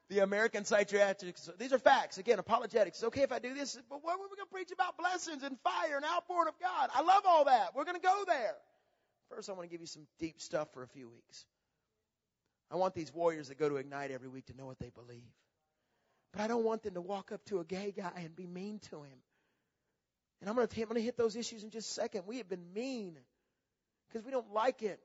the 0.09 0.19
American 0.19 0.65
psychiatric. 0.65 1.37
These 1.57 1.73
are 1.73 1.79
facts. 1.79 2.17
Again, 2.17 2.39
apologetics. 2.39 2.97
It's 2.97 3.03
okay 3.05 3.21
if 3.21 3.31
I 3.31 3.39
do 3.39 3.53
this, 3.53 3.77
but 3.89 4.03
what 4.03 4.13
are 4.13 4.17
we 4.17 4.27
going 4.27 4.47
to 4.47 4.51
preach 4.51 4.71
about 4.71 4.97
blessings 4.97 5.43
and 5.43 5.57
fire 5.63 5.95
and 5.95 6.05
outpouring 6.05 6.49
of 6.49 6.59
God? 6.59 6.89
I 6.93 7.01
love 7.01 7.23
all 7.25 7.45
that. 7.45 7.75
We're 7.75 7.85
going 7.85 7.99
to 7.99 8.01
go 8.01 8.23
there. 8.27 8.55
First, 9.29 9.49
I 9.49 9.53
want 9.53 9.63
to 9.63 9.71
give 9.71 9.81
you 9.81 9.87
some 9.87 10.05
deep 10.19 10.41
stuff 10.41 10.67
for 10.73 10.83
a 10.83 10.87
few 10.87 11.09
weeks. 11.09 11.45
I 12.71 12.75
want 12.75 12.95
these 12.95 13.13
warriors 13.13 13.47
that 13.49 13.59
go 13.59 13.69
to 13.69 13.75
Ignite 13.77 14.11
every 14.11 14.29
week 14.29 14.47
to 14.47 14.57
know 14.57 14.65
what 14.65 14.79
they 14.79 14.89
believe. 14.89 15.21
But 16.31 16.41
I 16.41 16.47
don't 16.47 16.63
want 16.63 16.83
them 16.83 16.95
to 16.95 17.01
walk 17.01 17.31
up 17.31 17.45
to 17.45 17.59
a 17.59 17.63
gay 17.63 17.93
guy 17.95 18.11
and 18.17 18.35
be 18.35 18.47
mean 18.47 18.79
to 18.89 19.03
him. 19.03 19.17
And 20.41 20.49
I'm 20.49 20.55
going 20.55 20.67
to, 20.67 20.81
I'm 20.81 20.87
going 20.87 20.95
to 20.95 21.03
hit 21.03 21.15
those 21.15 21.35
issues 21.35 21.63
in 21.63 21.69
just 21.69 21.91
a 21.91 21.93
second. 21.93 22.23
We 22.25 22.39
have 22.39 22.49
been 22.49 22.73
mean 22.73 23.17
because 24.09 24.25
we 24.25 24.31
don't 24.31 24.51
like 24.53 24.81
it. 24.81 24.99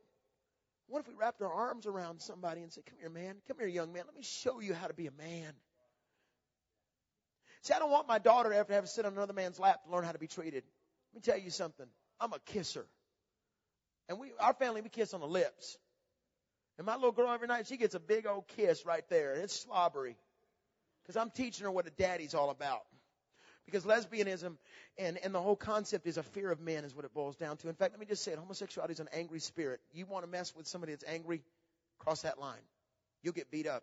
What 0.88 1.00
if 1.00 1.08
we 1.08 1.14
wrapped 1.14 1.42
our 1.42 1.52
arms 1.52 1.86
around 1.86 2.20
somebody 2.20 2.62
and 2.62 2.72
said, 2.72 2.86
Come 2.86 2.98
here, 2.98 3.10
man. 3.10 3.36
Come 3.46 3.58
here, 3.58 3.68
young 3.68 3.92
man. 3.92 4.04
Let 4.06 4.16
me 4.16 4.22
show 4.22 4.60
you 4.60 4.74
how 4.74 4.86
to 4.86 4.94
be 4.94 5.06
a 5.06 5.12
man. 5.12 5.52
See, 7.62 7.74
I 7.74 7.78
don't 7.78 7.90
want 7.90 8.08
my 8.08 8.18
daughter 8.18 8.52
have 8.52 8.68
to 8.68 8.72
have 8.74 8.84
to 8.84 8.90
sit 8.90 9.04
on 9.04 9.12
another 9.12 9.34
man's 9.34 9.58
lap 9.58 9.84
to 9.84 9.90
learn 9.90 10.04
how 10.04 10.12
to 10.12 10.18
be 10.18 10.26
treated. 10.26 10.64
Let 11.12 11.14
me 11.14 11.20
tell 11.20 11.38
you 11.38 11.50
something. 11.50 11.86
I'm 12.20 12.32
a 12.32 12.38
kisser. 12.46 12.86
And 14.08 14.18
we, 14.18 14.32
our 14.40 14.54
family, 14.54 14.80
we 14.80 14.88
kiss 14.88 15.12
on 15.12 15.20
the 15.20 15.26
lips. 15.26 15.76
And 16.78 16.86
my 16.86 16.94
little 16.94 17.12
girl 17.12 17.30
every 17.30 17.48
night, 17.48 17.66
she 17.66 17.76
gets 17.76 17.94
a 17.94 18.00
big 18.00 18.26
old 18.26 18.48
kiss 18.48 18.86
right 18.86 19.04
there. 19.10 19.34
And 19.34 19.42
it's 19.42 19.60
slobbery. 19.60 20.16
Because 21.02 21.16
I'm 21.16 21.30
teaching 21.30 21.64
her 21.64 21.70
what 21.70 21.86
a 21.86 21.90
daddy's 21.90 22.34
all 22.34 22.50
about. 22.50 22.82
Because 23.70 23.84
lesbianism 23.84 24.56
and, 24.96 25.18
and 25.22 25.34
the 25.34 25.42
whole 25.42 25.54
concept 25.54 26.06
is 26.06 26.16
a 26.16 26.22
fear 26.22 26.50
of 26.50 26.58
men 26.58 26.84
is 26.84 26.96
what 26.96 27.04
it 27.04 27.12
boils 27.12 27.36
down 27.36 27.58
to. 27.58 27.68
In 27.68 27.74
fact, 27.74 27.92
let 27.92 28.00
me 28.00 28.06
just 28.06 28.24
say 28.24 28.32
it. 28.32 28.38
Homosexuality 28.38 28.92
is 28.92 29.00
an 29.00 29.10
angry 29.12 29.40
spirit. 29.40 29.80
You 29.92 30.06
want 30.06 30.24
to 30.24 30.30
mess 30.30 30.56
with 30.56 30.66
somebody 30.66 30.94
that's 30.94 31.04
angry, 31.06 31.42
cross 31.98 32.22
that 32.22 32.40
line. 32.40 32.62
You'll 33.22 33.34
get 33.34 33.50
beat 33.50 33.66
up. 33.66 33.82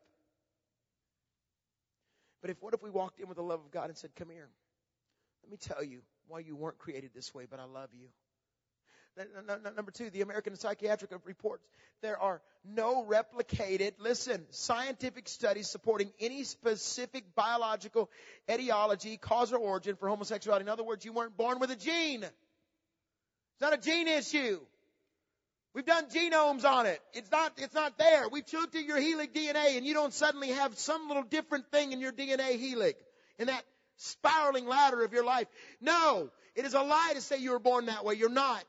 But 2.41 2.49
if 2.49 2.57
what 2.63 2.73
if 2.73 2.81
we 2.81 2.89
walked 2.89 3.19
in 3.19 3.27
with 3.27 3.37
the 3.37 3.43
love 3.43 3.59
of 3.59 3.69
God 3.69 3.89
and 3.89 3.97
said, 3.97 4.09
Come 4.15 4.29
here. 4.31 4.49
Let 5.43 5.51
me 5.51 5.57
tell 5.57 5.83
you 5.83 6.01
why 6.27 6.39
you 6.39 6.55
weren't 6.55 6.79
created 6.79 7.11
this 7.13 7.31
way, 7.35 7.45
but 7.47 7.59
I 7.59 7.65
love 7.65 7.89
you. 7.93 8.07
Number 9.75 9.91
two, 9.91 10.09
the 10.09 10.21
American 10.21 10.55
Psychiatric 10.55 11.11
reports 11.23 11.63
there 12.01 12.19
are 12.19 12.41
no 12.65 13.05
replicated, 13.05 13.93
listen, 13.99 14.45
scientific 14.49 15.29
studies 15.29 15.69
supporting 15.69 16.11
any 16.19 16.43
specific 16.43 17.23
biological 17.35 18.09
etiology, 18.51 19.17
cause, 19.17 19.53
or 19.53 19.57
origin 19.57 19.95
for 19.95 20.09
homosexuality. 20.09 20.63
In 20.63 20.69
other 20.69 20.83
words, 20.83 21.05
you 21.05 21.13
weren't 21.13 21.37
born 21.37 21.59
with 21.59 21.71
a 21.71 21.75
gene. 21.75 22.23
It's 22.23 23.61
not 23.61 23.73
a 23.73 23.77
gene 23.77 24.07
issue. 24.07 24.59
We've 25.73 25.85
done 25.85 26.05
genomes 26.09 26.63
on 26.63 26.85
it. 26.85 26.99
It's 27.13 27.31
not, 27.31 27.53
it's 27.57 27.73
not 27.73 27.97
there. 27.97 28.29
We've 28.29 28.45
looked 28.53 28.75
at 28.75 28.85
your 28.85 28.97
helic 28.97 29.33
DNA 29.33 29.77
and 29.77 29.85
you 29.85 29.93
don't 29.93 30.13
suddenly 30.13 30.49
have 30.49 30.77
some 30.77 31.07
little 31.07 31.23
different 31.23 31.69
thing 31.71 31.91
in 31.91 31.99
your 31.99 32.11
DNA 32.11 32.59
helic 32.59 32.95
in 33.39 33.47
that 33.47 33.63
spiraling 33.97 34.67
ladder 34.67 35.03
of 35.03 35.11
your 35.11 35.25
life. 35.25 35.47
No, 35.81 36.29
it 36.55 36.65
is 36.65 36.73
a 36.73 36.81
lie 36.81 37.11
to 37.15 37.21
say 37.21 37.37
you 37.37 37.51
were 37.51 37.59
born 37.59 37.87
that 37.87 38.05
way. 38.05 38.15
You're 38.15 38.29
not. 38.29 38.65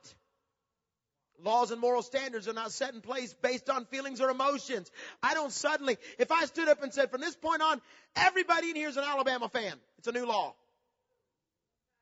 Laws 1.42 1.70
and 1.70 1.80
moral 1.80 2.02
standards 2.02 2.48
are 2.48 2.52
not 2.52 2.72
set 2.72 2.94
in 2.94 3.00
place 3.00 3.34
based 3.42 3.68
on 3.68 3.84
feelings 3.86 4.20
or 4.20 4.30
emotions. 4.30 4.90
I 5.22 5.34
don't 5.34 5.52
suddenly, 5.52 5.98
if 6.18 6.32
I 6.32 6.44
stood 6.46 6.68
up 6.68 6.82
and 6.82 6.92
said, 6.92 7.10
from 7.10 7.20
this 7.20 7.36
point 7.36 7.62
on, 7.62 7.80
everybody 8.14 8.70
in 8.70 8.76
here 8.76 8.88
is 8.88 8.96
an 8.96 9.04
Alabama 9.04 9.48
fan. 9.48 9.74
It's 9.98 10.08
a 10.08 10.12
new 10.12 10.26
law. 10.26 10.54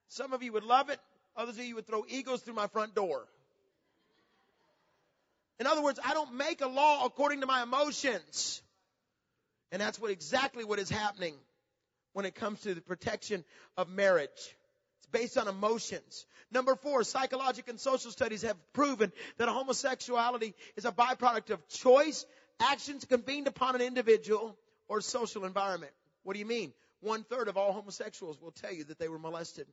Some 0.08 0.32
of 0.32 0.42
you 0.42 0.52
would 0.52 0.64
love 0.64 0.90
it. 0.90 1.00
Others 1.36 1.58
of 1.58 1.64
you 1.64 1.74
would 1.74 1.86
throw 1.86 2.04
egos 2.08 2.42
through 2.42 2.54
my 2.54 2.68
front 2.68 2.94
door. 2.94 3.26
In 5.58 5.66
other 5.66 5.82
words, 5.82 5.98
I 6.04 6.14
don't 6.14 6.34
make 6.34 6.60
a 6.60 6.68
law 6.68 7.04
according 7.04 7.40
to 7.40 7.46
my 7.46 7.62
emotions. 7.62 8.62
And 9.72 9.80
that's 9.80 10.00
what 10.00 10.10
exactly 10.10 10.64
what 10.64 10.78
is 10.78 10.90
happening 10.90 11.34
when 12.12 12.24
it 12.24 12.34
comes 12.34 12.60
to 12.60 12.74
the 12.74 12.80
protection 12.80 13.44
of 13.76 13.88
marriage 13.88 14.56
based 15.14 15.38
on 15.38 15.46
emotions. 15.46 16.26
Number 16.50 16.74
four, 16.74 17.04
psychological 17.04 17.70
and 17.70 17.80
social 17.80 18.10
studies 18.10 18.42
have 18.42 18.56
proven 18.72 19.12
that 19.38 19.48
homosexuality 19.48 20.54
is 20.76 20.84
a 20.84 20.92
byproduct 20.92 21.50
of 21.50 21.66
choice, 21.68 22.26
actions 22.60 23.04
convened 23.04 23.46
upon 23.46 23.76
an 23.76 23.80
individual, 23.80 24.58
or 24.88 25.00
social 25.00 25.44
environment. 25.44 25.92
What 26.24 26.32
do 26.32 26.40
you 26.40 26.46
mean? 26.46 26.72
One 27.00 27.22
third 27.22 27.48
of 27.48 27.56
all 27.56 27.72
homosexuals 27.72 28.40
will 28.40 28.50
tell 28.50 28.72
you 28.72 28.84
that 28.84 28.98
they 28.98 29.08
were 29.08 29.18
molested 29.18 29.66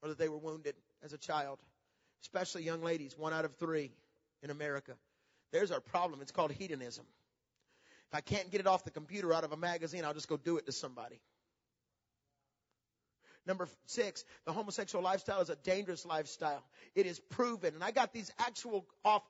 or 0.00 0.10
that 0.10 0.18
they 0.18 0.28
were 0.28 0.38
wounded 0.38 0.74
as 1.04 1.12
a 1.12 1.18
child, 1.18 1.58
especially 2.22 2.62
young 2.62 2.82
ladies, 2.82 3.18
one 3.18 3.32
out 3.32 3.44
of 3.44 3.56
three 3.56 3.90
in 4.42 4.50
America. 4.50 4.92
There's 5.52 5.72
our 5.72 5.80
problem. 5.80 6.20
It's 6.22 6.32
called 6.32 6.52
hedonism. 6.52 7.04
If 8.10 8.14
I 8.14 8.20
can't 8.20 8.50
get 8.52 8.60
it 8.60 8.68
off 8.68 8.84
the 8.84 8.90
computer 8.92 9.32
out 9.32 9.42
of 9.42 9.52
a 9.52 9.56
magazine, 9.56 10.04
I'll 10.04 10.14
just 10.14 10.28
go 10.28 10.36
do 10.36 10.56
it 10.58 10.66
to 10.66 10.72
somebody. 10.72 11.20
Number 13.46 13.68
six, 13.86 14.24
the 14.44 14.52
homosexual 14.52 15.04
lifestyle 15.04 15.40
is 15.40 15.50
a 15.50 15.56
dangerous 15.56 16.04
lifestyle. 16.04 16.64
It 16.94 17.06
is 17.06 17.20
proven. 17.30 17.74
And 17.74 17.84
I 17.84 17.92
got 17.92 18.12
these 18.12 18.30
actual 18.38 18.86
off 19.04 19.22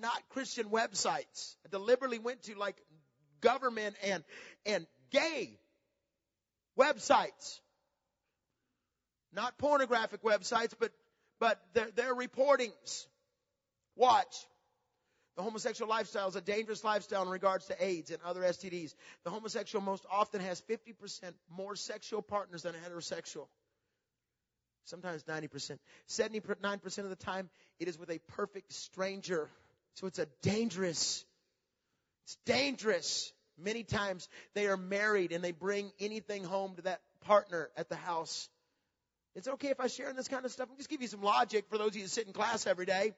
not 0.00 0.28
Christian 0.30 0.66
websites. 0.66 1.56
I 1.64 1.70
deliberately 1.70 2.18
went 2.18 2.42
to 2.44 2.58
like 2.58 2.76
government 3.40 3.96
and, 4.04 4.22
and 4.66 4.86
gay 5.10 5.58
websites. 6.78 7.60
Not 9.32 9.58
pornographic 9.58 10.22
websites, 10.22 10.74
but, 10.78 10.92
but 11.40 11.60
their, 11.74 11.90
their 11.92 12.14
reportings. 12.14 13.06
Watch. 13.96 14.46
The 15.38 15.44
homosexual 15.44 15.88
lifestyle 15.88 16.26
is 16.26 16.34
a 16.34 16.40
dangerous 16.40 16.82
lifestyle 16.82 17.22
in 17.22 17.28
regards 17.28 17.66
to 17.66 17.84
AIDS 17.84 18.10
and 18.10 18.18
other 18.24 18.40
STDs. 18.40 18.92
The 19.22 19.30
homosexual 19.30 19.84
most 19.84 20.04
often 20.10 20.40
has 20.40 20.60
50% 20.62 21.32
more 21.48 21.76
sexual 21.76 22.22
partners 22.22 22.62
than 22.62 22.74
a 22.74 22.78
heterosexual. 22.78 23.46
Sometimes 24.86 25.22
90%. 25.22 25.78
79% 26.08 26.98
of 26.98 27.08
the 27.10 27.14
time, 27.14 27.50
it 27.78 27.86
is 27.86 27.96
with 27.96 28.10
a 28.10 28.18
perfect 28.32 28.72
stranger. 28.72 29.48
So 29.94 30.08
it's 30.08 30.18
a 30.18 30.26
dangerous, 30.42 31.24
it's 32.24 32.36
dangerous. 32.44 33.32
Many 33.56 33.84
times 33.84 34.28
they 34.54 34.66
are 34.66 34.76
married 34.76 35.30
and 35.30 35.44
they 35.44 35.52
bring 35.52 35.92
anything 36.00 36.42
home 36.42 36.74
to 36.76 36.82
that 36.82 37.00
partner 37.20 37.70
at 37.76 37.88
the 37.88 37.94
house. 37.94 38.48
It's 39.36 39.46
okay 39.46 39.68
if 39.68 39.78
I 39.78 39.86
share 39.86 40.10
in 40.10 40.16
this 40.16 40.26
kind 40.26 40.44
of 40.44 40.50
stuff. 40.50 40.66
I'm 40.68 40.76
just 40.78 40.88
give 40.88 41.00
you 41.00 41.06
some 41.06 41.22
logic 41.22 41.66
for 41.70 41.78
those 41.78 41.90
of 41.90 41.96
you 41.96 42.02
that 42.02 42.10
sit 42.10 42.26
in 42.26 42.32
class 42.32 42.66
every 42.66 42.86
day. 42.86 43.12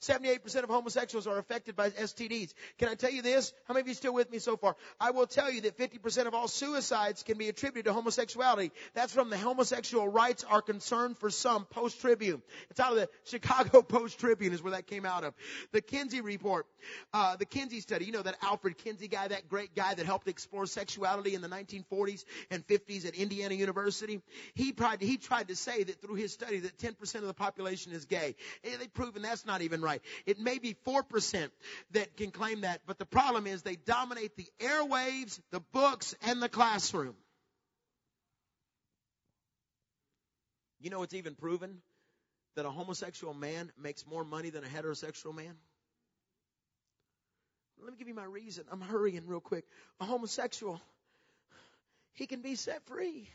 78% 0.00 0.62
of 0.62 0.70
homosexuals 0.70 1.26
are 1.26 1.38
affected 1.38 1.76
by 1.76 1.90
STDs. 1.90 2.54
Can 2.78 2.88
I 2.88 2.94
tell 2.94 3.10
you 3.10 3.22
this? 3.22 3.52
How 3.68 3.74
many 3.74 3.82
of 3.82 3.88
you 3.88 3.94
still 3.94 4.14
with 4.14 4.30
me 4.30 4.38
so 4.38 4.56
far? 4.56 4.76
I 5.00 5.10
will 5.10 5.26
tell 5.26 5.50
you 5.50 5.62
that 5.62 5.78
50% 5.78 6.26
of 6.26 6.34
all 6.34 6.48
suicides 6.48 7.22
can 7.22 7.38
be 7.38 7.48
attributed 7.48 7.86
to 7.86 7.92
homosexuality. 7.92 8.72
That's 8.94 9.12
from 9.12 9.30
the 9.30 9.38
Homosexual 9.38 10.08
Rights 10.08 10.44
Are 10.44 10.62
Concerned 10.62 11.18
for 11.18 11.30
Some 11.30 11.64
Post 11.64 12.00
Tribune. 12.00 12.42
It's 12.70 12.80
out 12.80 12.92
of 12.92 12.98
the 12.98 13.08
Chicago 13.24 13.82
Post 13.82 14.18
Tribune 14.18 14.52
is 14.52 14.62
where 14.62 14.72
that 14.72 14.86
came 14.86 15.06
out 15.06 15.24
of. 15.24 15.34
The 15.72 15.80
Kinsey 15.80 16.20
report, 16.20 16.66
uh, 17.12 17.36
the 17.36 17.46
Kinsey 17.46 17.80
study. 17.80 18.04
You 18.04 18.12
know 18.12 18.22
that 18.22 18.36
Alfred 18.42 18.78
Kinsey 18.78 19.08
guy, 19.08 19.28
that 19.28 19.48
great 19.48 19.74
guy 19.74 19.94
that 19.94 20.06
helped 20.06 20.28
explore 20.28 20.66
sexuality 20.66 21.34
in 21.34 21.40
the 21.40 21.48
1940s 21.48 22.24
and 22.50 22.66
50s 22.66 23.06
at 23.06 23.14
Indiana 23.14 23.54
University. 23.54 24.20
He 24.54 24.72
tried 24.72 25.00
he 25.00 25.16
tried 25.16 25.48
to 25.48 25.56
say 25.56 25.84
that 25.84 26.00
through 26.00 26.16
his 26.16 26.32
study 26.32 26.60
that 26.60 26.78
10% 26.78 27.14
of 27.16 27.26
the 27.26 27.34
population 27.34 27.92
is 27.92 28.04
gay. 28.04 28.34
They've 28.62 28.92
proven 28.92 29.22
that's 29.22 29.46
not 29.46 29.61
even 29.62 29.80
right. 29.80 30.02
It 30.26 30.38
may 30.38 30.58
be 30.58 30.74
4% 30.86 31.50
that 31.92 32.16
can 32.16 32.30
claim 32.30 32.62
that, 32.62 32.82
but 32.86 32.98
the 32.98 33.06
problem 33.06 33.46
is 33.46 33.62
they 33.62 33.76
dominate 33.76 34.36
the 34.36 34.46
airwaves, 34.60 35.40
the 35.50 35.60
books, 35.72 36.14
and 36.22 36.42
the 36.42 36.48
classroom. 36.48 37.14
You 40.80 40.90
know 40.90 41.02
it's 41.02 41.14
even 41.14 41.34
proven 41.34 41.78
that 42.56 42.66
a 42.66 42.70
homosexual 42.70 43.34
man 43.34 43.70
makes 43.80 44.06
more 44.06 44.24
money 44.24 44.50
than 44.50 44.64
a 44.64 44.66
heterosexual 44.66 45.34
man? 45.34 45.54
Let 47.80 47.92
me 47.92 47.98
give 47.98 48.08
you 48.08 48.14
my 48.14 48.24
reason. 48.24 48.64
I'm 48.70 48.80
hurrying 48.80 49.26
real 49.26 49.40
quick. 49.40 49.64
A 50.00 50.04
homosexual, 50.04 50.80
he 52.12 52.26
can 52.26 52.42
be 52.42 52.54
set 52.54 52.84
free. 52.86 53.28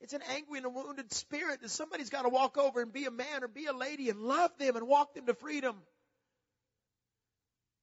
It's 0.00 0.12
an 0.12 0.22
angry 0.30 0.58
and 0.58 0.66
a 0.66 0.70
wounded 0.70 1.12
spirit 1.12 1.60
that 1.62 1.70
somebody's 1.70 2.10
got 2.10 2.22
to 2.22 2.28
walk 2.28 2.56
over 2.56 2.80
and 2.80 2.92
be 2.92 3.06
a 3.06 3.10
man 3.10 3.42
or 3.42 3.48
be 3.48 3.66
a 3.66 3.72
lady 3.72 4.10
and 4.10 4.20
love 4.20 4.50
them 4.58 4.76
and 4.76 4.86
walk 4.86 5.14
them 5.14 5.26
to 5.26 5.34
freedom. 5.34 5.76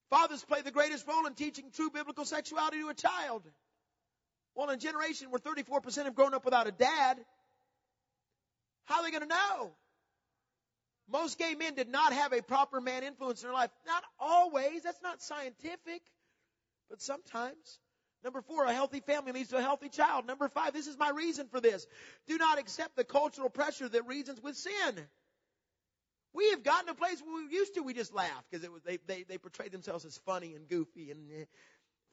Fathers 0.08 0.44
play 0.44 0.62
the 0.62 0.70
greatest 0.70 1.06
role 1.06 1.26
in 1.26 1.34
teaching 1.34 1.70
true 1.74 1.90
biblical 1.90 2.24
sexuality 2.24 2.78
to 2.78 2.88
a 2.88 2.94
child. 2.94 3.42
Well, 4.54 4.70
in 4.70 4.76
a 4.76 4.78
generation 4.78 5.30
where 5.30 5.40
34% 5.40 6.04
have 6.04 6.14
grown 6.14 6.32
up 6.32 6.44
without 6.44 6.66
a 6.66 6.72
dad, 6.72 7.18
how 8.86 9.00
are 9.00 9.02
they 9.02 9.10
going 9.10 9.24
to 9.24 9.28
know? 9.28 9.72
Most 11.10 11.38
gay 11.38 11.54
men 11.54 11.74
did 11.74 11.88
not 11.88 12.12
have 12.12 12.32
a 12.32 12.42
proper 12.42 12.80
man 12.80 13.04
influence 13.04 13.42
in 13.42 13.48
their 13.48 13.54
life. 13.54 13.70
Not 13.86 14.02
always. 14.18 14.82
That's 14.82 15.02
not 15.02 15.22
scientific. 15.22 16.02
But 16.88 17.02
sometimes. 17.02 17.78
Number 18.26 18.42
four, 18.42 18.64
a 18.64 18.72
healthy 18.72 18.98
family 18.98 19.30
leads 19.30 19.50
to 19.50 19.56
a 19.56 19.62
healthy 19.62 19.88
child. 19.88 20.26
Number 20.26 20.48
five, 20.48 20.72
this 20.72 20.88
is 20.88 20.98
my 20.98 21.10
reason 21.10 21.46
for 21.46 21.60
this. 21.60 21.86
Do 22.26 22.36
not 22.38 22.58
accept 22.58 22.96
the 22.96 23.04
cultural 23.04 23.48
pressure 23.48 23.88
that 23.88 24.04
reasons 24.08 24.42
with 24.42 24.56
sin. 24.56 25.06
We 26.34 26.50
have 26.50 26.64
gotten 26.64 26.86
to 26.86 26.90
a 26.90 26.96
place 26.96 27.22
where 27.24 27.44
we 27.44 27.54
used 27.54 27.74
to, 27.74 27.82
we 27.84 27.94
just 27.94 28.12
laughed 28.12 28.50
because 28.50 28.64
it 28.64 28.72
was, 28.72 28.82
they, 28.82 28.98
they, 29.06 29.22
they 29.22 29.38
portrayed 29.38 29.70
themselves 29.70 30.04
as 30.04 30.18
funny 30.26 30.56
and 30.56 30.68
goofy 30.68 31.12
and 31.12 31.30
eh, 31.30 31.44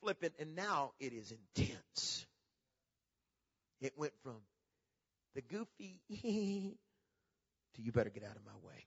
flippant, 0.01 0.35
and 0.39 0.55
now 0.55 0.91
it 0.99 1.13
is 1.13 1.33
intense. 1.55 2.27
It 3.81 3.93
went 3.97 4.13
from 4.21 4.37
the 5.33 5.41
goofy 5.41 5.99
to 7.73 7.81
you 7.81 7.91
better 7.91 8.11
get 8.11 8.23
out 8.23 8.35
of 8.35 8.45
my 8.45 8.67
way. 8.67 8.85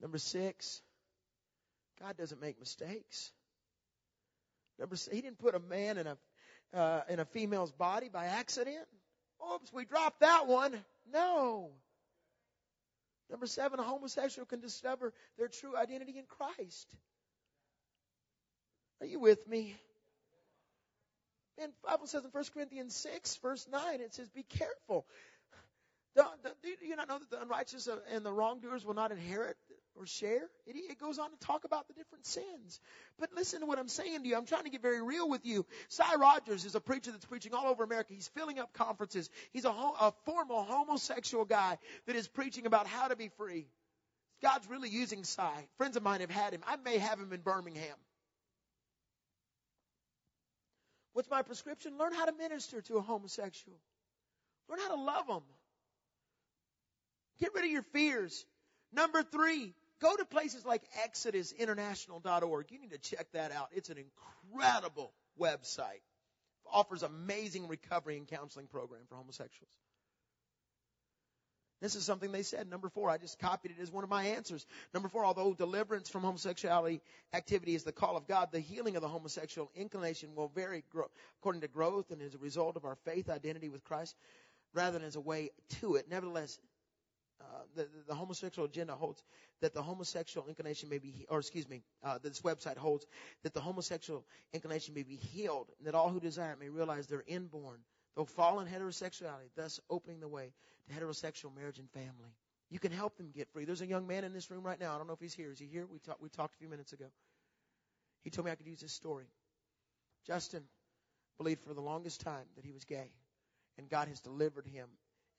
Number 0.00 0.18
six, 0.18 0.80
God 2.00 2.16
doesn't 2.16 2.40
make 2.40 2.60
mistakes. 2.60 3.32
Number 4.78 4.96
He 5.10 5.20
didn't 5.20 5.38
put 5.38 5.54
a 5.54 5.60
man 5.60 5.98
in 5.98 6.06
a 6.06 6.16
uh, 6.74 7.00
in 7.08 7.18
a 7.18 7.24
female's 7.24 7.72
body 7.72 8.08
by 8.08 8.26
accident. 8.26 8.86
Oops, 9.54 9.72
we 9.72 9.84
dropped 9.84 10.20
that 10.20 10.46
one. 10.46 10.74
No. 11.12 11.70
Number 13.30 13.46
seven, 13.46 13.78
a 13.78 13.82
homosexual 13.82 14.46
can 14.46 14.60
discover 14.60 15.12
their 15.38 15.48
true 15.48 15.76
identity 15.76 16.18
in 16.18 16.24
Christ. 16.26 16.94
Are 19.00 19.06
you 19.06 19.20
with 19.20 19.46
me? 19.46 19.76
And 21.62 21.72
Bible 21.84 22.06
says 22.06 22.24
in 22.24 22.30
1 22.30 22.44
Corinthians 22.54 22.94
6, 22.96 23.36
verse 23.36 23.66
9, 23.70 24.00
it 24.00 24.14
says, 24.14 24.28
be 24.30 24.44
careful. 24.44 25.06
Do 26.16 26.22
you 26.82 26.96
not 26.96 27.08
know 27.08 27.18
that 27.18 27.30
the 27.30 27.40
unrighteous 27.42 27.88
and 28.12 28.24
the 28.24 28.32
wrongdoers 28.32 28.84
will 28.84 28.94
not 28.94 29.12
inherit 29.12 29.56
or 29.98 30.06
share? 30.06 30.44
It, 30.66 30.76
it 30.76 30.98
goes 30.98 31.18
on 31.18 31.30
to 31.30 31.36
talk 31.38 31.64
about 31.64 31.88
the 31.88 31.94
different 31.94 32.26
sins. 32.26 32.80
But 33.18 33.30
listen 33.34 33.60
to 33.60 33.66
what 33.66 33.78
I'm 33.78 33.88
saying 33.88 34.22
to 34.22 34.28
you. 34.28 34.36
I'm 34.36 34.46
trying 34.46 34.64
to 34.64 34.70
get 34.70 34.82
very 34.82 35.02
real 35.02 35.28
with 35.28 35.44
you. 35.44 35.66
Sy 35.88 36.14
Rogers 36.16 36.64
is 36.64 36.74
a 36.74 36.80
preacher 36.80 37.10
that's 37.10 37.24
preaching 37.26 37.54
all 37.54 37.66
over 37.66 37.82
America. 37.82 38.14
He's 38.14 38.28
filling 38.28 38.58
up 38.58 38.72
conferences. 38.72 39.28
He's 39.52 39.64
a, 39.64 39.70
a 39.70 40.12
formal 40.24 40.62
homosexual 40.62 41.44
guy 41.44 41.78
that 42.06 42.16
is 42.16 42.28
preaching 42.28 42.66
about 42.66 42.86
how 42.86 43.08
to 43.08 43.16
be 43.16 43.28
free. 43.36 43.66
God's 44.42 44.68
really 44.68 44.88
using 44.88 45.24
Sy. 45.24 45.68
Friends 45.76 45.96
of 45.96 46.02
mine 46.02 46.20
have 46.20 46.30
had 46.30 46.54
him. 46.54 46.60
I 46.66 46.76
may 46.76 46.98
have 46.98 47.18
him 47.18 47.32
in 47.32 47.40
Birmingham. 47.40 47.96
What's 51.12 51.28
my 51.28 51.42
prescription? 51.42 51.98
Learn 51.98 52.12
how 52.12 52.26
to 52.26 52.32
minister 52.32 52.80
to 52.82 52.98
a 52.98 53.00
homosexual. 53.00 53.76
Learn 54.68 54.78
how 54.78 54.94
to 54.94 55.02
love 55.02 55.26
them. 55.26 55.42
Get 57.40 57.54
rid 57.54 57.64
of 57.64 57.70
your 57.70 57.82
fears. 57.82 58.46
Number 58.92 59.22
three, 59.22 59.74
go 60.00 60.16
to 60.16 60.24
places 60.24 60.64
like 60.64 60.82
ExodusInternational.org. 61.06 62.70
You 62.70 62.80
need 62.80 62.90
to 62.90 62.98
check 62.98 63.26
that 63.32 63.52
out. 63.52 63.68
It's 63.72 63.90
an 63.90 63.98
incredible 63.98 65.12
website. 65.40 66.02
Offers 66.70 67.02
amazing 67.02 67.68
recovery 67.68 68.16
and 68.16 68.26
counseling 68.26 68.66
program 68.66 69.00
for 69.08 69.16
homosexuals. 69.16 69.70
This 71.80 71.94
is 71.94 72.04
something 72.04 72.32
they 72.32 72.42
said. 72.42 72.68
Number 72.68 72.88
four, 72.88 73.08
I 73.08 73.18
just 73.18 73.38
copied 73.38 73.70
it 73.70 73.80
as 73.80 73.92
one 73.92 74.02
of 74.02 74.10
my 74.10 74.24
answers. 74.24 74.66
Number 74.92 75.08
four, 75.08 75.24
although 75.24 75.54
deliverance 75.54 76.08
from 76.08 76.22
homosexuality 76.22 77.00
activity 77.32 77.76
is 77.76 77.84
the 77.84 77.92
call 77.92 78.16
of 78.16 78.26
God, 78.26 78.48
the 78.50 78.58
healing 78.58 78.96
of 78.96 79.02
the 79.02 79.08
homosexual 79.08 79.70
inclination 79.76 80.34
will 80.34 80.48
vary 80.48 80.82
according 81.40 81.60
to 81.60 81.68
growth 81.68 82.10
and 82.10 82.20
as 82.20 82.34
a 82.34 82.38
result 82.38 82.76
of 82.76 82.84
our 82.84 82.96
faith 83.04 83.30
identity 83.30 83.68
with 83.68 83.84
Christ 83.84 84.16
rather 84.74 84.98
than 84.98 85.06
as 85.06 85.14
a 85.14 85.20
way 85.20 85.50
to 85.80 85.94
it. 85.94 86.10
Nevertheless, 86.10 86.58
uh, 87.40 87.44
the, 87.76 87.88
the, 88.08 88.14
homosexual 88.14 88.66
agenda 88.66 88.94
holds 88.94 89.22
that 89.60 89.72
the 89.72 89.82
homosexual 89.82 90.48
inclination 90.48 90.88
may 90.88 90.98
be, 90.98 91.26
or 91.28 91.38
excuse 91.38 91.68
me, 91.68 91.82
uh, 92.02 92.18
this 92.22 92.40
website 92.40 92.76
holds 92.76 93.06
that 93.42 93.54
the 93.54 93.60
homosexual 93.60 94.24
inclination 94.52 94.94
may 94.94 95.04
be 95.04 95.14
healed, 95.14 95.68
and 95.78 95.86
that 95.86 95.94
all 95.94 96.10
who 96.10 96.20
desire 96.20 96.52
it 96.52 96.60
may 96.60 96.68
realize 96.68 97.06
they're 97.06 97.24
inborn, 97.26 97.78
though 98.16 98.24
fallen 98.24 98.66
heterosexuality, 98.66 99.50
thus 99.56 99.80
opening 99.88 100.20
the 100.20 100.28
way 100.28 100.52
to 100.88 100.94
heterosexual 100.94 101.54
marriage 101.54 101.78
and 101.78 101.90
family. 101.90 102.34
You 102.70 102.78
can 102.78 102.92
help 102.92 103.16
them 103.16 103.30
get 103.34 103.48
free. 103.52 103.64
There's 103.64 103.80
a 103.80 103.86
young 103.86 104.06
man 104.06 104.24
in 104.24 104.32
this 104.32 104.50
room 104.50 104.64
right 104.64 104.78
now. 104.78 104.94
I 104.94 104.98
don't 104.98 105.06
know 105.06 105.14
if 105.14 105.20
he's 105.20 105.34
here. 105.34 105.50
Is 105.52 105.58
he 105.58 105.66
here? 105.66 105.86
We 105.86 105.98
talked, 106.00 106.20
we 106.20 106.28
talked 106.28 106.54
a 106.54 106.58
few 106.58 106.68
minutes 106.68 106.92
ago. 106.92 107.06
He 108.24 108.30
told 108.30 108.44
me 108.44 108.52
I 108.52 108.56
could 108.56 108.66
use 108.66 108.80
his 108.80 108.92
story. 108.92 109.26
Justin 110.26 110.64
believed 111.38 111.62
for 111.62 111.72
the 111.72 111.80
longest 111.80 112.20
time 112.20 112.44
that 112.56 112.64
he 112.64 112.72
was 112.72 112.84
gay, 112.84 113.10
and 113.78 113.88
God 113.88 114.08
has 114.08 114.20
delivered 114.20 114.66
him. 114.66 114.88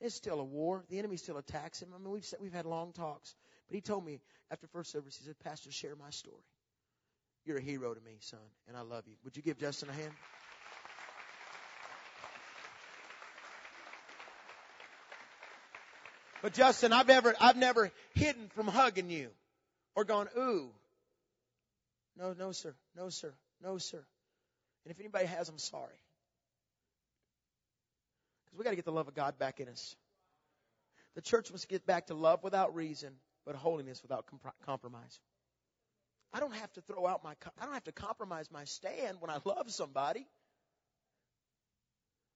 It's 0.02 0.16
still 0.16 0.40
a 0.40 0.44
war. 0.44 0.86
The 0.90 1.00
enemy 1.00 1.18
still 1.18 1.38
attacks 1.38 1.82
him. 1.82 1.90
I 1.94 1.98
mean, 1.98 2.12
we've 2.12 2.34
we've 2.40 2.54
had 2.54 2.66
long 2.66 2.94
talks, 2.94 3.36
but 3.68 3.76
he 3.76 3.82
told 3.82 4.06
me 4.06 4.22
after 4.50 4.68
first 4.68 4.92
service, 4.92 5.18
he 5.18 5.26
said, 5.26 5.38
"Pastor, 5.40 5.72
share 5.72 5.96
my 5.96 6.10
story. 6.10 6.44
You're 7.46 7.58
a 7.58 7.62
hero 7.62 7.94
to 7.94 8.02
me, 8.02 8.18
son, 8.22 8.40
and 8.68 8.78
I 8.78 8.82
love 8.82 9.06
you. 9.08 9.16
Would 9.24 9.36
you 9.36 9.44
give 9.44 9.58
Justin 9.58 9.90
a 9.90 9.94
hand?" 9.94 10.14
But 16.42 16.54
Justin, 16.54 16.94
I've 16.94 17.08
never, 17.08 17.36
I've 17.40 17.58
never 17.58 17.92
hidden 18.14 18.50
from 18.56 18.68
hugging 18.68 19.10
you 19.10 19.30
or 19.96 20.06
gone, 20.06 20.30
ooh. 20.38 20.70
No, 22.18 22.34
no, 22.34 22.52
sir. 22.52 22.74
No, 22.96 23.10
sir. 23.10 23.34
No, 23.62 23.78
sir. 23.78 24.02
And 24.86 24.92
if 24.92 25.00
anybody 25.00 25.26
has, 25.26 25.50
I'm 25.50 25.58
sorry. 25.58 26.00
Because 28.50 28.60
we 28.60 28.64
got 28.64 28.72
to 28.72 28.76
get 28.76 28.86
the 28.86 28.92
love 28.92 29.08
of 29.08 29.16
God 29.16 29.38
back 29.38 29.60
in 29.60 29.68
us. 29.68 29.96
The 31.16 31.22
church 31.22 31.52
must 31.52 31.68
get 31.68 31.86
back 31.86 32.08
to 32.08 32.14
love 32.14 32.44
without 32.44 32.76
reason, 32.76 33.14
but 33.46 33.56
holiness 33.56 34.02
without 34.02 34.26
compromise. 34.66 35.20
I 36.34 36.40
don't 36.40 36.54
have 36.54 36.72
to 36.74 36.82
throw 36.82 37.08
out 37.08 37.24
my, 37.24 37.34
I 37.60 37.66
don't 37.66 37.74
have 37.74 37.86
to 37.86 37.92
compromise 37.92 38.50
my 38.52 38.66
stand 38.66 39.18
when 39.20 39.32
I 39.32 39.40
love 39.44 39.72
somebody. 39.72 40.28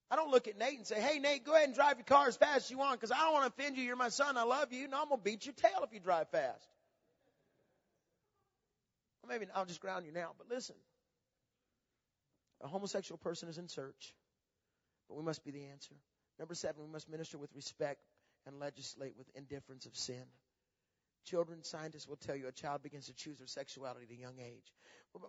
I 0.09 0.15
don't 0.15 0.29
look 0.29 0.47
at 0.47 0.57
Nate 0.57 0.77
and 0.77 0.85
say, 0.85 1.01
hey, 1.01 1.19
Nate, 1.19 1.43
go 1.43 1.55
ahead 1.55 1.65
and 1.65 1.75
drive 1.75 1.97
your 1.97 2.05
car 2.05 2.27
as 2.27 2.35
fast 2.35 2.65
as 2.65 2.71
you 2.71 2.77
want 2.77 2.99
because 2.99 3.11
I 3.11 3.17
don't 3.19 3.33
want 3.33 3.45
to 3.45 3.63
offend 3.63 3.77
you. 3.77 3.83
You're 3.83 3.95
my 3.95 4.09
son. 4.09 4.37
I 4.37 4.43
love 4.43 4.71
you. 4.71 4.87
No, 4.87 5.01
I'm 5.01 5.09
going 5.09 5.19
to 5.19 5.23
beat 5.23 5.45
your 5.45 5.53
tail 5.53 5.83
if 5.83 5.93
you 5.93 5.99
drive 5.99 6.29
fast. 6.29 6.67
Well, 9.21 9.29
maybe 9.29 9.49
I'll 9.55 9.65
just 9.65 9.79
ground 9.79 10.05
you 10.05 10.11
now, 10.11 10.31
but 10.37 10.49
listen. 10.49 10.75
A 12.61 12.67
homosexual 12.67 13.17
person 13.17 13.49
is 13.49 13.57
in 13.57 13.67
search, 13.67 14.13
but 15.13 15.19
we 15.19 15.25
must 15.25 15.45
be 15.45 15.51
the 15.51 15.65
answer. 15.65 15.93
Number 16.39 16.55
seven, 16.55 16.83
we 16.83 16.91
must 16.91 17.07
minister 17.07 17.37
with 17.37 17.51
respect 17.53 18.01
and 18.47 18.59
legislate 18.59 19.13
with 19.15 19.27
indifference 19.35 19.85
of 19.85 19.95
sin. 19.95 20.23
Children 21.25 21.63
scientists 21.63 22.07
will 22.07 22.15
tell 22.15 22.35
you 22.35 22.47
a 22.47 22.51
child 22.51 22.81
begins 22.81 23.05
to 23.05 23.13
choose 23.13 23.37
their 23.37 23.47
sexuality 23.47 24.05
at 24.09 24.17
a 24.17 24.19
young 24.19 24.39
age. 24.39 24.73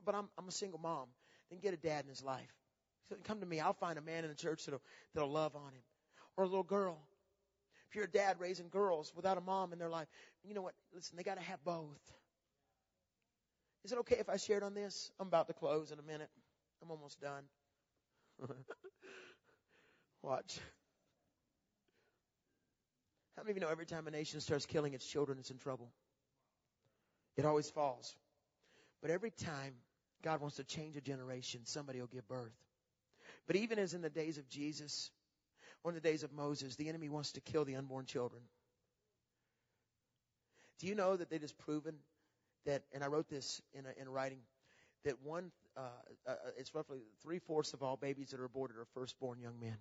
But 0.06 0.14
I'm, 0.14 0.28
I'm 0.38 0.48
a 0.48 0.52
single 0.52 0.80
mom. 0.80 1.08
Then 1.50 1.60
get 1.60 1.74
a 1.74 1.76
dad 1.76 2.04
in 2.04 2.08
his 2.08 2.22
life. 2.22 2.52
Come 3.24 3.40
to 3.40 3.46
me. 3.46 3.60
I'll 3.60 3.74
find 3.74 3.98
a 3.98 4.00
man 4.00 4.24
in 4.24 4.30
the 4.30 4.36
church 4.36 4.64
that'll, 4.64 4.80
that'll 5.14 5.30
love 5.30 5.54
on 5.54 5.74
him. 5.74 5.82
Or 6.38 6.44
a 6.44 6.46
little 6.46 6.64
girl. 6.64 6.98
If 7.90 7.96
you're 7.96 8.06
a 8.06 8.10
dad 8.10 8.36
raising 8.40 8.70
girls 8.70 9.12
without 9.14 9.36
a 9.36 9.42
mom 9.42 9.74
in 9.74 9.78
their 9.78 9.90
life, 9.90 10.08
you 10.42 10.54
know 10.54 10.62
what? 10.62 10.74
Listen, 10.94 11.18
they 11.18 11.22
got 11.22 11.36
to 11.36 11.44
have 11.44 11.62
both. 11.62 12.00
Is 13.84 13.92
it 13.92 13.98
okay 13.98 14.16
if 14.18 14.30
I 14.30 14.38
shared 14.38 14.62
on 14.62 14.72
this? 14.72 15.10
I'm 15.20 15.28
about 15.28 15.46
to 15.48 15.52
close 15.52 15.92
in 15.92 15.98
a 15.98 16.02
minute. 16.02 16.30
I'm 16.82 16.90
almost 16.90 17.20
done. 17.20 17.44
Watch. 20.24 20.58
How 23.36 23.42
many 23.42 23.50
of 23.50 23.56
you 23.58 23.60
know 23.60 23.68
every 23.68 23.84
time 23.84 24.06
a 24.06 24.10
nation 24.10 24.40
starts 24.40 24.64
killing 24.64 24.94
its 24.94 25.06
children, 25.06 25.38
it's 25.38 25.50
in 25.50 25.58
trouble? 25.58 25.90
It 27.36 27.44
always 27.44 27.68
falls. 27.68 28.16
But 29.02 29.10
every 29.10 29.30
time 29.30 29.74
God 30.22 30.40
wants 30.40 30.56
to 30.56 30.64
change 30.64 30.96
a 30.96 31.02
generation, 31.02 31.60
somebody 31.64 32.00
will 32.00 32.06
give 32.06 32.26
birth. 32.26 32.56
But 33.46 33.56
even 33.56 33.78
as 33.78 33.92
in 33.92 34.00
the 34.00 34.08
days 34.08 34.38
of 34.38 34.48
Jesus, 34.48 35.10
or 35.82 35.90
in 35.90 35.94
the 35.94 36.00
days 36.00 36.22
of 36.22 36.32
Moses, 36.32 36.76
the 36.76 36.88
enemy 36.88 37.10
wants 37.10 37.32
to 37.32 37.42
kill 37.42 37.66
the 37.66 37.76
unborn 37.76 38.06
children. 38.06 38.40
Do 40.78 40.86
you 40.86 40.94
know 40.94 41.16
that 41.18 41.28
they 41.28 41.38
just 41.38 41.58
proven 41.58 41.96
that, 42.64 42.82
and 42.94 43.04
I 43.04 43.08
wrote 43.08 43.28
this 43.28 43.60
in, 43.74 43.84
a, 43.84 44.00
in 44.00 44.08
writing, 44.08 44.38
that 45.04 45.20
one, 45.22 45.50
uh, 45.76 45.80
uh, 46.26 46.34
it's 46.56 46.74
roughly 46.74 47.00
three 47.22 47.40
fourths 47.40 47.74
of 47.74 47.82
all 47.82 47.98
babies 47.98 48.30
that 48.30 48.40
are 48.40 48.46
aborted 48.46 48.78
are 48.78 48.86
firstborn 48.94 49.38
young 49.38 49.60
men. 49.60 49.76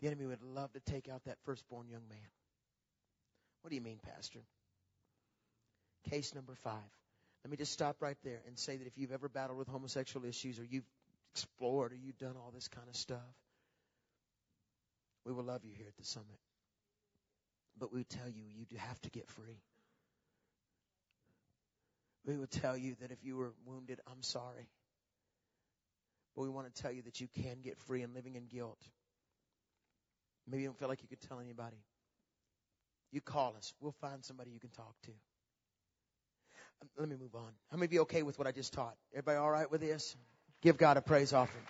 The 0.00 0.08
enemy 0.08 0.26
would 0.26 0.42
love 0.42 0.72
to 0.72 0.80
take 0.80 1.08
out 1.08 1.24
that 1.24 1.38
firstborn 1.44 1.88
young 1.88 2.06
man. 2.08 2.28
What 3.62 3.70
do 3.70 3.76
you 3.76 3.82
mean, 3.82 3.98
Pastor? 4.14 4.40
Case 6.10 6.34
number 6.34 6.54
five. 6.62 6.80
Let 7.44 7.50
me 7.50 7.56
just 7.56 7.72
stop 7.72 7.96
right 8.00 8.16
there 8.24 8.40
and 8.46 8.58
say 8.58 8.76
that 8.76 8.86
if 8.86 8.98
you've 8.98 9.12
ever 9.12 9.28
battled 9.28 9.58
with 9.58 9.68
homosexual 9.68 10.26
issues 10.26 10.58
or 10.58 10.64
you've 10.64 10.88
explored 11.32 11.92
or 11.92 11.96
you've 11.96 12.18
done 12.18 12.34
all 12.36 12.50
this 12.54 12.68
kind 12.68 12.88
of 12.88 12.96
stuff, 12.96 13.18
we 15.24 15.32
will 15.32 15.44
love 15.44 15.64
you 15.64 15.72
here 15.76 15.86
at 15.88 15.96
the 15.96 16.04
summit. 16.04 16.38
But 17.78 17.92
we 17.92 18.04
tell 18.04 18.28
you, 18.28 18.42
you 18.70 18.78
have 18.78 19.00
to 19.02 19.10
get 19.10 19.28
free. 19.28 19.60
We 22.24 22.36
will 22.36 22.46
tell 22.46 22.76
you 22.76 22.96
that 23.00 23.12
if 23.12 23.18
you 23.22 23.36
were 23.36 23.52
wounded, 23.64 24.00
I'm 24.10 24.22
sorry. 24.22 24.68
But 26.34 26.42
we 26.42 26.48
want 26.48 26.72
to 26.72 26.82
tell 26.82 26.92
you 26.92 27.02
that 27.02 27.20
you 27.20 27.28
can 27.42 27.58
get 27.62 27.78
free 27.78 28.02
and 28.02 28.14
living 28.14 28.34
in 28.34 28.46
guilt. 28.46 28.78
Maybe 30.48 30.62
you 30.62 30.68
don't 30.68 30.78
feel 30.78 30.88
like 30.88 31.02
you 31.02 31.08
could 31.08 31.20
tell 31.28 31.40
anybody. 31.40 31.76
You 33.12 33.20
call 33.20 33.54
us. 33.56 33.72
We'll 33.80 33.94
find 34.00 34.24
somebody 34.24 34.50
you 34.50 34.60
can 34.60 34.70
talk 34.70 34.94
to. 35.04 35.10
Um, 36.82 36.88
let 36.98 37.08
me 37.08 37.16
move 37.16 37.34
on. 37.34 37.52
How 37.70 37.76
many 37.76 37.86
of 37.86 37.92
you 37.92 38.00
okay 38.02 38.22
with 38.22 38.38
what 38.38 38.46
I 38.46 38.52
just 38.52 38.72
taught? 38.72 38.94
Everybody 39.12 39.38
all 39.38 39.50
right 39.50 39.70
with 39.70 39.80
this? 39.80 40.16
Give 40.62 40.76
God 40.76 40.96
a 40.96 41.00
praise 41.02 41.32
offering. 41.32 41.64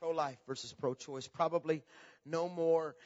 Pro 0.00 0.10
life 0.10 0.38
versus 0.46 0.72
pro 0.72 0.94
choice. 0.94 1.28
Probably 1.28 1.82
no 2.24 2.48
more 2.48 2.96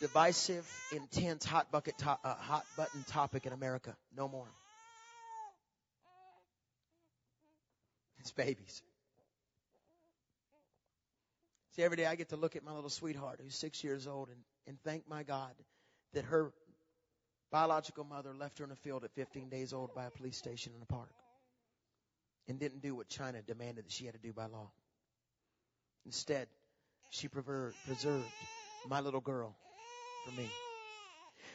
divisive, 0.00 0.64
intense, 0.90 1.44
hot 1.44 1.72
bucket, 1.72 1.98
to- 1.98 2.18
uh, 2.22 2.34
hot 2.36 2.66
button 2.76 3.04
topic 3.04 3.46
in 3.46 3.52
America. 3.52 3.96
No 4.16 4.28
more. 4.28 4.48
It's 8.18 8.32
babies. 8.32 8.82
See, 11.76 11.82
every 11.82 11.98
day 11.98 12.06
I 12.06 12.14
get 12.14 12.30
to 12.30 12.36
look 12.36 12.56
at 12.56 12.64
my 12.64 12.72
little 12.72 12.88
sweetheart 12.88 13.38
who's 13.42 13.54
six 13.54 13.84
years 13.84 14.06
old 14.06 14.30
and, 14.30 14.38
and 14.66 14.78
thank 14.82 15.06
my 15.06 15.22
God 15.24 15.52
that 16.14 16.24
her 16.24 16.54
biological 17.52 18.02
mother 18.02 18.34
left 18.34 18.58
her 18.58 18.64
in 18.64 18.70
a 18.70 18.76
field 18.76 19.04
at 19.04 19.12
15 19.14 19.50
days 19.50 19.74
old 19.74 19.94
by 19.94 20.06
a 20.06 20.10
police 20.10 20.38
station 20.38 20.72
in 20.74 20.80
a 20.80 20.86
park 20.86 21.12
and 22.48 22.58
didn't 22.58 22.80
do 22.80 22.94
what 22.94 23.10
China 23.10 23.42
demanded 23.42 23.84
that 23.84 23.92
she 23.92 24.06
had 24.06 24.14
to 24.14 24.20
do 24.20 24.32
by 24.32 24.46
law. 24.46 24.70
Instead, 26.06 26.48
she 27.10 27.28
preserved 27.28 28.46
my 28.82 29.00
little 29.00 29.20
girl 29.20 29.54
for 30.24 30.32
me. 30.32 30.54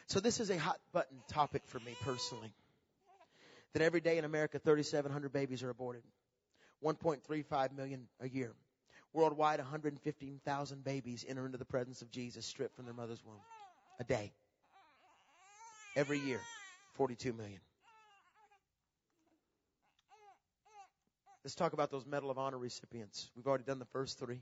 So 0.06 0.20
this 0.20 0.38
is 0.38 0.50
a 0.50 0.56
hot 0.56 0.78
button 0.92 1.24
topic 1.26 1.62
for 1.66 1.80
me 1.80 1.96
personally. 1.98 2.54
That 3.72 3.82
every 3.82 4.00
day 4.00 4.18
in 4.18 4.24
America, 4.24 4.60
3,700 4.60 5.32
babies 5.32 5.64
are 5.64 5.70
aborted. 5.70 6.02
1.35 6.84 7.76
million 7.76 8.06
a 8.20 8.28
year. 8.28 8.54
Worldwide, 9.14 9.58
115,000 9.58 10.84
babies 10.84 11.24
enter 11.28 11.44
into 11.44 11.58
the 11.58 11.64
presence 11.64 12.00
of 12.02 12.10
Jesus 12.10 12.46
stripped 12.46 12.76
from 12.76 12.86
their 12.86 12.94
mother's 12.94 13.22
womb. 13.24 13.36
A 14.00 14.04
day. 14.04 14.32
Every 15.96 16.18
year, 16.18 16.40
42 16.94 17.32
million. 17.34 17.60
Let's 21.44 21.54
talk 21.54 21.72
about 21.72 21.90
those 21.90 22.06
Medal 22.06 22.30
of 22.30 22.38
Honor 22.38 22.56
recipients. 22.56 23.28
We've 23.36 23.46
already 23.46 23.64
done 23.64 23.78
the 23.78 23.84
first 23.86 24.18
three. 24.18 24.40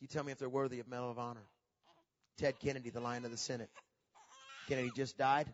You 0.00 0.08
tell 0.08 0.24
me 0.24 0.32
if 0.32 0.38
they're 0.38 0.48
worthy 0.48 0.80
of 0.80 0.88
Medal 0.88 1.10
of 1.10 1.18
Honor. 1.18 1.44
Ted 2.38 2.58
Kennedy, 2.60 2.90
the 2.90 3.00
Lion 3.00 3.24
of 3.24 3.30
the 3.30 3.36
Senate. 3.36 3.70
Kennedy 4.68 4.90
just 4.94 5.16
died, 5.16 5.46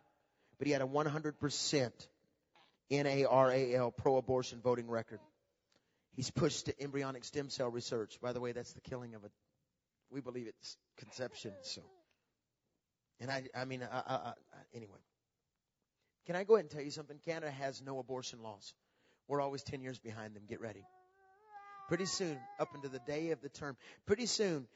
but 0.59 0.67
he 0.67 0.73
had 0.73 0.83
a 0.83 0.87
100% 0.87 1.91
NARAL 2.91 3.97
pro-abortion 3.97 4.61
voting 4.63 4.89
record. 4.89 5.21
He's 6.15 6.31
pushed 6.31 6.67
to 6.67 6.83
embryonic 6.83 7.25
stem 7.25 7.49
cell 7.49 7.71
research. 7.71 8.19
By 8.21 8.33
the 8.33 8.41
way, 8.41 8.53
that's 8.53 8.73
the 8.73 8.81
killing 8.81 9.15
of 9.15 9.25
a, 9.25 9.31
we 10.11 10.21
believe 10.21 10.47
it's 10.47 10.77
conception. 10.99 11.53
So, 11.63 11.83
and 13.21 13.31
I, 13.31 13.45
I 13.57 13.65
mean, 13.65 13.83
I, 13.91 13.97
I, 13.97 14.15
I, 14.15 14.33
anyway. 14.75 14.99
Can 16.27 16.37
I 16.37 16.45
go 16.45 16.55
ahead 16.55 16.65
and 16.65 16.71
tell 16.71 16.83
you 16.83 16.91
something? 16.91 17.19
Canada 17.25 17.51
has 17.51 17.83
no 17.83 17.99
abortion 17.99 18.43
laws. 18.43 18.75
We're 19.27 19.41
always 19.41 19.63
10 19.63 19.81
years 19.81 19.99
behind 19.99 20.35
them. 20.35 20.43
Get 20.49 20.61
ready. 20.61 20.85
Pretty 21.89 22.07
soon, 22.07 22.39
up 22.61 22.69
into 22.75 22.89
the 22.89 23.01
day 23.01 23.31
of 23.31 23.41
the 23.41 23.49
term, 23.49 23.77
pretty 24.07 24.27
soon, 24.27 24.67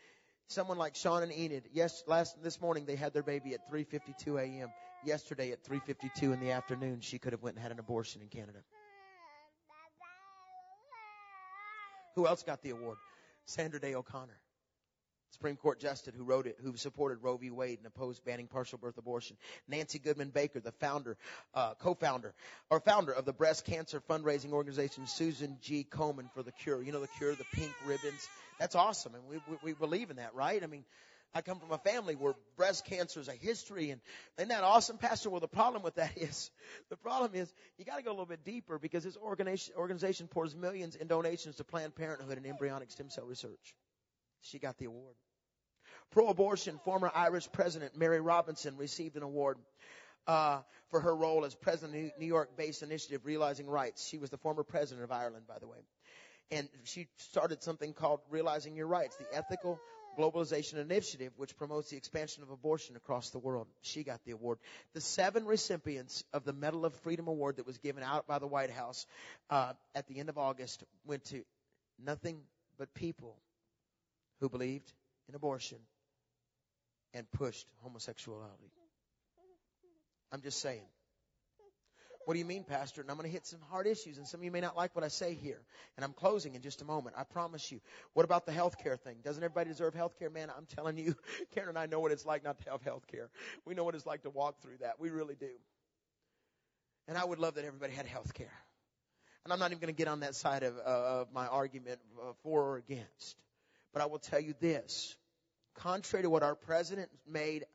someone 0.48 0.78
like 0.78 0.96
Sean 0.96 1.22
and 1.22 1.32
Enid, 1.32 1.64
yes, 1.72 2.02
last, 2.06 2.42
this 2.42 2.60
morning 2.60 2.84
they 2.84 2.96
had 2.96 3.12
their 3.12 3.22
baby 3.22 3.54
at 3.54 3.70
3.52 3.70 4.40
a.m. 4.40 4.68
Yesterday 5.04 5.52
at 5.52 5.62
3.52 5.64 6.32
in 6.32 6.40
the 6.40 6.50
afternoon, 6.50 7.00
she 7.00 7.18
could 7.18 7.32
have 7.32 7.42
went 7.42 7.56
and 7.56 7.62
had 7.62 7.72
an 7.72 7.78
abortion 7.78 8.22
in 8.22 8.28
Canada. 8.28 8.58
Who 12.16 12.26
else 12.26 12.42
got 12.42 12.62
the 12.62 12.70
award? 12.70 12.96
Sandra 13.44 13.80
Day 13.80 13.94
O'Connor. 13.94 14.40
Supreme 15.32 15.56
Court 15.56 15.78
Justice 15.78 16.14
who 16.16 16.24
wrote 16.24 16.46
it, 16.46 16.56
who 16.62 16.76
supported 16.76 17.18
Roe 17.22 17.36
v. 17.36 17.50
Wade 17.50 17.78
and 17.78 17.86
opposed 17.86 18.24
banning 18.24 18.46
partial 18.46 18.78
birth 18.78 18.96
abortion. 18.96 19.36
Nancy 19.68 19.98
Goodman 19.98 20.30
Brinker, 20.30 20.60
the 20.60 20.72
founder, 20.72 21.18
uh, 21.52 21.74
co-founder, 21.74 22.32
or 22.70 22.80
founder 22.80 23.12
of 23.12 23.26
the 23.26 23.34
breast 23.34 23.66
cancer 23.66 24.00
fundraising 24.08 24.52
organization 24.52 25.06
Susan 25.06 25.58
G. 25.60 25.86
Komen 25.88 26.32
for 26.32 26.42
the 26.42 26.52
Cure. 26.52 26.82
You 26.82 26.92
know 26.92 27.00
the 27.00 27.08
Cure, 27.18 27.34
the 27.34 27.44
pink 27.52 27.72
ribbons. 27.86 28.28
That's 28.58 28.74
awesome, 28.74 29.14
and 29.14 29.24
we, 29.28 29.36
we, 29.50 29.56
we 29.62 29.72
believe 29.74 30.08
in 30.10 30.16
that, 30.16 30.34
right? 30.34 30.62
I 30.62 30.66
mean, 30.66 30.84
I 31.36 31.42
come 31.42 31.60
from 31.60 31.70
a 31.70 31.78
family 31.78 32.14
where 32.14 32.32
breast 32.56 32.86
cancer 32.86 33.20
is 33.20 33.28
a 33.28 33.32
history, 33.32 33.90
and 33.90 34.00
isn't 34.38 34.48
that 34.48 34.64
awesome, 34.64 34.96
Pastor? 34.96 35.28
Well, 35.28 35.40
the 35.40 35.46
problem 35.46 35.82
with 35.82 35.96
that 35.96 36.16
is, 36.16 36.50
the 36.88 36.96
problem 36.96 37.32
is, 37.34 37.52
you 37.76 37.84
got 37.84 37.98
to 37.98 38.02
go 38.02 38.10
a 38.10 38.12
little 38.12 38.24
bit 38.24 38.42
deeper 38.42 38.78
because 38.78 39.04
this 39.04 39.18
organization, 39.18 39.74
organization 39.76 40.28
pours 40.28 40.56
millions 40.56 40.96
in 40.96 41.08
donations 41.08 41.56
to 41.56 41.64
Planned 41.64 41.94
Parenthood 41.94 42.38
and 42.38 42.46
embryonic 42.46 42.90
stem 42.90 43.10
cell 43.10 43.26
research. 43.26 43.74
She 44.40 44.58
got 44.58 44.78
the 44.78 44.86
award. 44.86 45.14
Pro-abortion 46.10 46.80
former 46.84 47.10
Irish 47.14 47.52
President 47.52 47.98
Mary 47.98 48.20
Robinson 48.20 48.78
received 48.78 49.16
an 49.16 49.22
award 49.22 49.58
uh, 50.26 50.60
for 50.90 51.00
her 51.00 51.14
role 51.14 51.44
as 51.44 51.54
president 51.54 52.12
of 52.14 52.18
New 52.18 52.26
York-based 52.26 52.82
initiative 52.82 53.26
Realizing 53.26 53.66
Rights. 53.66 54.08
She 54.08 54.16
was 54.16 54.30
the 54.30 54.38
former 54.38 54.62
president 54.62 55.04
of 55.04 55.12
Ireland, 55.12 55.46
by 55.46 55.58
the 55.58 55.66
way. 55.66 55.78
And 56.50 56.68
she 56.84 57.08
started 57.16 57.62
something 57.62 57.92
called 57.92 58.20
Realizing 58.30 58.76
Your 58.76 58.86
Rights, 58.86 59.16
the 59.16 59.26
ethical 59.36 59.80
globalization 60.16 60.74
initiative, 60.74 61.32
which 61.36 61.56
promotes 61.56 61.90
the 61.90 61.96
expansion 61.96 62.42
of 62.42 62.50
abortion 62.50 62.96
across 62.96 63.30
the 63.30 63.38
world. 63.38 63.66
She 63.82 64.02
got 64.02 64.24
the 64.24 64.32
award. 64.32 64.58
The 64.94 65.00
seven 65.00 65.44
recipients 65.44 66.24
of 66.32 66.44
the 66.44 66.52
Medal 66.52 66.84
of 66.84 66.94
Freedom 66.96 67.28
Award 67.28 67.56
that 67.56 67.66
was 67.66 67.78
given 67.78 68.02
out 68.02 68.26
by 68.26 68.38
the 68.38 68.46
White 68.46 68.70
House 68.70 69.06
uh, 69.50 69.72
at 69.94 70.06
the 70.08 70.18
end 70.18 70.28
of 70.28 70.38
August 70.38 70.84
went 71.04 71.24
to 71.26 71.42
nothing 72.04 72.40
but 72.78 72.92
people 72.94 73.36
who 74.40 74.48
believed 74.48 74.92
in 75.28 75.34
abortion 75.34 75.78
and 77.14 77.30
pushed 77.32 77.66
homosexuality. 77.82 78.70
I'm 80.32 80.42
just 80.42 80.60
saying. 80.60 80.82
What 82.26 82.34
do 82.34 82.40
you 82.40 82.44
mean, 82.44 82.64
Pastor? 82.64 83.02
And 83.02 83.08
I'm 83.08 83.16
going 83.16 83.28
to 83.28 83.32
hit 83.32 83.46
some 83.46 83.60
hard 83.70 83.86
issues, 83.86 84.18
and 84.18 84.26
some 84.26 84.40
of 84.40 84.44
you 84.44 84.50
may 84.50 84.60
not 84.60 84.76
like 84.76 84.96
what 84.96 85.04
I 85.04 85.08
say 85.08 85.34
here. 85.34 85.60
And 85.96 86.04
I'm 86.04 86.12
closing 86.12 86.56
in 86.56 86.60
just 86.60 86.82
a 86.82 86.84
moment. 86.84 87.14
I 87.16 87.22
promise 87.22 87.70
you. 87.70 87.80
What 88.14 88.24
about 88.24 88.46
the 88.46 88.52
health 88.52 88.82
care 88.82 88.96
thing? 88.96 89.18
Doesn't 89.22 89.44
everybody 89.44 89.70
deserve 89.70 89.94
health 89.94 90.18
care? 90.18 90.28
Man, 90.28 90.50
I'm 90.50 90.66
telling 90.66 90.98
you, 90.98 91.14
Karen 91.54 91.68
and 91.68 91.78
I 91.78 91.86
know 91.86 92.00
what 92.00 92.10
it's 92.10 92.26
like 92.26 92.42
not 92.42 92.58
to 92.58 92.70
have 92.72 92.82
health 92.82 93.06
care. 93.06 93.30
We 93.64 93.74
know 93.74 93.84
what 93.84 93.94
it's 93.94 94.06
like 94.06 94.24
to 94.24 94.30
walk 94.30 94.60
through 94.60 94.78
that. 94.80 94.98
We 94.98 95.10
really 95.10 95.36
do. 95.36 95.50
And 97.06 97.16
I 97.16 97.24
would 97.24 97.38
love 97.38 97.54
that 97.54 97.64
everybody 97.64 97.92
had 97.92 98.06
health 98.06 98.34
care. 98.34 98.58
And 99.44 99.52
I'm 99.52 99.60
not 99.60 99.70
even 99.70 99.78
going 99.78 99.94
to 99.94 99.96
get 99.96 100.08
on 100.08 100.20
that 100.20 100.34
side 100.34 100.64
of, 100.64 100.76
uh, 100.78 101.20
of 101.20 101.32
my 101.32 101.46
argument 101.46 102.00
uh, 102.20 102.32
for 102.42 102.60
or 102.60 102.76
against. 102.76 103.36
But 103.92 104.02
I 104.02 104.06
will 104.06 104.18
tell 104.18 104.40
you 104.40 104.54
this. 104.60 105.14
Contrary 105.76 106.24
to 106.24 106.30
what 106.30 106.42
our 106.42 106.56
president 106.56 107.08
made 107.30 107.66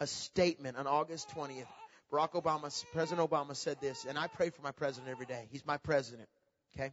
a 0.00 0.08
statement 0.08 0.76
on 0.76 0.88
August 0.88 1.28
20th, 1.36 1.66
Barack 2.12 2.32
Obama, 2.32 2.84
President 2.92 3.28
Obama 3.28 3.56
said 3.56 3.80
this, 3.80 4.04
and 4.04 4.18
I 4.18 4.26
pray 4.26 4.50
for 4.50 4.60
my 4.62 4.72
president 4.72 5.10
every 5.10 5.26
day. 5.26 5.48
He's 5.50 5.64
my 5.64 5.78
president. 5.78 6.28
Okay? 6.76 6.92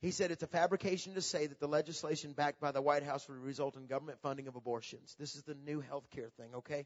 He 0.00 0.10
said 0.10 0.30
it's 0.30 0.42
a 0.42 0.48
fabrication 0.48 1.14
to 1.14 1.22
say 1.22 1.46
that 1.46 1.60
the 1.60 1.68
legislation 1.68 2.32
backed 2.32 2.60
by 2.60 2.72
the 2.72 2.82
White 2.82 3.04
House 3.04 3.26
would 3.28 3.38
result 3.38 3.76
in 3.76 3.86
government 3.86 4.18
funding 4.22 4.48
of 4.48 4.56
abortions. 4.56 5.14
This 5.18 5.36
is 5.36 5.42
the 5.44 5.54
new 5.64 5.80
health 5.80 6.10
care 6.10 6.30
thing, 6.36 6.50
okay? 6.56 6.84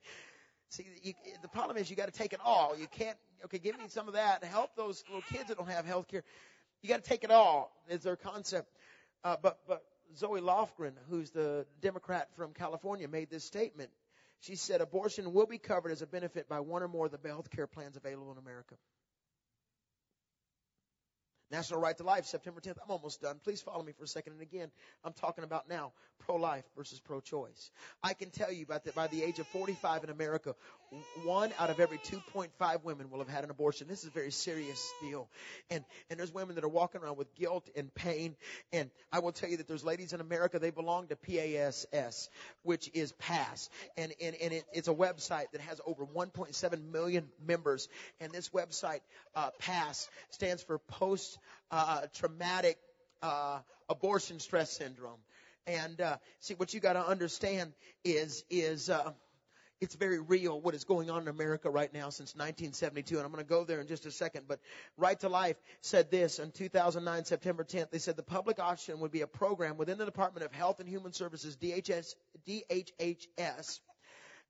See, 0.68 0.84
you, 1.02 1.14
the 1.40 1.48
problem 1.48 1.78
is 1.78 1.88
you 1.88 1.96
got 1.96 2.12
to 2.12 2.16
take 2.16 2.34
it 2.34 2.40
all. 2.44 2.76
You 2.78 2.86
can't, 2.86 3.16
okay, 3.46 3.58
give 3.58 3.78
me 3.78 3.86
some 3.88 4.06
of 4.08 4.14
that. 4.14 4.42
And 4.42 4.50
help 4.50 4.76
those 4.76 5.02
little 5.08 5.24
kids 5.32 5.48
that 5.48 5.56
don't 5.56 5.70
have 5.70 5.86
health 5.86 6.06
care. 6.08 6.22
You 6.82 6.90
got 6.90 7.02
to 7.02 7.08
take 7.08 7.24
it 7.24 7.30
all, 7.30 7.72
is 7.88 8.02
their 8.02 8.16
concept. 8.16 8.68
Uh, 9.24 9.36
but, 9.42 9.58
but 9.66 9.82
Zoe 10.16 10.40
Lofgren, 10.40 10.92
who's 11.10 11.30
the 11.30 11.66
Democrat 11.80 12.28
from 12.36 12.52
California, 12.52 13.08
made 13.08 13.30
this 13.30 13.44
statement. 13.44 13.90
She 14.40 14.54
said 14.54 14.80
abortion 14.80 15.32
will 15.32 15.46
be 15.46 15.58
covered 15.58 15.90
as 15.90 16.02
a 16.02 16.06
benefit 16.06 16.48
by 16.48 16.60
one 16.60 16.82
or 16.82 16.88
more 16.88 17.06
of 17.06 17.12
the 17.12 17.28
health 17.28 17.50
care 17.50 17.66
plans 17.66 17.96
available 17.96 18.32
in 18.32 18.38
America. 18.38 18.76
National 21.50 21.80
Right 21.80 21.96
to 21.96 22.04
Life, 22.04 22.26
September 22.26 22.60
10th. 22.60 22.76
I'm 22.84 22.90
almost 22.90 23.22
done. 23.22 23.40
Please 23.42 23.62
follow 23.62 23.82
me 23.82 23.92
for 23.92 24.04
a 24.04 24.08
second. 24.08 24.34
And 24.34 24.42
again, 24.42 24.70
I'm 25.02 25.14
talking 25.14 25.44
about 25.44 25.68
now 25.68 25.92
pro-life 26.18 26.64
versus 26.76 27.00
pro-choice. 27.00 27.70
I 28.02 28.12
can 28.12 28.30
tell 28.30 28.52
you 28.52 28.64
about 28.64 28.84
that 28.84 28.94
by 28.94 29.06
the 29.06 29.22
age 29.22 29.38
of 29.38 29.46
45 29.46 30.04
in 30.04 30.10
America, 30.10 30.54
one 31.24 31.52
out 31.58 31.70
of 31.70 31.80
every 31.80 31.98
2.5 31.98 32.84
women 32.84 33.10
will 33.10 33.18
have 33.18 33.28
had 33.28 33.44
an 33.44 33.50
abortion. 33.50 33.88
This 33.88 34.00
is 34.02 34.08
a 34.08 34.10
very 34.10 34.30
serious 34.30 34.92
deal. 35.00 35.28
And, 35.70 35.84
and 36.10 36.18
there's 36.18 36.32
women 36.32 36.54
that 36.54 36.64
are 36.64 36.68
walking 36.68 37.00
around 37.02 37.16
with 37.16 37.34
guilt 37.34 37.68
and 37.76 37.92
pain. 37.94 38.36
And 38.72 38.90
I 39.12 39.18
will 39.20 39.32
tell 39.32 39.48
you 39.48 39.58
that 39.58 39.68
there's 39.68 39.84
ladies 39.84 40.12
in 40.12 40.20
America, 40.20 40.58
they 40.58 40.70
belong 40.70 41.08
to 41.08 41.16
PASS, 41.16 42.28
which 42.62 42.90
is 42.94 43.12
PASS. 43.12 43.70
And, 43.96 44.12
and, 44.20 44.36
and 44.36 44.52
it, 44.52 44.64
it's 44.72 44.88
a 44.88 44.94
website 44.94 45.50
that 45.52 45.60
has 45.62 45.80
over 45.86 46.04
1.7 46.04 46.92
million 46.92 47.28
members. 47.46 47.88
And 48.20 48.32
this 48.32 48.50
website, 48.50 49.00
uh, 49.34 49.50
PASS, 49.58 50.08
stands 50.30 50.62
for 50.62 50.78
Post 50.78 51.38
uh, 51.70 52.02
Traumatic 52.14 52.78
uh, 53.22 53.58
Abortion 53.88 54.40
Stress 54.40 54.70
Syndrome. 54.70 55.18
And 55.66 56.00
uh, 56.00 56.16
see, 56.40 56.54
what 56.54 56.72
you 56.72 56.80
got 56.80 56.94
to 56.94 57.06
understand 57.06 57.74
is 58.02 58.42
is 58.48 58.88
uh, 58.88 59.12
it's 59.80 59.94
very 59.94 60.18
real 60.18 60.60
what 60.60 60.74
is 60.74 60.84
going 60.84 61.10
on 61.10 61.22
in 61.22 61.28
America 61.28 61.70
right 61.70 61.92
now 61.92 62.10
since 62.10 62.34
1972. 62.34 63.16
And 63.16 63.24
I'm 63.24 63.32
going 63.32 63.44
to 63.44 63.48
go 63.48 63.64
there 63.64 63.80
in 63.80 63.86
just 63.86 64.06
a 64.06 64.10
second. 64.10 64.44
But 64.48 64.60
Right 64.96 65.18
to 65.20 65.28
Life 65.28 65.56
said 65.82 66.10
this 66.10 66.38
in 66.38 66.50
2009, 66.50 67.24
September 67.24 67.64
10th. 67.64 67.90
They 67.90 67.98
said 67.98 68.16
the 68.16 68.22
public 68.22 68.58
option 68.58 69.00
would 69.00 69.12
be 69.12 69.20
a 69.20 69.26
program 69.26 69.76
within 69.76 69.98
the 69.98 70.04
Department 70.04 70.44
of 70.44 70.52
Health 70.52 70.80
and 70.80 70.88
Human 70.88 71.12
Services, 71.12 71.56
DHS, 71.56 72.14
DHHS, 72.48 73.80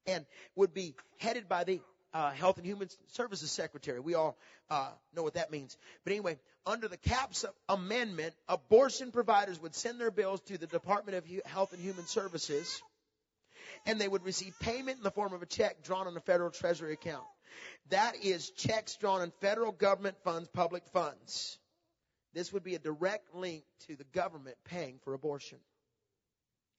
and 0.07 0.24
would 0.57 0.72
be 0.72 0.95
headed 1.18 1.49
by 1.49 1.64
the 1.64 1.81
uh, 2.14 2.31
Health 2.31 2.57
and 2.57 2.66
Human 2.66 2.89
Services 3.09 3.51
Secretary. 3.51 4.01
We 4.01 4.14
all 4.14 4.39
uh, 4.70 4.91
know 5.14 5.22
what 5.22 5.35
that 5.35 5.51
means. 5.51 5.76
But 6.05 6.12
anyway, 6.12 6.39
under 6.66 6.89
the 6.89 6.97
Capps 6.97 7.45
amendment, 7.68 8.35
abortion 8.49 9.12
providers 9.12 9.61
would 9.61 9.74
send 9.74 10.01
their 10.01 10.11
bills 10.11 10.41
to 10.43 10.59
the 10.59 10.66
Department 10.66 11.18
of 11.18 11.24
Health 11.45 11.72
and 11.72 11.83
Human 11.83 12.07
Services, 12.07 12.83
and 13.87 14.01
they 14.01 14.09
would 14.09 14.24
receive 14.24 14.55
payment 14.61 14.99
in 14.99 15.03
the 15.03 15.11
form 15.11 15.33
of 15.33 15.43
a 15.43 15.47
check 15.47 15.83
drawn 15.83 16.07
on 16.07 16.16
a 16.16 16.20
federal 16.20 16.51
treasury 16.51 16.93
account. 16.93 17.24
That 17.91 18.16
is 18.22 18.51
checks 18.51 18.97
drawn 18.97 19.20
on 19.20 19.33
federal 19.41 19.72
government 19.72 20.16
funds, 20.24 20.49
public 20.49 20.85
funds. 20.93 21.59
This 22.35 22.53
would 22.53 22.62
be 22.62 22.74
a 22.74 22.79
direct 22.79 23.35
link 23.35 23.64
to 23.87 23.97
the 23.97 24.05
government 24.05 24.57
paying 24.64 24.99
for 25.03 25.14
abortion. 25.14 25.59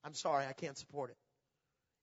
I'm 0.03 0.13
sorry, 0.13 0.45
I 0.45 0.53
can't 0.53 0.77
support 0.77 1.09
it. 1.09 1.17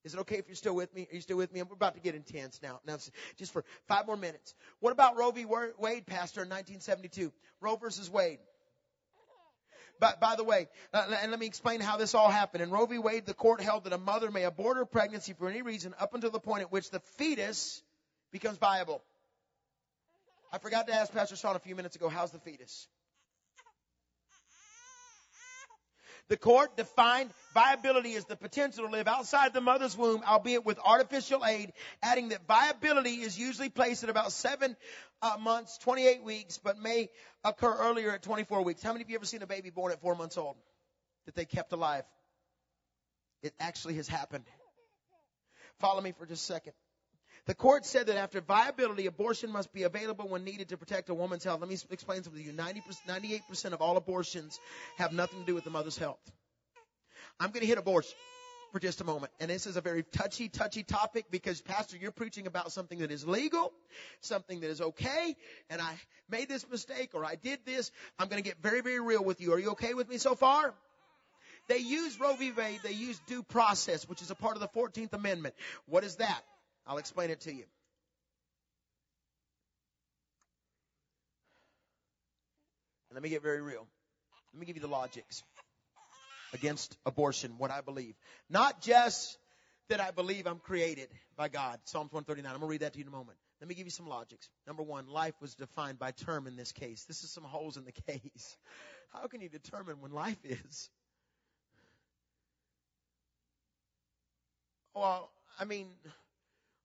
Is 0.05 0.15
it 0.15 0.21
okay 0.21 0.37
if 0.37 0.47
you're 0.47 0.57
still 0.57 0.77
with 0.77 0.95
me? 0.95 1.09
Are 1.11 1.15
you 1.15 1.21
still 1.21 1.37
with 1.37 1.53
me? 1.53 1.63
We're 1.63 1.75
about 1.75 1.95
to 1.95 2.01
get 2.01 2.15
intense 2.15 2.61
now. 2.63 2.81
Now, 2.87 2.97
just 3.39 3.53
for 3.53 3.65
five 3.89 4.07
more 4.07 4.17
minutes. 4.17 4.55
What 4.79 4.93
about 4.93 5.17
Roe 5.17 5.33
v. 5.33 5.47
Wade, 5.47 6.07
Pastor, 6.07 6.43
in 6.43 6.49
1972? 6.49 7.33
Roe 7.61 7.77
versus 7.77 8.09
Wade. 8.09 8.39
But 9.99 10.21
by 10.21 10.37
the 10.37 10.45
way, 10.45 10.69
uh, 10.93 11.17
and 11.23 11.31
let 11.31 11.41
me 11.41 11.47
explain 11.47 11.81
how 11.81 11.97
this 11.97 12.15
all 12.15 12.29
happened. 12.29 12.63
In 12.63 12.71
Roe 12.71 12.87
v. 12.87 12.99
Wade, 12.99 13.27
the 13.27 13.35
court 13.35 13.61
held 13.61 13.85
that 13.85 13.93
a 13.93 13.99
mother 13.99 14.31
may 14.31 14.45
abort 14.45 14.77
her 14.77 14.85
pregnancy 14.85 15.33
for 15.33 15.49
any 15.49 15.63
reason 15.63 15.95
up 15.99 16.15
until 16.15 16.31
the 16.31 16.41
point 16.41 16.63
at 16.63 16.73
which 16.73 16.91
the 16.91 17.01
fetus 17.17 17.83
becomes 18.31 18.59
viable. 18.59 19.03
I 20.53 20.59
forgot 20.59 20.87
to 20.89 20.95
ask 20.95 21.13
Pastor 21.13 21.37
Sean 21.37 21.57
a 21.57 21.59
few 21.61 21.75
minutes 21.75 21.97
ago, 21.97 22.09
how's 22.09 22.31
the 22.31 22.39
fetus? 22.39 22.89
The 26.29 26.37
court 26.37 26.77
defined 26.77 27.31
viability 27.55 28.15
as 28.17 28.25
the 28.25 28.35
potential 28.35 28.87
to 28.87 28.91
live 28.91 29.07
outside 29.07 29.53
the 29.53 29.61
mother's 29.61 29.97
womb, 29.97 30.23
albeit 30.27 30.65
with 30.65 30.79
artificial 30.85 31.45
aid, 31.45 31.73
adding 32.03 32.31
that 32.31 32.47
viability 32.49 33.21
is 33.21 33.39
usually 33.39 33.69
placed 33.69 34.03
at 34.03 34.11
about 34.11 34.33
seven 34.33 34.77
uh, 35.23 35.37
months, 35.39 35.79
28 35.79 36.25
weeks, 36.25 36.59
but 36.59 36.79
may 36.79 37.11
occur 37.45 37.73
earlier 37.79 38.11
at 38.11 38.23
24 38.23 38.63
weeks. 38.63 38.83
How 38.83 38.93
many 38.93 39.05
of 39.05 39.11
you 39.11 39.17
ever 39.17 39.25
seen 39.25 39.43
a 39.43 39.47
baby 39.47 39.71
born 39.71 39.93
at 39.93 40.01
four 40.01 40.17
months 40.17 40.37
old 40.37 40.57
that 41.27 41.37
they 41.37 41.45
kept 41.45 41.73
alive? 41.73 42.05
It 43.43 43.55
actually 43.61 43.95
has 43.95 44.09
happened. 44.09 44.45
Follow 45.79 46.01
me 46.01 46.13
for 46.13 46.27
just 46.27 46.43
a 46.43 46.53
second. 46.55 46.73
The 47.47 47.55
court 47.55 47.87
said 47.87 48.09
that 48.09 48.17
after 48.17 48.41
viability, 48.41 49.07
abortion 49.07 49.53
must 49.53 49.73
be 49.73 49.85
available 49.85 50.29
when 50.29 50.43
needed 50.43 50.71
to 50.71 50.77
protect 50.77 51.11
a 51.11 51.15
woman's 51.15 51.45
health. 51.45 51.61
Let 51.61 51.69
me 51.69 51.77
explain 51.91 52.25
something 52.25 52.43
to 52.43 52.47
you. 52.47 52.53
90 52.53 52.83
98% 53.09 53.73
of 53.73 53.81
all 53.81 53.97
abortions 53.97 54.59
have 54.99 55.13
nothing 55.13 55.41
to 55.41 55.47
do 55.47 55.55
with 55.55 55.63
the 55.63 55.71
mother's 55.71 55.97
health. 55.97 56.19
I'm 57.39 57.51
going 57.51 57.61
to 57.61 57.67
hit 57.67 57.79
abortion 57.79 58.17
for 58.73 58.81
just 58.81 59.01
a 59.01 59.05
moment. 59.05 59.33
And 59.39 59.49
this 59.49 59.67
is 59.67 59.77
a 59.77 59.81
very 59.81 60.03
touchy, 60.03 60.49
touchy 60.49 60.83
topic 60.83 61.27
because 61.31 61.61
Pastor, 61.61 61.97
you're 61.97 62.11
preaching 62.11 62.49
about 62.49 62.73
something 62.73 62.99
that 62.99 63.13
is 63.13 63.25
legal, 63.25 63.73
something 64.21 64.61
that 64.61 64.71
is 64.71 64.81
okay, 64.81 65.37
and 65.71 65.81
I 65.81 65.95
made 66.29 66.49
this 66.49 66.69
mistake 66.69 67.11
or 67.15 67.25
I 67.25 67.37
did 67.37 67.61
this. 67.65 67.93
I'm 68.19 68.29
going 68.29 68.43
to 68.43 68.49
get 68.49 68.61
very, 68.61 68.81
very 68.81 69.01
real 69.01 69.23
with 69.23 69.41
you. 69.41 69.53
Are 69.53 69.59
you 69.59 69.71
okay 69.71 69.95
with 69.95 70.09
me 70.09 70.19
so 70.19 70.35
far? 70.35 70.75
They 71.69 71.79
use 71.79 72.19
Roe 72.19 72.35
v. 72.35 72.53
Wade, 72.53 72.81
they 72.83 72.93
use 72.93 73.21
due 73.27 73.43
process, 73.43 74.09
which 74.09 74.21
is 74.21 74.31
a 74.31 74.35
part 74.35 74.57
of 74.57 74.61
the 74.61 74.69
14th 74.69 75.13
Amendment. 75.13 75.55
What 75.87 76.03
is 76.03 76.17
that? 76.17 76.43
I'll 76.87 76.99
explain 76.99 77.31
it 77.31 77.41
to 77.43 77.53
you. 77.53 77.65
let 83.17 83.23
me 83.23 83.31
get 83.31 83.43
very 83.43 83.63
real. 83.63 83.87
Let 84.53 84.61
me 84.61 84.67
give 84.67 84.77
you 84.77 84.83
the 84.83 84.89
logics 84.89 85.43
against 86.53 86.99
abortion, 87.07 87.55
what 87.57 87.71
I 87.71 87.81
believe. 87.81 88.15
Not 88.51 88.83
just 88.83 89.39
that 89.89 90.03
I 90.03 90.11
believe 90.11 90.47
I'm 90.47 90.59
created 90.59 91.09
by 91.35 91.49
God. 91.49 91.79
Psalms 91.85 92.13
139. 92.13 92.53
I'm 92.53 92.61
going 92.61 92.69
to 92.69 92.71
read 92.71 92.81
that 92.83 92.93
to 92.93 92.99
you 92.99 93.05
in 93.05 93.09
a 93.09 93.17
moment. 93.17 93.39
Let 93.59 93.69
me 93.69 93.75
give 93.75 93.87
you 93.87 93.91
some 93.91 94.07
logics. 94.07 94.51
Number 94.67 94.83
one, 94.83 95.07
life 95.09 95.33
was 95.41 95.55
defined 95.55 95.99
by 95.99 96.11
term 96.11 96.47
in 96.47 96.57
this 96.57 96.73
case. 96.73 97.05
This 97.05 97.25
is 97.25 97.31
some 97.31 97.45
holes 97.45 97.79
in 97.79 97.87
the 97.87 97.93
case. 98.07 98.57
How 99.15 99.27
can 99.29 99.41
you 99.41 99.49
determine 99.49 100.03
when 100.03 100.13
life 100.13 100.45
is? 100.45 100.91
Well, 104.95 105.31
I 105.59 105.65
mean, 105.65 105.87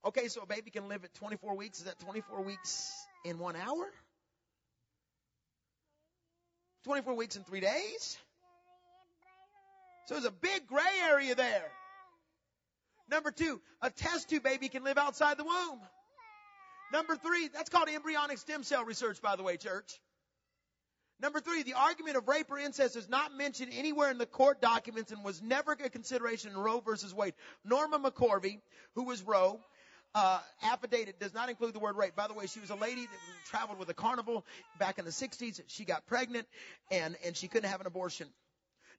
Okay, 0.04 0.28
so 0.30 0.41
a 0.41 0.45
baby 0.47 0.72
can 0.72 0.88
live 0.88 1.04
at 1.04 1.14
24 1.16 1.56
weeks. 1.56 1.80
Is 1.80 1.86
that 1.86 1.99
24 1.99 2.41
weeks 2.41 2.91
in 3.24 3.38
one 3.38 3.56
hour? 3.56 3.86
24 6.86 7.14
weeks 7.16 7.36
in 7.36 7.43
three 7.43 7.60
days? 7.60 8.18
So 10.08 10.16
there's 10.16 10.26
a 10.26 10.32
big 10.32 10.68
gray 10.68 10.82
area 11.10 11.36
there. 11.36 11.72
Number 13.10 13.30
two, 13.30 13.62
a 13.82 13.91
test 13.91 14.30
tube 14.30 14.43
baby 14.43 14.70
can 14.70 14.84
live 14.84 14.97
outside 14.97 15.38
the 15.38 15.43
womb. 15.43 15.80
Number 16.91 17.16
three, 17.16 17.49
that's 17.54 17.70
called 17.70 17.88
embryonic 17.88 18.39
stem 18.39 18.64
cell 18.64 18.84
research, 18.84 19.22
by 19.22 19.36
the 19.36 19.43
way, 19.43 19.58
church. 19.58 19.99
Number 21.22 21.39
three, 21.39 21.62
the 21.62 21.76
argument 21.76 22.18
of 22.18 22.28
rape 22.28 22.49
or 22.49 22.58
incest 22.58 22.95
is 22.95 23.08
not 23.08 23.38
mentioned 23.38 23.72
anywhere 23.76 24.10
in 24.10 24.18
the 24.18 24.26
court 24.26 24.60
documents 24.60 25.12
and 25.12 25.24
was 25.24 25.41
never 25.41 25.74
a 25.74 25.89
consideration 25.89 26.52
in 26.52 26.58
Roe 26.58 26.80
versus 26.80 27.14
Wade. 27.14 27.36
Norma 27.64 27.99
McCorvey, 27.99 28.60
who 28.95 29.04
was 29.04 29.22
Roe, 29.22 29.60
uh, 30.14 30.39
affidavit 30.64 31.20
does 31.20 31.34
not 31.34 31.49
include 31.49 31.74
the 31.74 31.80
word 31.80 31.95
rape. 31.95 32.16
By 32.16 32.28
the 32.28 32.34
way, 32.34 32.47
she 32.47 32.59
was 32.59 32.70
a 32.70 32.76
lady 32.76 33.01
that 33.01 33.20
traveled 33.49 33.80
with 33.80 33.89
a 33.89 33.93
carnival 33.93 34.45
back 34.80 34.99
in 34.99 35.05
the 35.05 35.12
60s. 35.12 35.62
She 35.68 35.86
got 35.86 36.05
pregnant 36.07 36.47
and, 36.89 37.16
and 37.26 37.36
she 37.36 37.47
couldn't 37.47 37.70
have 37.70 37.82
an 37.82 37.88
abortion. 37.88 38.28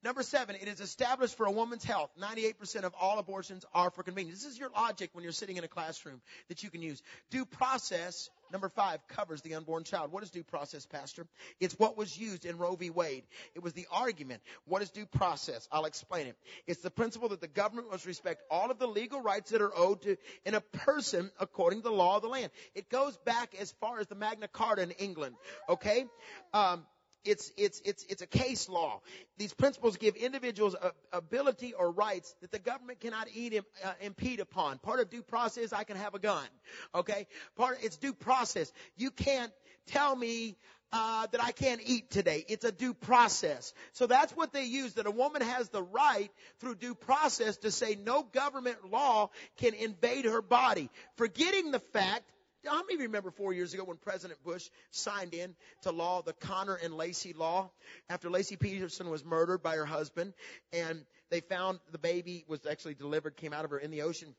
Number 0.05 0.25
seven, 0.25 0.57
it 0.57 0.67
is 0.67 0.81
established 0.81 1.37
for 1.37 1.47
a 1.47 1.53
woman's 1.53 1.85
health. 1.85 2.11
98% 2.21 2.83
of 2.83 2.93
all 3.01 3.21
abortions 3.21 3.65
are 3.73 3.91
for 3.91 4.03
convenience. 4.03 4.43
This 4.43 4.53
is 4.53 4.59
your 4.59 4.71
logic 4.71 5.11
when 5.13 5.23
you're 5.23 5.33
sitting 5.33 5.59
in 5.59 5.65
a 5.65 5.69
classroom 5.69 6.21
that 6.49 6.65
you 6.65 6.71
can 6.71 6.83
use. 6.83 7.01
Due 7.31 7.45
process, 7.45 8.29
number 8.53 8.69
five, 8.69 9.01
covers 9.09 9.43
the 9.43 9.55
unborn 9.55 9.85
child. 9.85 10.13
What 10.13 10.23
is 10.23 10.31
due 10.31 10.43
process, 10.45 10.87
Pastor? 10.87 11.27
It's 11.61 11.79
what 11.79 11.97
was 11.97 12.17
used 12.17 12.45
in 12.45 12.59
Roe 12.59 12.77
v. 12.77 12.91
Wade. 12.91 13.25
It 13.55 13.63
was 13.63 13.73
the 13.73 13.87
argument. 13.91 14.43
What 14.67 14.83
is 14.83 14.91
due 14.91 15.07
process? 15.07 15.69
I'll 15.73 15.87
explain 15.87 16.27
it. 16.27 16.37
It's 16.67 16.83
the 16.83 16.91
principle 16.91 17.31
that 17.31 17.41
the 17.41 17.49
government 17.49 17.91
must 17.91 18.07
respect 18.07 18.43
all 18.51 18.71
of 18.71 18.79
the 18.79 18.87
legal 18.87 19.21
rights 19.21 19.51
that 19.51 19.63
are 19.63 19.73
owed 19.77 20.03
to 20.03 20.17
in 20.45 20.55
a 20.55 20.61
person 20.61 21.31
according 21.41 21.81
to 21.81 21.89
the 21.89 21.95
law 21.95 22.17
of 22.17 22.23
the 22.23 22.29
land. 22.29 22.51
It 22.75 22.89
goes 22.89 23.17
back 23.19 23.55
as 23.61 23.73
far 23.81 23.99
as 23.99 24.07
the 24.07 24.15
Magna 24.15 24.49
Carta 24.49 24.83
in 24.83 24.91
England. 24.93 25.37
Okay? 25.69 26.05
Um, 26.53 26.85
it's, 27.25 27.53
it's, 27.57 27.81
it's, 27.85 28.05
it's 28.09 28.23
a 28.23 28.27
case 28.27 28.69
law. 28.69 29.01
These 29.39 29.55
principles 29.55 29.97
give 29.97 30.17
individuals 30.17 30.75
a, 30.75 30.93
ability 31.17 31.75
or 31.75 31.91
rights 31.91 32.35
that 32.41 32.51
the 32.51 32.59
government 32.59 33.01
cannot 33.01 33.29
eat, 33.35 33.61
uh, 33.85 33.93
impede 34.01 34.41
upon. 34.41 34.79
Part 34.79 35.01
of 35.01 35.11
due 35.11 35.23
process, 35.23 35.73
I 35.73 35.85
can 35.85 35.97
have 35.97 36.15
a 36.15 36.19
gun. 36.19 36.47
Okay? 36.95 37.27
Part, 37.57 37.79
it's 37.83 37.97
due 37.97 38.13
process. 38.13 38.73
You 38.97 39.11
can't 39.11 39.53
tell 39.87 40.15
me 40.15 40.57
uh, 40.93 41.27
that 41.33 41.43
I 41.43 41.53
can't 41.53 41.81
eat 41.85 42.11
today. 42.11 42.45
It's 42.49 42.65
a 42.65 42.73
due 42.73 42.93
process. 42.93 43.73
So 43.93 44.07
that's 44.07 44.33
what 44.37 44.53
they 44.53 44.65
use, 44.65 44.95
that 44.95 45.07
a 45.07 45.11
woman 45.11 45.41
has 45.41 45.71
the 45.71 45.83
right 45.83 46.31
through 46.61 46.77
due 46.77 46.95
process 46.95 47.57
to 47.59 47.71
say 47.71 47.97
no 48.05 48.23
government 48.23 48.91
law 48.91 49.31
can 49.57 49.75
invade 49.75 50.27
her 50.27 50.43
body. 50.43 50.91
Forgetting 51.17 51.71
the 51.71 51.79
fact 51.79 52.25
how 52.65 52.83
many 52.85 53.03
remember 53.03 53.31
four 53.31 53.53
years 53.53 53.75
ago 53.75 53.85
when 53.85 53.97
President 53.97 54.43
Bush 54.45 54.69
signed 54.91 55.35
in 55.35 55.55
to 55.83 55.91
law 55.91 56.23
the 56.23 56.33
Conner 56.33 56.75
and 56.75 56.95
Laci 56.95 57.37
law 57.37 57.71
after 58.09 58.29
Laci 58.29 58.59
Peterson 58.59 59.11
was 59.11 59.25
murdered 59.25 59.63
by 59.63 59.77
her 59.77 59.87
husband 59.87 60.33
and 60.73 61.05
they 61.31 61.41
found 61.41 61.81
the 61.91 61.99
baby 61.99 62.45
was 62.47 62.67
actually 62.67 62.95
delivered, 62.95 63.37
came 63.37 63.53
out 63.53 63.65
of 63.65 63.71
her 63.71 63.79
in 63.79 63.91
the 63.91 64.03
ocean. 64.03 64.35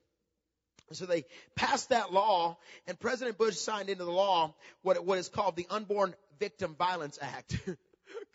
So 0.92 1.06
they 1.06 1.26
passed 1.56 1.90
that 1.90 2.14
law 2.14 2.58
and 2.88 3.00
President 3.00 3.38
Bush 3.38 3.56
signed 3.56 3.90
into 3.90 4.06
the 4.06 4.12
law 4.12 4.54
what, 4.82 5.04
what 5.06 5.18
is 5.18 5.30
called 5.30 5.56
the 5.56 5.68
Unborn 5.70 6.16
Victim 6.40 6.76
Violence 6.78 7.18
Act. 7.22 7.58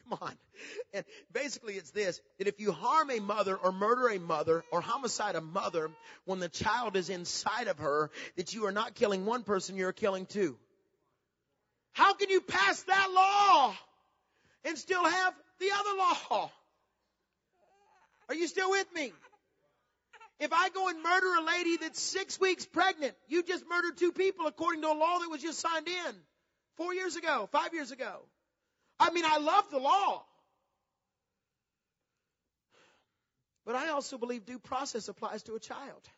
Come 0.18 0.18
on. 0.20 0.34
And 0.92 1.04
basically 1.32 1.74
it's 1.74 1.90
this, 1.90 2.20
that 2.38 2.48
if 2.48 2.60
you 2.60 2.72
harm 2.72 3.10
a 3.10 3.20
mother 3.20 3.56
or 3.56 3.72
murder 3.72 4.08
a 4.08 4.18
mother 4.18 4.64
or 4.72 4.80
homicide 4.80 5.36
a 5.36 5.40
mother 5.40 5.90
when 6.24 6.40
the 6.40 6.48
child 6.48 6.96
is 6.96 7.10
inside 7.10 7.68
of 7.68 7.78
her, 7.78 8.10
that 8.36 8.54
you 8.54 8.66
are 8.66 8.72
not 8.72 8.94
killing 8.94 9.24
one 9.24 9.42
person, 9.42 9.76
you're 9.76 9.92
killing 9.92 10.26
two. 10.26 10.56
How 11.92 12.14
can 12.14 12.30
you 12.30 12.40
pass 12.40 12.82
that 12.82 13.10
law 13.12 13.74
and 14.64 14.78
still 14.78 15.04
have 15.04 15.34
the 15.58 15.68
other 15.72 15.98
law? 15.98 16.50
Are 18.28 18.34
you 18.34 18.46
still 18.46 18.70
with 18.70 18.92
me? 18.94 19.12
If 20.40 20.52
I 20.52 20.68
go 20.68 20.88
and 20.88 21.02
murder 21.02 21.34
a 21.40 21.44
lady 21.44 21.78
that's 21.78 22.00
six 22.00 22.38
weeks 22.38 22.64
pregnant, 22.64 23.14
you 23.26 23.42
just 23.42 23.64
murdered 23.68 23.96
two 23.96 24.12
people 24.12 24.46
according 24.46 24.82
to 24.82 24.88
a 24.88 24.94
law 24.94 25.18
that 25.18 25.28
was 25.28 25.42
just 25.42 25.58
signed 25.58 25.88
in 25.88 26.14
four 26.76 26.94
years 26.94 27.16
ago, 27.16 27.48
five 27.50 27.74
years 27.74 27.90
ago. 27.90 28.20
I 29.00 29.10
mean, 29.10 29.24
I 29.26 29.38
love 29.38 29.70
the 29.70 29.78
law. 29.78 30.24
But 33.64 33.76
I 33.76 33.88
also 33.88 34.16
believe 34.16 34.46
due 34.46 34.58
process 34.58 35.08
applies 35.08 35.42
to 35.44 35.54
a 35.54 35.60
child. 35.60 36.08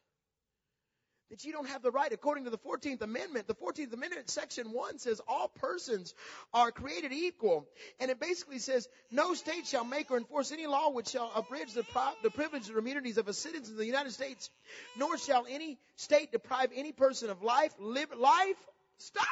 That 1.30 1.44
you 1.44 1.52
don't 1.52 1.68
have 1.68 1.82
the 1.82 1.92
right, 1.92 2.12
according 2.12 2.44
to 2.44 2.50
the 2.50 2.58
14th 2.58 3.02
Amendment, 3.02 3.46
the 3.46 3.54
14th 3.54 3.92
Amendment, 3.92 4.28
section 4.28 4.72
1 4.72 4.98
says 4.98 5.20
all 5.28 5.48
persons 5.48 6.12
are 6.52 6.72
created 6.72 7.12
equal. 7.12 7.68
And 8.00 8.10
it 8.10 8.18
basically 8.18 8.58
says, 8.58 8.88
no 9.12 9.34
state 9.34 9.66
shall 9.66 9.84
make 9.84 10.10
or 10.10 10.16
enforce 10.16 10.50
any 10.50 10.66
law 10.66 10.90
which 10.90 11.08
shall 11.08 11.30
abridge 11.36 11.72
the, 11.72 11.84
pro- 11.84 12.12
the 12.24 12.30
privileges 12.30 12.70
or 12.70 12.78
immunities 12.78 13.16
of 13.16 13.28
a 13.28 13.32
citizen 13.32 13.74
of 13.74 13.78
the 13.78 13.86
United 13.86 14.12
States, 14.12 14.50
nor 14.96 15.18
shall 15.18 15.46
any 15.48 15.78
state 15.94 16.32
deprive 16.32 16.70
any 16.74 16.90
person 16.90 17.30
of 17.30 17.42
life, 17.42 17.72
live, 17.78 18.10
life, 18.16 18.56
stop! 18.98 19.26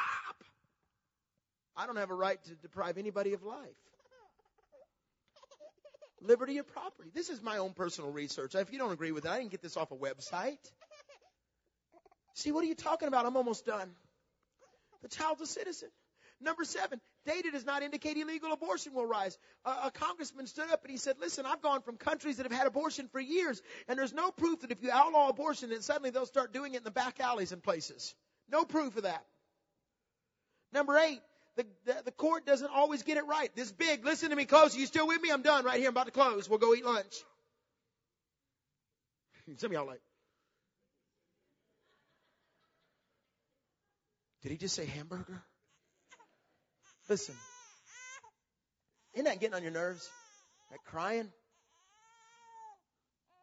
I 1.75 1.85
don't 1.85 1.97
have 1.97 2.11
a 2.11 2.15
right 2.15 2.41
to 2.43 2.55
deprive 2.55 2.97
anybody 2.97 3.33
of 3.33 3.43
life. 3.43 3.69
liberty 6.21 6.57
of 6.57 6.67
property. 6.67 7.09
This 7.13 7.29
is 7.29 7.41
my 7.41 7.57
own 7.57 7.73
personal 7.73 8.11
research. 8.11 8.55
If 8.55 8.73
you 8.73 8.79
don't 8.79 8.91
agree 8.91 9.11
with 9.11 9.25
it, 9.25 9.31
I 9.31 9.39
didn't 9.39 9.51
get 9.51 9.61
this 9.61 9.77
off 9.77 9.91
a 9.91 9.95
website. 9.95 10.57
See, 12.35 12.51
what 12.51 12.63
are 12.63 12.67
you 12.67 12.75
talking 12.75 13.07
about? 13.07 13.25
I'm 13.25 13.37
almost 13.37 13.65
done. 13.65 13.91
The 15.01 15.07
child's 15.07 15.41
a 15.41 15.47
citizen. 15.47 15.89
Number 16.41 16.63
seven, 16.63 17.01
data 17.25 17.51
does 17.51 17.65
not 17.65 17.83
indicate 17.83 18.15
illegal 18.15 18.53
abortion 18.53 18.93
will 18.93 19.05
rise. 19.05 19.37
A, 19.65 19.69
a, 19.69 19.91
congressman 19.93 20.47
stood 20.47 20.71
up 20.71 20.83
and 20.83 20.91
he 20.91 20.97
said, 20.97 21.17
listen, 21.19 21.45
I've 21.45 21.61
gone 21.61 21.81
from 21.81 21.97
countries 21.97 22.37
that 22.37 22.43
have 22.43 22.57
had 22.57 22.65
abortion 22.65 23.09
for 23.11 23.19
years, 23.19 23.61
and 23.89 23.99
there's 23.99 24.13
no 24.13 24.31
proof 24.31 24.61
that 24.61 24.71
if 24.71 24.81
you 24.81 24.89
outlaw 24.89 25.27
abortion, 25.27 25.69
then 25.69 25.81
suddenly 25.81 26.11
they'll 26.11 26.25
start 26.25 26.53
doing 26.53 26.75
it 26.75 26.77
in 26.77 26.83
the 26.85 26.91
back 26.91 27.19
alleys 27.19 27.51
and 27.51 27.61
places. 27.61 28.15
No 28.49 28.63
proof 28.63 28.95
of 28.95 29.03
that. 29.03 29.25
Number 30.71 30.97
eight, 30.97 31.19
the, 31.59 31.65
the, 31.85 32.01
the 32.05 32.11
court 32.11 32.45
doesn't 32.45 32.71
always 32.73 33.03
get 33.03 33.17
it 33.17 33.25
right. 33.27 33.53
This 33.53 33.71
big, 33.71 34.05
listen 34.05 34.29
to 34.29 34.35
me 34.35 34.45
close. 34.45 34.75
You 34.77 34.85
still 34.85 35.07
with 35.07 35.21
me? 35.21 35.29
I'm 35.29 35.41
done 35.41 35.65
right 35.65 35.77
here. 35.77 35.87
I'm 35.87 35.93
about 35.93 36.05
to 36.05 36.11
close. 36.11 36.49
We'll 36.49 36.59
go 36.59 36.73
eat 36.73 36.85
lunch. 36.85 37.13
Some 39.57 39.71
of 39.71 39.73
y'all 39.73 39.85
like, 39.85 39.99
did 44.41 44.51
he 44.53 44.57
just 44.57 44.75
say 44.75 44.85
hamburger? 44.85 45.43
Listen, 47.09 47.35
isn't 49.15 49.25
that 49.25 49.41
getting 49.41 49.55
on 49.55 49.63
your 49.63 49.71
nerves? 49.71 50.07
That 50.71 50.79
crying? 50.85 51.27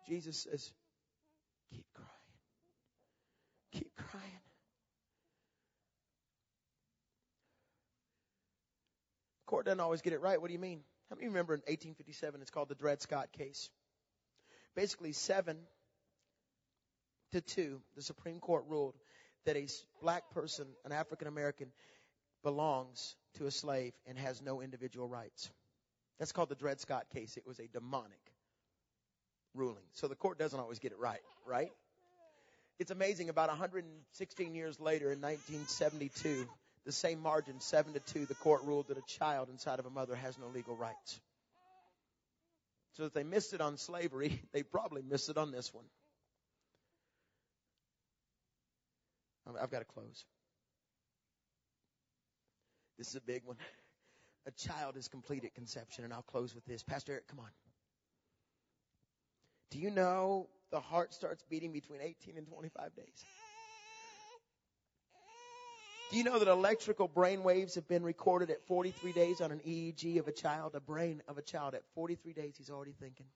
Jesus 0.08 0.44
says, 0.44 0.70
keep 1.70 1.84
crying. 1.92 2.08
Keep 3.72 3.90
crying. 3.96 4.45
Court 9.46 9.64
doesn't 9.64 9.80
always 9.80 10.02
get 10.02 10.12
it 10.12 10.20
right. 10.20 10.40
What 10.40 10.48
do 10.48 10.52
you 10.52 10.58
mean? 10.58 10.80
How 11.08 11.16
many 11.16 11.28
remember 11.28 11.54
in 11.54 11.60
1857 11.60 12.40
it's 12.42 12.50
called 12.50 12.68
the 12.68 12.74
Dred 12.74 13.00
Scott 13.00 13.32
case? 13.32 13.70
Basically, 14.74 15.12
seven 15.12 15.56
to 17.32 17.40
two, 17.40 17.80
the 17.94 18.02
Supreme 18.02 18.40
Court 18.40 18.64
ruled 18.68 18.94
that 19.44 19.56
a 19.56 19.66
black 20.02 20.30
person, 20.32 20.66
an 20.84 20.92
African 20.92 21.28
American, 21.28 21.68
belongs 22.42 23.16
to 23.38 23.46
a 23.46 23.50
slave 23.50 23.92
and 24.06 24.18
has 24.18 24.42
no 24.42 24.60
individual 24.60 25.08
rights. 25.08 25.50
That's 26.18 26.32
called 26.32 26.48
the 26.48 26.54
Dred 26.54 26.80
Scott 26.80 27.06
case. 27.14 27.36
It 27.36 27.46
was 27.46 27.58
a 27.58 27.68
demonic 27.68 28.20
ruling. 29.54 29.84
So 29.92 30.08
the 30.08 30.14
court 30.14 30.38
doesn't 30.38 30.58
always 30.58 30.78
get 30.78 30.92
it 30.92 30.98
right, 30.98 31.20
right? 31.46 31.70
It's 32.78 32.90
amazing. 32.90 33.28
About 33.28 33.48
116 33.48 34.54
years 34.54 34.78
later, 34.80 35.12
in 35.12 35.20
1972, 35.20 36.46
the 36.86 36.92
same 36.92 37.20
margin, 37.20 37.60
seven 37.60 37.92
to 37.94 38.00
two, 38.00 38.24
the 38.26 38.34
court 38.36 38.62
ruled 38.64 38.88
that 38.88 38.96
a 38.96 39.02
child 39.02 39.48
inside 39.50 39.80
of 39.80 39.86
a 39.86 39.90
mother 39.90 40.14
has 40.14 40.38
no 40.38 40.46
legal 40.46 40.76
rights. 40.76 41.20
So 42.92 43.04
if 43.04 43.12
they 43.12 43.24
missed 43.24 43.52
it 43.52 43.60
on 43.60 43.76
slavery, 43.76 44.40
they 44.52 44.62
probably 44.62 45.02
missed 45.02 45.28
it 45.28 45.36
on 45.36 45.50
this 45.50 45.74
one. 45.74 45.84
I've 49.60 49.70
got 49.70 49.80
to 49.80 49.84
close. 49.84 50.24
This 52.98 53.08
is 53.08 53.16
a 53.16 53.20
big 53.20 53.42
one. 53.44 53.56
A 54.46 54.50
child 54.52 54.96
is 54.96 55.08
complete 55.08 55.44
at 55.44 55.54
conception, 55.54 56.04
and 56.04 56.12
I'll 56.12 56.22
close 56.22 56.54
with 56.54 56.64
this. 56.66 56.82
Pastor 56.82 57.12
Eric, 57.12 57.28
come 57.28 57.40
on. 57.40 57.50
Do 59.70 59.78
you 59.78 59.90
know 59.90 60.48
the 60.70 60.80
heart 60.80 61.12
starts 61.12 61.44
beating 61.50 61.72
between 61.72 62.00
18 62.00 62.36
and 62.36 62.46
25 62.46 62.94
days? 62.94 63.24
Do 66.08 66.16
you 66.16 66.22
know 66.22 66.38
that 66.38 66.46
electrical 66.46 67.08
brain 67.08 67.42
waves 67.42 67.74
have 67.74 67.88
been 67.88 68.04
recorded 68.04 68.50
at 68.50 68.64
43 68.66 69.12
days 69.12 69.40
on 69.40 69.50
an 69.50 69.60
EEG 69.66 70.20
of 70.20 70.28
a 70.28 70.32
child, 70.32 70.74
a 70.76 70.80
brain 70.80 71.20
of 71.26 71.36
a 71.36 71.42
child 71.42 71.74
at 71.74 71.82
43 71.94 72.32
days 72.32 72.54
he's 72.56 72.70
already 72.70 72.92
thinking? 72.92 73.26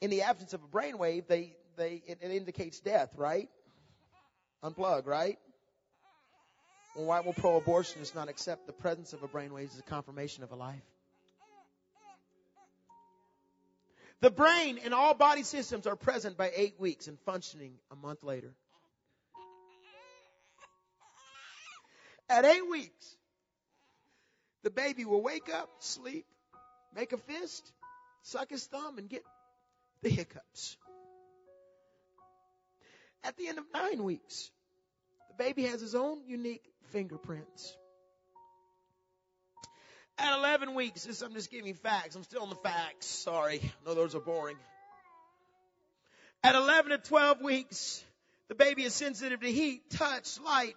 In 0.00 0.10
the 0.10 0.22
absence 0.22 0.54
of 0.54 0.62
a 0.64 0.66
brain 0.66 0.96
wave, 0.96 1.26
they, 1.28 1.54
they, 1.76 2.02
it, 2.06 2.18
it 2.22 2.30
indicates 2.30 2.80
death, 2.80 3.10
right? 3.16 3.48
Unplug, 4.64 5.06
right? 5.06 5.38
Well, 6.96 7.06
why 7.06 7.20
will 7.20 7.34
pro-abortionists 7.34 8.14
not 8.14 8.28
accept 8.28 8.66
the 8.66 8.72
presence 8.72 9.12
of 9.12 9.22
a 9.22 9.28
brainwave 9.28 9.72
as 9.72 9.78
a 9.78 9.82
confirmation 9.82 10.44
of 10.44 10.50
a 10.50 10.56
life? 10.56 10.82
The 14.20 14.30
brain 14.30 14.78
and 14.84 14.94
all 14.94 15.14
body 15.14 15.42
systems 15.42 15.86
are 15.86 15.96
present 15.96 16.36
by 16.36 16.52
eight 16.54 16.78
weeks 16.78 17.08
and 17.08 17.18
functioning 17.20 17.74
a 17.90 17.96
month 17.96 18.22
later. 18.22 18.54
At 22.32 22.46
eight 22.46 22.66
weeks, 22.66 23.16
the 24.62 24.70
baby 24.70 25.04
will 25.04 25.20
wake 25.20 25.52
up, 25.52 25.68
sleep, 25.80 26.24
make 26.96 27.12
a 27.12 27.18
fist, 27.18 27.70
suck 28.22 28.48
his 28.48 28.64
thumb, 28.64 28.96
and 28.96 29.06
get 29.06 29.22
the 30.00 30.08
hiccups. 30.08 30.78
At 33.22 33.36
the 33.36 33.48
end 33.48 33.58
of 33.58 33.64
nine 33.74 34.02
weeks, 34.02 34.50
the 35.28 35.44
baby 35.44 35.64
has 35.64 35.82
his 35.82 35.94
own 35.94 36.22
unique 36.26 36.64
fingerprints. 36.90 37.76
At 40.16 40.38
11 40.38 40.74
weeks, 40.74 41.04
this, 41.04 41.20
I'm 41.20 41.34
just 41.34 41.50
giving 41.50 41.66
you 41.66 41.74
facts. 41.74 42.16
I'm 42.16 42.22
still 42.22 42.42
on 42.44 42.48
the 42.48 42.54
facts. 42.54 43.04
Sorry. 43.04 43.60
I 43.62 43.86
know 43.86 43.94
those 43.94 44.14
are 44.14 44.20
boring. 44.20 44.56
At 46.42 46.54
11 46.54 46.92
to 46.92 46.98
12 46.98 47.42
weeks, 47.42 48.02
the 48.48 48.54
baby 48.54 48.84
is 48.84 48.94
sensitive 48.94 49.40
to 49.40 49.52
heat, 49.52 49.90
touch, 49.90 50.40
light, 50.40 50.76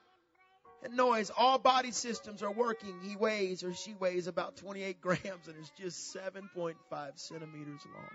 noise. 0.92 1.32
All 1.38 1.58
body 1.58 1.92
systems 1.92 2.44
are 2.44 2.52
working. 2.52 3.00
He 3.04 3.16
weighs 3.16 3.64
or 3.64 3.74
she 3.74 3.94
weighs 3.94 4.28
about 4.28 4.58
28 4.58 5.02
grams 5.02 5.48
and 5.48 5.58
is 5.60 5.72
just 5.80 6.16
7.5 6.16 6.76
centimeters 7.16 7.82
long. 7.94 8.10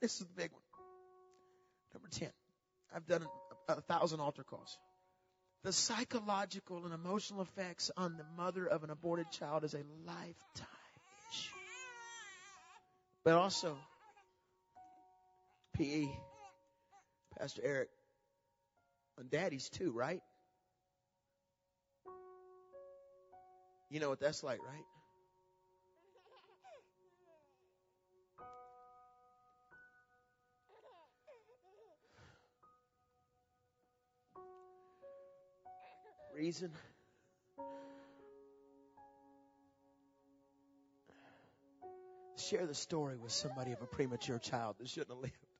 This 0.00 0.20
is 0.20 0.26
the 0.26 0.34
big 0.36 0.50
one. 0.50 0.60
Number 1.94 2.08
10. 2.10 2.28
I've 2.94 3.06
done 3.06 3.26
a, 3.68 3.74
a 3.74 3.80
thousand 3.82 4.20
altar 4.20 4.42
calls. 4.42 4.78
The 5.62 5.72
psychological 5.72 6.84
and 6.84 6.92
emotional 6.92 7.42
effects 7.42 7.92
on 7.96 8.16
the 8.16 8.24
mother 8.36 8.66
of 8.66 8.82
an 8.82 8.90
aborted 8.90 9.30
child 9.30 9.62
is 9.62 9.74
a 9.74 9.84
lifetime 10.04 10.66
issue. 11.30 11.54
But 13.24 13.34
also, 13.34 13.78
PE, 15.74 16.08
Pastor 17.38 17.62
Eric, 17.64 17.88
on 19.18 19.28
daddies 19.30 19.68
too, 19.68 19.92
right? 19.92 20.20
You 23.90 24.00
know 24.00 24.08
what 24.08 24.20
that's 24.20 24.42
like, 24.42 24.60
right? 24.60 24.84
reason. 36.42 36.70
Share 42.36 42.66
the 42.66 42.74
story 42.74 43.16
with 43.16 43.30
somebody 43.30 43.70
of 43.70 43.80
a 43.80 43.86
premature 43.86 44.40
child 44.40 44.74
that 44.80 44.88
shouldn't 44.88 45.10
have 45.10 45.18
lived. 45.18 45.51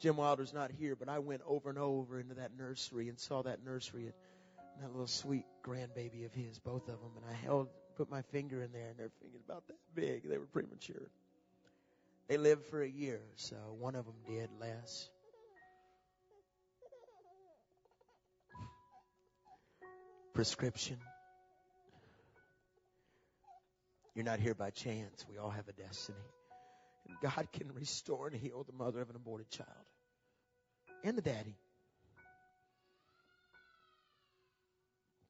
Jim 0.00 0.16
Wilder's 0.16 0.52
not 0.52 0.70
here, 0.70 0.94
but 0.96 1.08
I 1.08 1.18
went 1.18 1.42
over 1.46 1.68
and 1.68 1.78
over 1.78 2.20
into 2.20 2.34
that 2.34 2.56
nursery 2.56 3.08
and 3.08 3.18
saw 3.18 3.42
that 3.42 3.64
nursery 3.64 4.04
and 4.04 4.14
that 4.82 4.90
little 4.90 5.06
sweet 5.06 5.44
grandbaby 5.64 6.24
of 6.24 6.32
his, 6.32 6.58
both 6.58 6.88
of 6.88 7.00
them, 7.00 7.10
and 7.16 7.24
I 7.28 7.34
held, 7.34 7.68
put 7.96 8.10
my 8.10 8.22
finger 8.22 8.62
in 8.62 8.72
there, 8.72 8.88
and 8.90 8.98
their 8.98 9.10
fingers 9.20 9.42
about 9.44 9.66
that 9.66 9.78
big. 9.94 10.28
They 10.28 10.38
were 10.38 10.46
premature. 10.46 11.10
They 12.28 12.36
lived 12.36 12.66
for 12.66 12.82
a 12.82 12.88
year, 12.88 13.20
so 13.36 13.56
one 13.78 13.96
of 13.96 14.04
them 14.04 14.14
did 14.26 14.50
less. 14.60 15.08
prescription. 20.38 20.96
You're 24.14 24.24
not 24.24 24.38
here 24.38 24.54
by 24.54 24.70
chance. 24.70 25.26
We 25.28 25.36
all 25.36 25.50
have 25.50 25.66
a 25.66 25.72
destiny. 25.72 26.16
And 27.08 27.16
God 27.22 27.48
can 27.52 27.72
restore 27.74 28.28
and 28.28 28.36
heal 28.36 28.64
the 28.64 28.72
mother 28.72 29.00
of 29.00 29.10
an 29.10 29.16
aborted 29.16 29.50
child 29.50 29.68
and 31.04 31.16
the 31.16 31.22
daddy. 31.22 31.56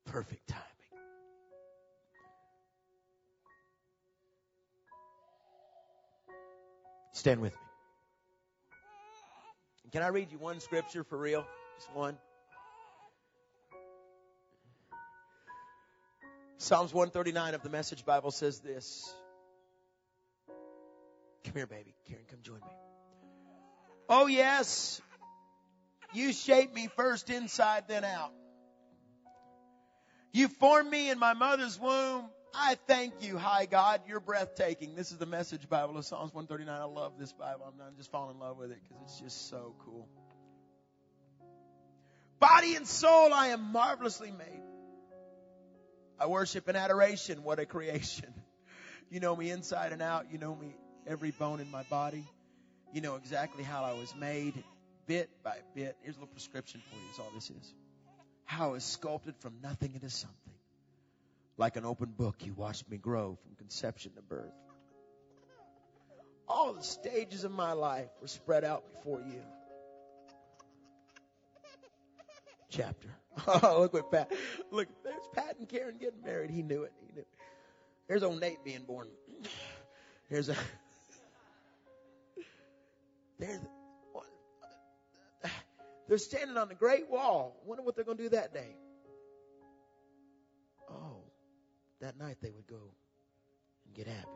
Perfect 0.07 0.49
timing. 0.49 0.65
Stand 7.13 7.41
with 7.41 7.53
me. 7.53 7.59
Can 9.91 10.03
I 10.03 10.09
read 10.09 10.31
you 10.31 10.39
one 10.39 10.61
scripture 10.61 11.03
for 11.03 11.19
real? 11.19 11.45
Just 11.79 11.95
one. 11.95 12.17
Psalms 16.59 16.93
139 16.93 17.55
of 17.55 17.63
the 17.63 17.71
Message 17.71 18.05
Bible 18.05 18.31
says 18.31 18.61
this. 18.61 19.13
Come 21.49 21.57
here, 21.57 21.67
baby. 21.67 21.95
Karen, 22.07 22.25
come 22.29 22.41
join 22.43 22.57
me. 22.57 22.77
Oh, 24.11 24.27
yes. 24.27 25.01
You 26.13 26.35
shaped 26.35 26.75
me 26.75 26.91
first 26.95 27.31
inside, 27.31 27.85
then 27.89 28.05
out. 28.05 28.33
You 30.31 30.49
formed 30.49 30.91
me 30.91 31.09
in 31.09 31.19
my 31.19 31.33
mother's 31.33 31.81
womb. 31.81 32.27
I 32.55 32.77
thank 32.87 33.23
you, 33.23 33.39
high 33.39 33.65
God. 33.65 34.03
You're 34.07 34.21
breathtaking. 34.21 34.95
This 34.95 35.11
is 35.11 35.17
the 35.17 35.25
message 35.25 35.67
Bible 35.71 35.97
of 35.97 36.05
Psalms 36.05 36.35
139. 36.35 36.69
I 36.69 36.85
love 36.85 37.13
this 37.19 37.33
Bible. 37.33 37.73
I'm, 37.81 37.97
just 37.97 38.11
falling 38.11 38.35
in 38.35 38.41
love 38.41 38.59
with 38.59 38.71
it 38.71 38.81
because 38.83 39.03
it's 39.05 39.19
just 39.19 39.49
so 39.49 39.75
cool. 39.87 40.07
Body 42.41 42.75
and 42.75 42.87
soul, 42.87 43.33
I 43.33 43.49
am 43.49 43.73
marvelously 43.73 44.33
made. 44.33 44.63
I 46.21 46.27
worship 46.27 46.69
in 46.69 46.77
adoration. 46.77 47.43
What 47.43 47.59
a 47.59 47.65
creation. 47.65 48.35
You 49.11 49.21
know 49.21 49.35
me 49.35 49.49
inside 49.49 49.93
and 49.93 50.03
out. 50.03 50.27
You 50.31 50.37
know 50.37 50.55
me 50.55 50.77
every 51.09 51.31
bone 51.33 51.61
in 51.61 51.71
my 51.71 51.83
body. 51.85 52.25
You 52.93 53.01
know 53.01 53.17
exactly 53.17 53.65
how 53.65 53.85
I 53.85 53.95
was 53.95 54.15
made, 54.15 54.55
bit 55.07 55.31
by 55.43 55.57
bit. 55.75 55.97
Here's 56.03 56.17
a 56.17 56.21
little 56.21 56.33
prescription 56.33 56.81
for 56.89 56.97
you, 56.97 57.11
is 57.13 57.19
all 57.19 57.31
this 57.35 57.51
is. 57.51 57.75
How 58.45 58.69
I 58.69 58.73
was 58.73 58.85
sculpted 58.85 59.35
from 59.39 59.55
nothing 59.63 59.93
into 59.95 60.11
something. 60.11 60.37
Like 61.57 61.77
an 61.77 61.85
open 61.85 62.11
book, 62.17 62.37
you 62.45 62.53
watched 62.55 62.89
me 62.89 62.99
grow 62.99 63.37
from 63.43 63.57
conception 63.57 64.13
to 64.15 64.23
birth. 64.23 64.53
All 66.47 66.73
the 66.73 66.83
stages 66.83 67.45
of 67.45 67.51
my 67.51 67.73
life 67.73 68.09
were 68.23 68.29
spread 68.29 68.65
out 68.65 68.85
before 68.95 69.21
you. 69.21 69.41
Chapter. 72.71 73.09
Oh, 73.47 73.83
look 73.83 73.93
what 73.95 74.11
Pat. 74.11 74.33
Look, 74.73 74.89
there's 75.05 75.29
Pat 75.33 75.57
and 75.61 75.69
Karen 75.69 75.97
getting 76.01 76.23
married. 76.25 76.51
He 76.51 76.65
knew 76.65 76.83
it. 76.83 76.93
He 77.07 77.13
knew. 77.15 77.21
It. 77.21 77.29
There's 78.09 78.25
old 78.25 78.41
Nate 78.41 78.65
being 78.65 78.83
born. 78.83 79.07
There's 80.31 80.49
a. 80.49 80.57
There's. 83.39 83.61
They're 86.09 86.19
standing 86.19 86.57
on 86.57 86.69
the 86.69 86.75
Great 86.75 87.11
Wall. 87.11 87.61
Wonder 87.67 87.83
what 87.83 87.95
they're 87.95 88.05
going 88.05 88.17
to 88.17 88.23
do 88.23 88.29
that 88.31 88.55
day. 88.55 88.75
Oh, 90.91 91.23
that 92.01 92.19
night 92.19 92.39
they 92.41 92.51
would 92.51 92.67
go 92.67 92.81
and 93.85 93.95
get 93.95 94.07
happy. 94.07 94.27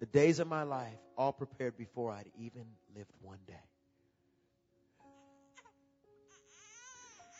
The 0.00 0.06
days 0.06 0.40
of 0.40 0.48
my 0.48 0.62
life 0.62 0.98
all 1.16 1.32
prepared 1.32 1.76
before 1.76 2.10
I'd 2.10 2.30
even 2.38 2.64
lived 2.94 3.10
one 3.20 3.38
day. 3.46 3.54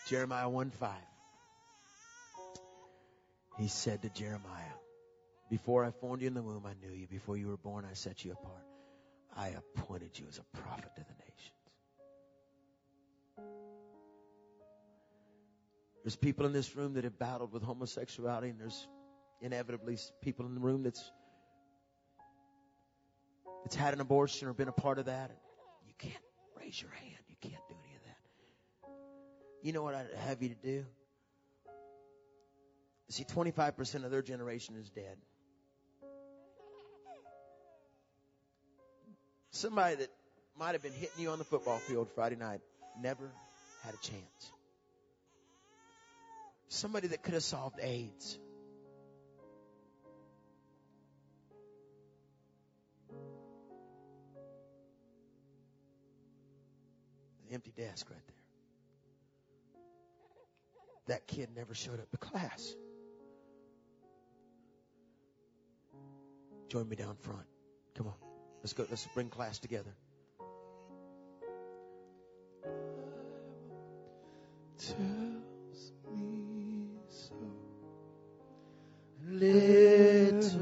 Jeremiah 0.08 0.48
1 0.48 0.70
5. 0.70 0.90
He 3.56 3.68
said 3.68 4.02
to 4.02 4.10
Jeremiah, 4.10 4.76
Before 5.50 5.84
I 5.84 5.90
formed 5.90 6.22
you 6.22 6.28
in 6.28 6.34
the 6.34 6.42
womb, 6.42 6.66
I 6.66 6.74
knew 6.74 6.92
you. 6.92 7.06
Before 7.06 7.36
you 7.36 7.48
were 7.48 7.56
born, 7.56 7.86
I 7.90 7.94
set 7.94 8.24
you 8.24 8.32
apart. 8.32 8.64
I 9.34 9.48
appointed 9.48 10.18
you 10.18 10.26
as 10.28 10.38
a 10.38 10.58
prophet 10.58 10.90
to 10.96 11.02
the 11.02 11.14
nations. 11.24 11.56
There's 16.04 16.16
people 16.16 16.46
in 16.46 16.52
this 16.52 16.76
room 16.76 16.94
that 16.94 17.04
have 17.04 17.18
battled 17.18 17.52
with 17.52 17.62
homosexuality, 17.62 18.50
and 18.50 18.60
there's 18.60 18.86
inevitably 19.40 19.98
people 20.22 20.46
in 20.46 20.54
the 20.54 20.60
room 20.60 20.82
that's 20.82 21.10
that's 23.64 23.74
had 23.74 23.94
an 23.94 24.00
abortion 24.00 24.46
or 24.46 24.52
been 24.52 24.68
a 24.68 24.72
part 24.72 24.98
of 24.98 25.06
that. 25.06 25.32
You 25.86 25.94
can't 25.98 26.24
raise 26.56 26.80
your 26.80 26.92
hand. 26.92 27.24
You 27.28 27.36
can't 27.40 27.62
do 27.68 27.74
any 27.84 27.96
of 27.96 28.02
that. 28.04 28.16
You 29.62 29.72
know 29.72 29.82
what 29.82 29.94
I'd 29.94 30.06
have 30.28 30.40
you 30.42 30.50
to 30.50 30.54
do? 30.54 30.86
See, 33.08 33.24
25% 33.24 34.04
of 34.04 34.10
their 34.10 34.22
generation 34.22 34.74
is 34.76 34.90
dead. 34.90 35.16
Somebody 39.50 39.96
that 39.96 40.10
might 40.58 40.72
have 40.72 40.82
been 40.82 40.92
hitting 40.92 41.18
you 41.18 41.30
on 41.30 41.38
the 41.38 41.44
football 41.44 41.78
field 41.78 42.08
Friday 42.14 42.36
night 42.36 42.60
never 43.00 43.30
had 43.84 43.94
a 43.94 43.98
chance. 43.98 44.52
Somebody 46.68 47.08
that 47.08 47.22
could 47.22 47.34
have 47.34 47.44
solved 47.44 47.78
AIDS. 47.80 48.38
The 57.48 57.54
empty 57.54 57.72
desk 57.76 58.10
right 58.10 58.26
there. 58.26 58.36
That 61.06 61.26
kid 61.28 61.50
never 61.54 61.72
showed 61.72 62.00
up 62.00 62.10
to 62.10 62.18
class. 62.18 62.74
Join 66.68 66.88
me 66.88 66.96
down 66.96 67.14
front. 67.16 67.46
Come 67.94 68.08
on. 68.08 68.14
Let's 68.62 68.72
go. 68.72 68.86
Let's 68.90 69.06
bring 69.14 69.28
class 69.28 69.58
together. 69.58 69.94
Tells 74.78 75.92
me 76.12 76.88
so. 77.08 77.34
Little 79.28 80.56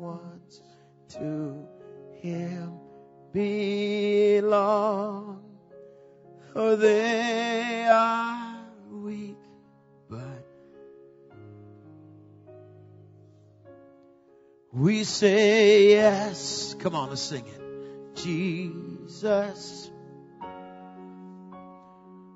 ones 0.00 0.60
to 1.10 1.66
him 2.20 2.72
belong. 3.32 5.44
Oh, 6.54 6.74
they 6.74 7.86
are 7.86 8.25
we 14.76 15.04
say 15.04 15.88
yes. 15.88 16.76
Come 16.80 16.94
on, 16.94 17.08
let's 17.08 17.22
sing 17.22 17.46
it. 17.46 18.16
Jesus. 18.16 19.90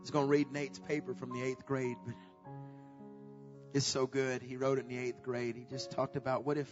Was 0.00 0.10
going 0.10 0.24
to 0.24 0.30
read 0.30 0.50
Nate's 0.50 0.78
paper 0.78 1.12
from 1.14 1.32
the 1.34 1.42
eighth 1.42 1.66
grade, 1.66 1.98
but 2.06 2.14
it's 3.74 3.84
so 3.84 4.06
good. 4.06 4.40
He 4.40 4.56
wrote 4.56 4.78
it 4.78 4.86
in 4.88 4.88
the 4.88 4.98
eighth 4.98 5.22
grade. 5.22 5.54
He 5.54 5.66
just 5.68 5.90
talked 5.90 6.16
about 6.16 6.46
what 6.46 6.56
if 6.56 6.68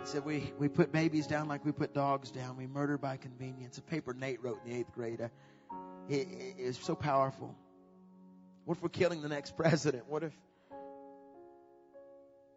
he 0.00 0.06
said 0.06 0.24
we, 0.24 0.52
we 0.58 0.68
put 0.68 0.90
babies 0.90 1.28
down 1.28 1.46
like 1.46 1.64
we 1.64 1.70
put 1.70 1.94
dogs 1.94 2.32
down. 2.32 2.56
We 2.56 2.66
murder 2.66 2.98
by 2.98 3.16
convenience. 3.16 3.78
A 3.78 3.82
paper 3.82 4.12
Nate 4.12 4.42
wrote 4.42 4.58
in 4.64 4.72
the 4.72 4.78
eighth 4.80 4.92
grade. 4.92 5.20
Uh, 5.20 5.28
it, 6.08 6.26
it, 6.28 6.56
it 6.58 6.66
was 6.66 6.78
so 6.78 6.96
powerful. 6.96 7.54
What 8.64 8.76
if 8.76 8.82
we're 8.82 8.88
killing 8.88 9.22
the 9.22 9.28
next 9.28 9.56
president? 9.56 10.08
What 10.08 10.24
if 10.24 10.32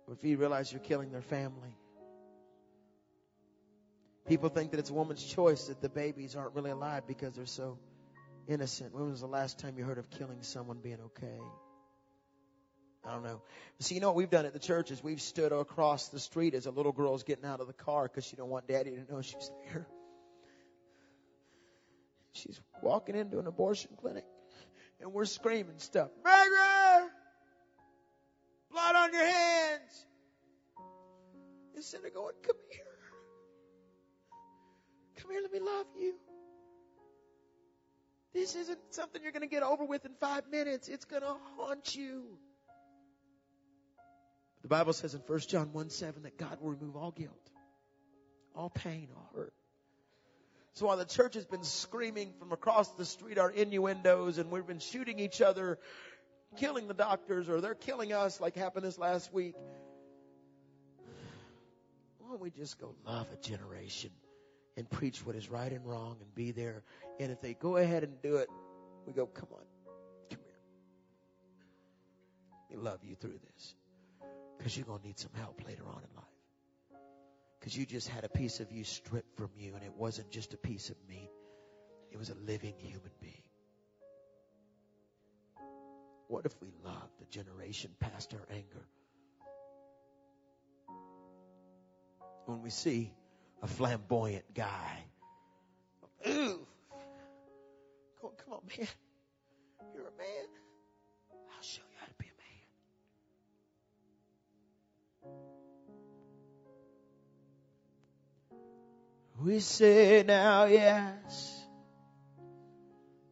if 0.10 0.24
you 0.24 0.38
realize 0.38 0.72
you're 0.72 0.82
killing 0.82 1.12
their 1.12 1.22
family? 1.22 1.76
People 4.28 4.50
think 4.50 4.72
that 4.72 4.80
it's 4.80 4.90
a 4.90 4.94
woman's 4.94 5.24
choice 5.24 5.66
that 5.68 5.82
the 5.82 5.90
babies 5.90 6.36
aren't 6.36 6.56
really 6.56 6.72
alive 6.72 7.04
because 7.08 7.36
they're 7.36 7.46
so 7.46 7.80
innocent. 8.48 8.94
When 8.94 9.10
was 9.10 9.22
the 9.22 9.28
last 9.28 9.60
time 9.60 9.76
you 9.78 9.84
heard 9.84 9.98
of 9.98 10.10
killing 10.10 10.44
someone 10.44 10.80
being 10.80 11.00
okay? 11.06 11.40
I 13.06 13.14
don't 13.14 13.24
know. 13.24 13.42
See, 13.80 13.96
you 13.96 14.02
know 14.02 14.08
what 14.08 14.16
we've 14.16 14.30
done 14.30 14.46
at 14.46 14.54
the 14.54 14.60
church 14.60 14.92
is 14.92 15.04
we've 15.04 15.22
stood 15.22 15.52
across 15.52 16.10
the 16.10 16.20
street 16.20 16.54
as 16.54 16.68
a 16.68 16.72
little 16.72 16.92
girl's 16.92 17.24
getting 17.24 17.46
out 17.46 17.60
of 17.60 17.68
the 17.68 17.74
car 17.74 18.04
because 18.04 18.26
she 18.26 18.36
don't 18.36 18.50
want 18.50 18.68
daddy 18.68 18.92
to 18.92 19.12
know 19.12 19.22
she's 19.22 19.52
there. 19.66 19.88
She's 22.34 22.62
walking 22.82 23.16
into 23.16 23.40
an 23.40 23.48
abortion 23.48 23.92
clinic 23.98 24.26
and 25.02 25.12
we're 25.12 25.26
screaming 25.26 25.80
stuff. 25.80 26.10
Murder! 26.24 27.12
Blood 28.72 28.96
on 28.96 29.14
your 29.14 29.26
hands! 29.26 30.06
Instead 31.76 32.06
of 32.06 32.14
going, 32.14 32.36
come 32.44 32.56
here. 32.72 32.84
Come 35.18 35.32
here, 35.32 35.42
let 35.42 35.52
me 35.52 35.60
love 35.60 35.86
you. 36.00 36.14
This 38.34 38.56
isn't 38.56 38.80
something 38.92 39.22
you're 39.22 39.34
going 39.34 39.42
to 39.42 39.48
get 39.48 39.64
over 39.64 39.84
with 39.84 40.06
in 40.06 40.14
five 40.20 40.50
minutes. 40.50 40.88
It's 40.88 41.06
going 41.06 41.22
to 41.22 41.36
haunt 41.58 41.96
you. 41.96 42.24
The 44.62 44.68
Bible 44.68 44.94
says 44.94 45.14
in 45.14 45.22
1 45.22 45.40
John 45.42 45.74
1 45.74 45.90
7 45.90 46.24
that 46.24 46.38
God 46.38 46.60
will 46.62 46.72
remove 46.72 46.96
all 46.96 47.12
guilt, 47.12 47.50
all 48.56 48.70
pain, 48.70 49.10
all 49.16 49.30
hurt. 49.36 49.54
So 50.74 50.86
while 50.86 50.98
the 50.98 51.06
church 51.06 51.34
has 51.34 51.46
been 51.46 51.64
screaming 51.64 52.32
from 52.40 52.54
across 52.54 52.88
the 52.92 53.04
street 53.04 53.38
our 53.38 53.52
innuendos 53.52 54.38
and 54.38 54.50
we've 54.50 54.66
been 54.66 54.80
shooting 54.80 55.20
each 55.20 55.42
other, 55.42 55.80
killing 56.58 56.88
the 56.88 56.94
doctors, 56.94 57.50
or 57.50 57.62
they're 57.62 57.76
killing 57.76 58.14
us 58.14 58.40
like 58.40 58.56
happened 58.56 58.86
this 58.86 58.98
last 58.98 59.34
week, 59.34 59.56
why 62.20 62.30
don't 62.30 62.42
we 62.42 62.52
just 62.52 62.80
go 62.80 62.96
love 63.06 63.28
a 63.34 63.38
generation 63.38 64.12
and 64.78 64.90
preach 64.90 65.26
what 65.26 65.36
is 65.36 65.50
right 65.50 65.72
and 65.72 65.86
wrong 65.86 66.18
and 66.22 66.36
be 66.36 66.52
there? 66.52 66.84
And 67.20 67.32
if 67.32 67.42
they 67.42 67.54
go 67.54 67.78
ahead 67.78 68.04
and 68.04 68.22
do 68.22 68.38
it, 68.38 68.50
we 69.06 69.14
go, 69.14 69.26
come 69.26 69.50
on, 69.52 69.66
come 70.30 70.40
here. 70.44 70.60
We 72.70 72.78
love 72.78 73.00
you 73.04 73.16
through 73.16 73.40
this 73.54 73.76
because 74.58 74.78
you're 74.78 74.86
going 74.86 75.00
to 75.00 75.08
need 75.08 75.20
some 75.20 75.32
help 75.36 75.62
later 75.66 75.84
on 75.88 75.98
in 75.98 76.16
life. 76.16 76.26
Because 77.60 77.76
you 77.78 77.86
just 77.86 78.08
had 78.08 78.24
a 78.24 78.30
piece 78.30 78.60
of 78.60 78.72
you 78.72 78.84
stripped 78.84 79.36
from 79.38 79.50
you, 79.56 79.76
and 79.76 79.84
it 79.84 79.94
wasn't 79.96 80.32
just 80.32 80.54
a 80.54 80.58
piece 80.58 80.90
of 80.90 80.96
meat, 81.08 81.30
it 82.12 82.18
was 82.18 82.30
a 82.30 82.36
living 82.36 82.74
human 82.78 83.12
being. 83.22 83.44
What 86.32 86.46
if 86.46 86.56
we 86.62 86.70
loved 86.86 87.20
the 87.20 87.26
generation 87.26 87.92
past 88.00 88.34
our 88.34 88.48
anger? 88.50 88.86
When 92.46 92.62
we 92.62 92.70
see 92.70 93.12
a 93.62 93.68
flamboyant 93.68 94.46
guy. 94.54 95.04
Ooh. 96.26 96.66
Come 98.22 98.54
on, 98.54 98.62
man. 98.66 98.88
You're 99.94 100.08
a 100.08 100.18
man. 100.18 100.48
I'll 101.34 101.64
show 101.64 101.82
you 101.82 101.98
how 102.00 102.06
to 102.06 102.14
be 102.18 102.28
a 102.28 102.36
man. 109.36 109.44
We 109.44 109.60
say 109.60 110.24
now, 110.26 110.64
yes. 110.64 111.66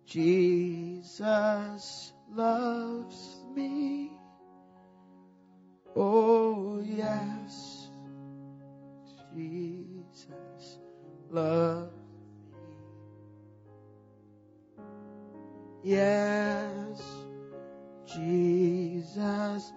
Jesus 0.05 2.11
loves 2.33 3.43
me. 3.55 4.11
Oh, 5.95 6.81
yes. 6.85 7.89
Jesus 9.33 10.79
loves 11.29 11.93
me. 12.53 12.73
Yes. 15.83 17.01
Jesus 18.05 19.71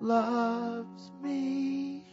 loves 0.00 1.10
me. 1.22 2.04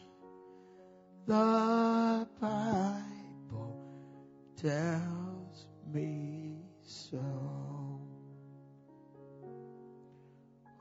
The 1.27 2.27
Bible 2.39 3.77
tells 4.55 5.67
me 5.91 6.57
so. 6.81 7.54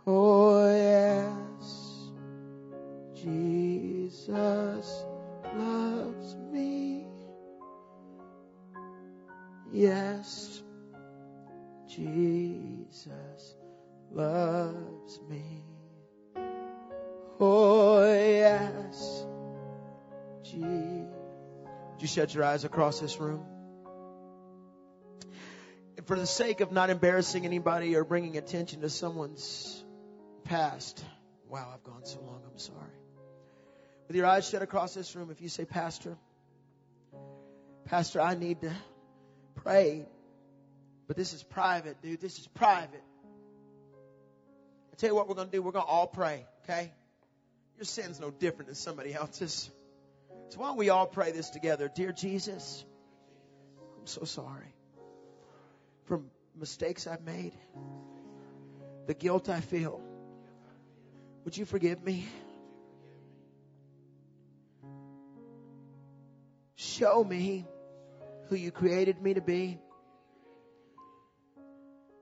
Oh, 0.06 0.70
yes, 0.70 2.10
Jesus 3.14 5.04
loves 5.56 6.36
me. 6.52 7.06
Yes, 9.72 10.62
Jesus 11.88 13.56
loves 14.12 15.20
me. 15.28 15.64
Oh, 17.40 18.04
yes, 18.12 19.26
Jesus. 20.42 21.14
Would 21.92 22.02
you 22.02 22.08
shut 22.08 22.34
your 22.34 22.44
eyes 22.44 22.64
across 22.64 23.00
this 23.00 23.18
room? 23.18 23.44
And 25.96 26.06
for 26.06 26.16
the 26.16 26.26
sake 26.26 26.60
of 26.60 26.72
not 26.72 26.90
embarrassing 26.90 27.46
anybody 27.46 27.96
or 27.96 28.04
bringing 28.04 28.36
attention 28.36 28.82
to 28.82 28.90
someone's 28.90 29.83
past, 30.44 31.04
wow, 31.48 31.70
I've 31.72 31.82
gone 31.84 32.04
so 32.04 32.20
long, 32.20 32.42
I'm 32.50 32.58
sorry. 32.58 32.78
With 34.08 34.16
your 34.16 34.26
eyes 34.26 34.48
shut 34.48 34.62
across 34.62 34.94
this 34.94 35.14
room, 35.16 35.30
if 35.30 35.40
you 35.40 35.48
say, 35.48 35.64
Pastor, 35.64 36.16
Pastor, 37.86 38.20
I 38.20 38.34
need 38.34 38.60
to 38.60 38.72
pray, 39.56 40.06
but 41.06 41.16
this 41.16 41.32
is 41.32 41.42
private, 41.42 42.00
dude. 42.02 42.20
This 42.20 42.38
is 42.38 42.46
private. 42.48 43.02
I 44.92 44.96
tell 44.96 45.10
you 45.10 45.14
what 45.14 45.28
we're 45.28 45.34
going 45.34 45.48
to 45.48 45.52
do. 45.52 45.62
We're 45.62 45.72
going 45.72 45.84
to 45.84 45.90
all 45.90 46.06
pray, 46.06 46.46
okay? 46.64 46.92
Your 47.76 47.84
sin's 47.84 48.20
no 48.20 48.30
different 48.30 48.66
than 48.68 48.74
somebody 48.74 49.12
else's. 49.12 49.70
So 50.50 50.60
why 50.60 50.68
don't 50.68 50.76
we 50.76 50.90
all 50.90 51.06
pray 51.06 51.32
this 51.32 51.50
together? 51.50 51.90
Dear 51.94 52.12
Jesus, 52.12 52.84
I'm 53.98 54.06
so 54.06 54.24
sorry 54.24 54.74
for 56.04 56.20
mistakes 56.58 57.06
I've 57.06 57.22
made, 57.22 57.52
the 59.06 59.14
guilt 59.14 59.48
I 59.48 59.60
feel. 59.60 60.00
Would 61.44 61.56
you 61.56 61.66
forgive 61.66 62.02
me? 62.02 62.26
Show 66.74 67.22
me 67.22 67.66
who 68.48 68.56
you 68.56 68.70
created 68.70 69.20
me 69.20 69.34
to 69.34 69.40
be. 69.40 69.78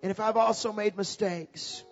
And 0.03 0.11
if 0.11 0.19
I've 0.19 0.37
also 0.37 0.73
made 0.73 0.97
mistakes, 0.97 1.85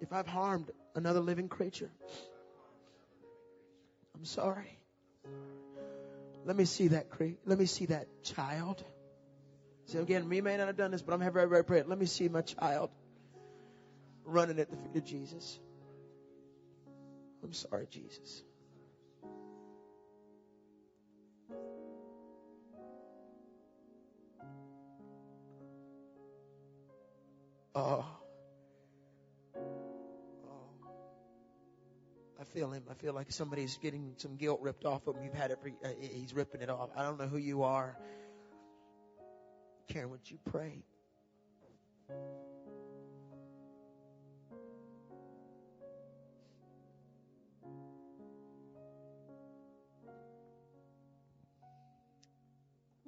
if 0.00 0.12
I've 0.12 0.28
harmed 0.28 0.70
another 0.94 1.20
living 1.20 1.48
creature, 1.48 1.90
I'm 4.14 4.24
sorry. 4.24 4.78
Let 6.44 6.56
me 6.56 6.64
see 6.64 6.88
that 6.88 7.10
cre- 7.10 7.38
let 7.44 7.58
me 7.58 7.66
see 7.66 7.86
that 7.86 8.06
child. 8.22 8.82
So 9.86 10.00
again, 10.00 10.28
me 10.28 10.40
may 10.40 10.56
not 10.56 10.68
have 10.68 10.76
done 10.76 10.92
this, 10.92 11.02
but 11.02 11.12
I'm 11.12 11.32
very, 11.32 11.48
very 11.48 11.64
praying. 11.64 11.88
Let 11.88 11.98
me 11.98 12.06
see 12.06 12.28
my 12.28 12.42
child 12.42 12.90
running 14.30 14.58
at 14.58 14.70
the 14.70 14.76
feet 14.76 14.96
of 14.96 15.04
Jesus. 15.04 15.58
I'm 17.42 17.52
sorry, 17.52 17.86
Jesus. 17.90 18.42
Oh. 27.74 28.04
oh. 29.56 29.64
I 32.40 32.44
feel 32.44 32.70
him. 32.70 32.82
I 32.90 32.94
feel 32.94 33.14
like 33.14 33.30
somebody's 33.30 33.78
getting 33.78 34.14
some 34.16 34.36
guilt 34.36 34.60
ripped 34.60 34.84
off 34.84 35.06
of 35.06 35.16
him. 35.16 35.24
You've 35.24 35.34
had 35.34 35.50
for, 35.62 35.68
uh, 35.84 35.88
he's 36.00 36.34
ripping 36.34 36.60
it 36.60 36.70
off. 36.70 36.90
I 36.96 37.02
don't 37.02 37.18
know 37.18 37.26
who 37.26 37.38
you 37.38 37.62
are. 37.62 37.96
Karen, 39.88 40.10
would 40.10 40.30
you 40.30 40.38
pray? 40.50 40.84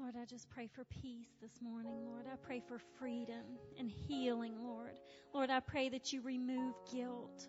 Lord, 0.02 0.16
I 0.20 0.24
just 0.24 0.50
pray 0.50 0.66
for 0.66 0.82
peace 0.86 1.28
this 1.40 1.62
morning, 1.62 1.94
Lord. 2.04 2.24
I 2.26 2.34
pray 2.44 2.60
for 2.66 2.80
freedom 2.98 3.44
and 3.78 3.88
healing, 3.88 4.54
Lord. 4.60 4.98
Lord, 5.32 5.48
I 5.48 5.60
pray 5.60 5.90
that 5.90 6.12
you 6.12 6.20
remove 6.22 6.74
guilt, 6.92 7.46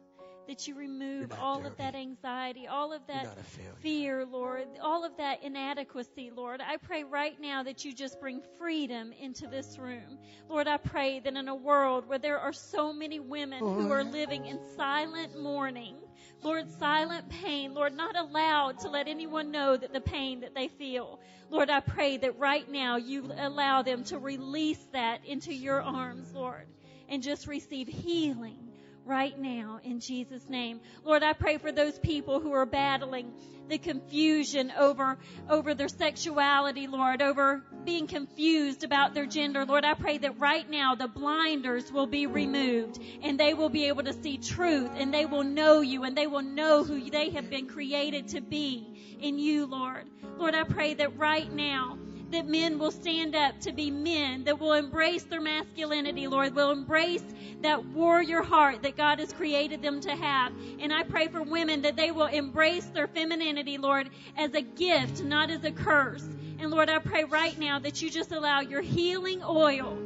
that 0.48 0.68
you 0.68 0.76
remove 0.76 1.32
all 1.40 1.66
of 1.66 1.78
that 1.78 1.96
anxiety, 1.96 2.68
all 2.68 2.94
of 2.94 3.02
that 3.08 3.24
not 3.24 3.38
a 3.38 3.44
failure. 3.44 3.72
fear, 3.82 4.26
Lord, 4.26 4.68
all 4.82 5.06
of 5.06 5.18
that 5.18 5.44
inadequacy, 5.44 6.32
Lord. 6.36 6.62
I 6.62 6.78
pray 6.78 7.04
right 7.04 7.40
now 7.40 7.64
that 7.64 7.86
you 7.86 7.94
just 7.94 8.20
bring 8.20 8.42
freedom 8.58 9.14
into 9.20 9.48
this 9.48 9.78
room. 9.78 10.18
Lord, 10.50 10.68
I 10.68 10.78
pray 10.78 11.20
that 11.20 11.34
in 11.34 11.48
a 11.48 11.56
world 11.56 12.08
where 12.08 12.20
there 12.20 12.40
are 12.40 12.54
so 12.54 12.94
many 12.94 13.20
women 13.20 13.60
who 13.60 13.92
are 13.92 14.04
living 14.04 14.46
in 14.46 14.60
silent 14.76 15.40
mourning, 15.40 15.96
Lord, 16.42 16.70
silent 16.78 17.30
pain, 17.30 17.74
Lord, 17.74 17.96
not 17.96 18.18
allowed 18.18 18.80
to 18.80 18.90
let 18.90 19.08
anyone 19.08 19.52
know 19.52 19.78
that 19.78 19.94
the 19.94 20.02
pain 20.02 20.42
that 20.42 20.54
they 20.54 20.68
feel. 20.68 21.20
Lord, 21.50 21.70
I 21.70 21.80
pray 21.80 22.18
that 22.18 22.38
right 22.38 22.70
now 22.70 22.98
you 22.98 23.32
allow 23.38 23.82
them 23.82 24.04
to 24.06 24.18
release 24.18 24.86
that 24.92 25.26
into 25.26 25.54
your 25.54 25.82
arms, 25.82 26.34
Lord, 26.34 26.68
and 27.08 27.24
just 27.24 27.48
receive 27.48 27.88
healing 27.88 28.73
right 29.06 29.38
now 29.38 29.80
in 29.84 30.00
Jesus' 30.00 30.48
name. 30.48 30.80
Lord, 31.04 31.24
I 31.24 31.34
pray 31.34 31.58
for 31.58 31.72
those 31.72 31.98
people 32.00 32.40
who 32.40 32.54
are 32.54 32.66
battling 32.66 33.34
the 33.70 33.78
confusion 33.78 34.72
over, 34.78 35.18
over 35.50 35.74
their 35.74 35.88
sexuality, 35.88 36.88
Lord, 36.88 37.22
over 37.22 37.64
being 37.86 38.08
confused 38.08 38.84
about 38.84 39.14
their 39.14 39.26
gender. 39.26 39.66
Lord, 39.66 39.86
I 39.86 39.94
pray 39.94 40.18
that 40.20 40.40
right 40.40 40.70
now 40.70 40.96
the 40.96 41.08
blinders 41.08 41.92
will 41.92 42.08
be 42.08 42.28
removed 42.28 43.00
and 43.22 43.40
they 43.40 43.54
will 43.54 43.70
be 43.70 43.88
able 43.88 44.04
to 44.04 44.14
see 44.14 44.38
truth 44.38 44.92
and 44.96 45.14
they 45.14 45.26
will 45.26 45.44
know 45.44 45.82
you 45.82 46.04
and 46.04 46.16
they 46.16 46.28
will 46.28 46.42
know 46.42 46.84
who 46.84 47.10
they 47.10 47.30
have 47.32 47.50
been 47.50 47.68
created 47.68 48.30
to 48.30 48.42
be 48.42 49.18
in 49.20 49.40
you, 49.40 49.66
Lord. 49.66 50.10
Lord, 50.38 50.56
I 50.56 50.64
pray 50.64 50.94
that 50.96 51.18
right 51.18 51.52
now 51.52 51.98
that 52.34 52.48
men 52.48 52.80
will 52.80 52.92
stand 52.92 53.36
up 53.36 53.60
to 53.62 53.72
be 53.72 53.90
men, 53.90 54.44
that 54.44 54.60
will 54.60 54.74
embrace 54.74 55.24
their 55.24 55.42
masculinity, 55.42 56.28
Lord, 56.28 56.56
will 56.56 56.72
embrace 56.72 57.24
that 57.62 57.86
warrior 57.86 58.42
heart 58.42 58.84
that 58.84 58.98
God 58.98 59.20
has 59.20 59.32
created 59.32 59.82
them 59.82 60.02
to 60.02 60.12
have. 60.16 60.52
And 60.80 60.94
I 60.94 61.04
pray 61.04 61.28
for 61.28 61.42
women 61.44 61.84
that 61.84 61.96
they 61.96 62.12
will 62.12 62.28
embrace 62.28 62.86
their 62.86 63.08
femininity, 63.08 63.78
Lord, 63.78 64.10
as 64.38 64.54
a 64.54 64.62
gift, 64.62 65.24
not 65.24 65.50
as 65.50 65.64
a 65.64 65.72
curse. 65.72 66.28
And 66.60 66.72
Lord, 66.72 66.90
I 66.90 67.00
pray 67.00 67.24
right 67.24 67.58
now 67.58 67.80
that 67.80 68.02
you 68.02 68.10
just 68.10 68.32
allow 68.32 68.62
your 68.62 68.82
healing 68.82 69.42
oil 69.44 69.98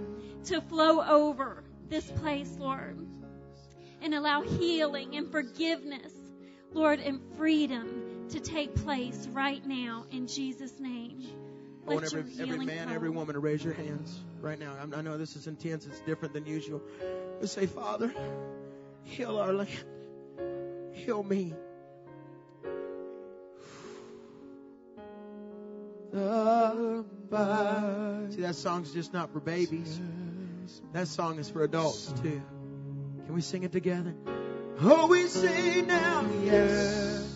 to 0.46 0.62
flow 0.62 1.02
over 1.02 1.64
this 1.90 2.10
place, 2.12 2.56
Lord, 2.60 2.98
and 4.02 4.14
allow 4.14 4.42
healing 4.42 5.16
and 5.16 5.32
forgiveness, 5.32 6.14
Lord, 6.74 7.00
and 7.00 7.20
freedom 7.38 8.28
to 8.30 8.40
take 8.40 8.76
place 8.76 9.28
right 9.32 9.66
now 9.66 10.06
in 10.12 10.28
Jesus' 10.28 10.80
name. 10.80 11.47
I 11.88 11.94
want 11.94 12.06
every, 12.06 12.26
every 12.40 12.66
man, 12.66 12.88
come. 12.88 12.96
every 12.96 13.10
woman 13.10 13.34
to 13.36 13.40
raise 13.40 13.64
your 13.64 13.74
hands 13.74 14.20
right 14.42 14.60
now. 14.60 14.74
I'm- 14.74 15.04
know 15.04 15.18
this 15.18 15.36
is 15.36 15.48
intense. 15.48 15.86
It's 15.86 16.02
different 16.02 16.34
than 16.34 16.46
usual. 16.46 16.82
But 17.40 17.50
say, 17.50 17.66
Father, 17.66 18.14
heal 19.04 19.38
our 19.38 19.54
land. 19.54 19.70
Heal 20.92 21.24
me. 21.24 21.54
See, 28.32 28.42
that 28.42 28.56
song's 28.56 28.92
just 28.92 29.14
not 29.14 29.32
for 29.32 29.40
babies. 29.40 30.00
That 30.94 31.08
song 31.08 31.40
is 31.40 31.50
for 31.50 31.64
adults 31.64 32.14
too. 32.22 32.42
Can 33.26 33.34
we 33.36 33.42
sing 33.42 33.64
it 33.64 33.72
together? 33.72 34.14
Oh, 34.82 35.08
we 35.08 35.28
sing 35.28 35.88
now, 35.88 36.26
yes. 36.44 37.28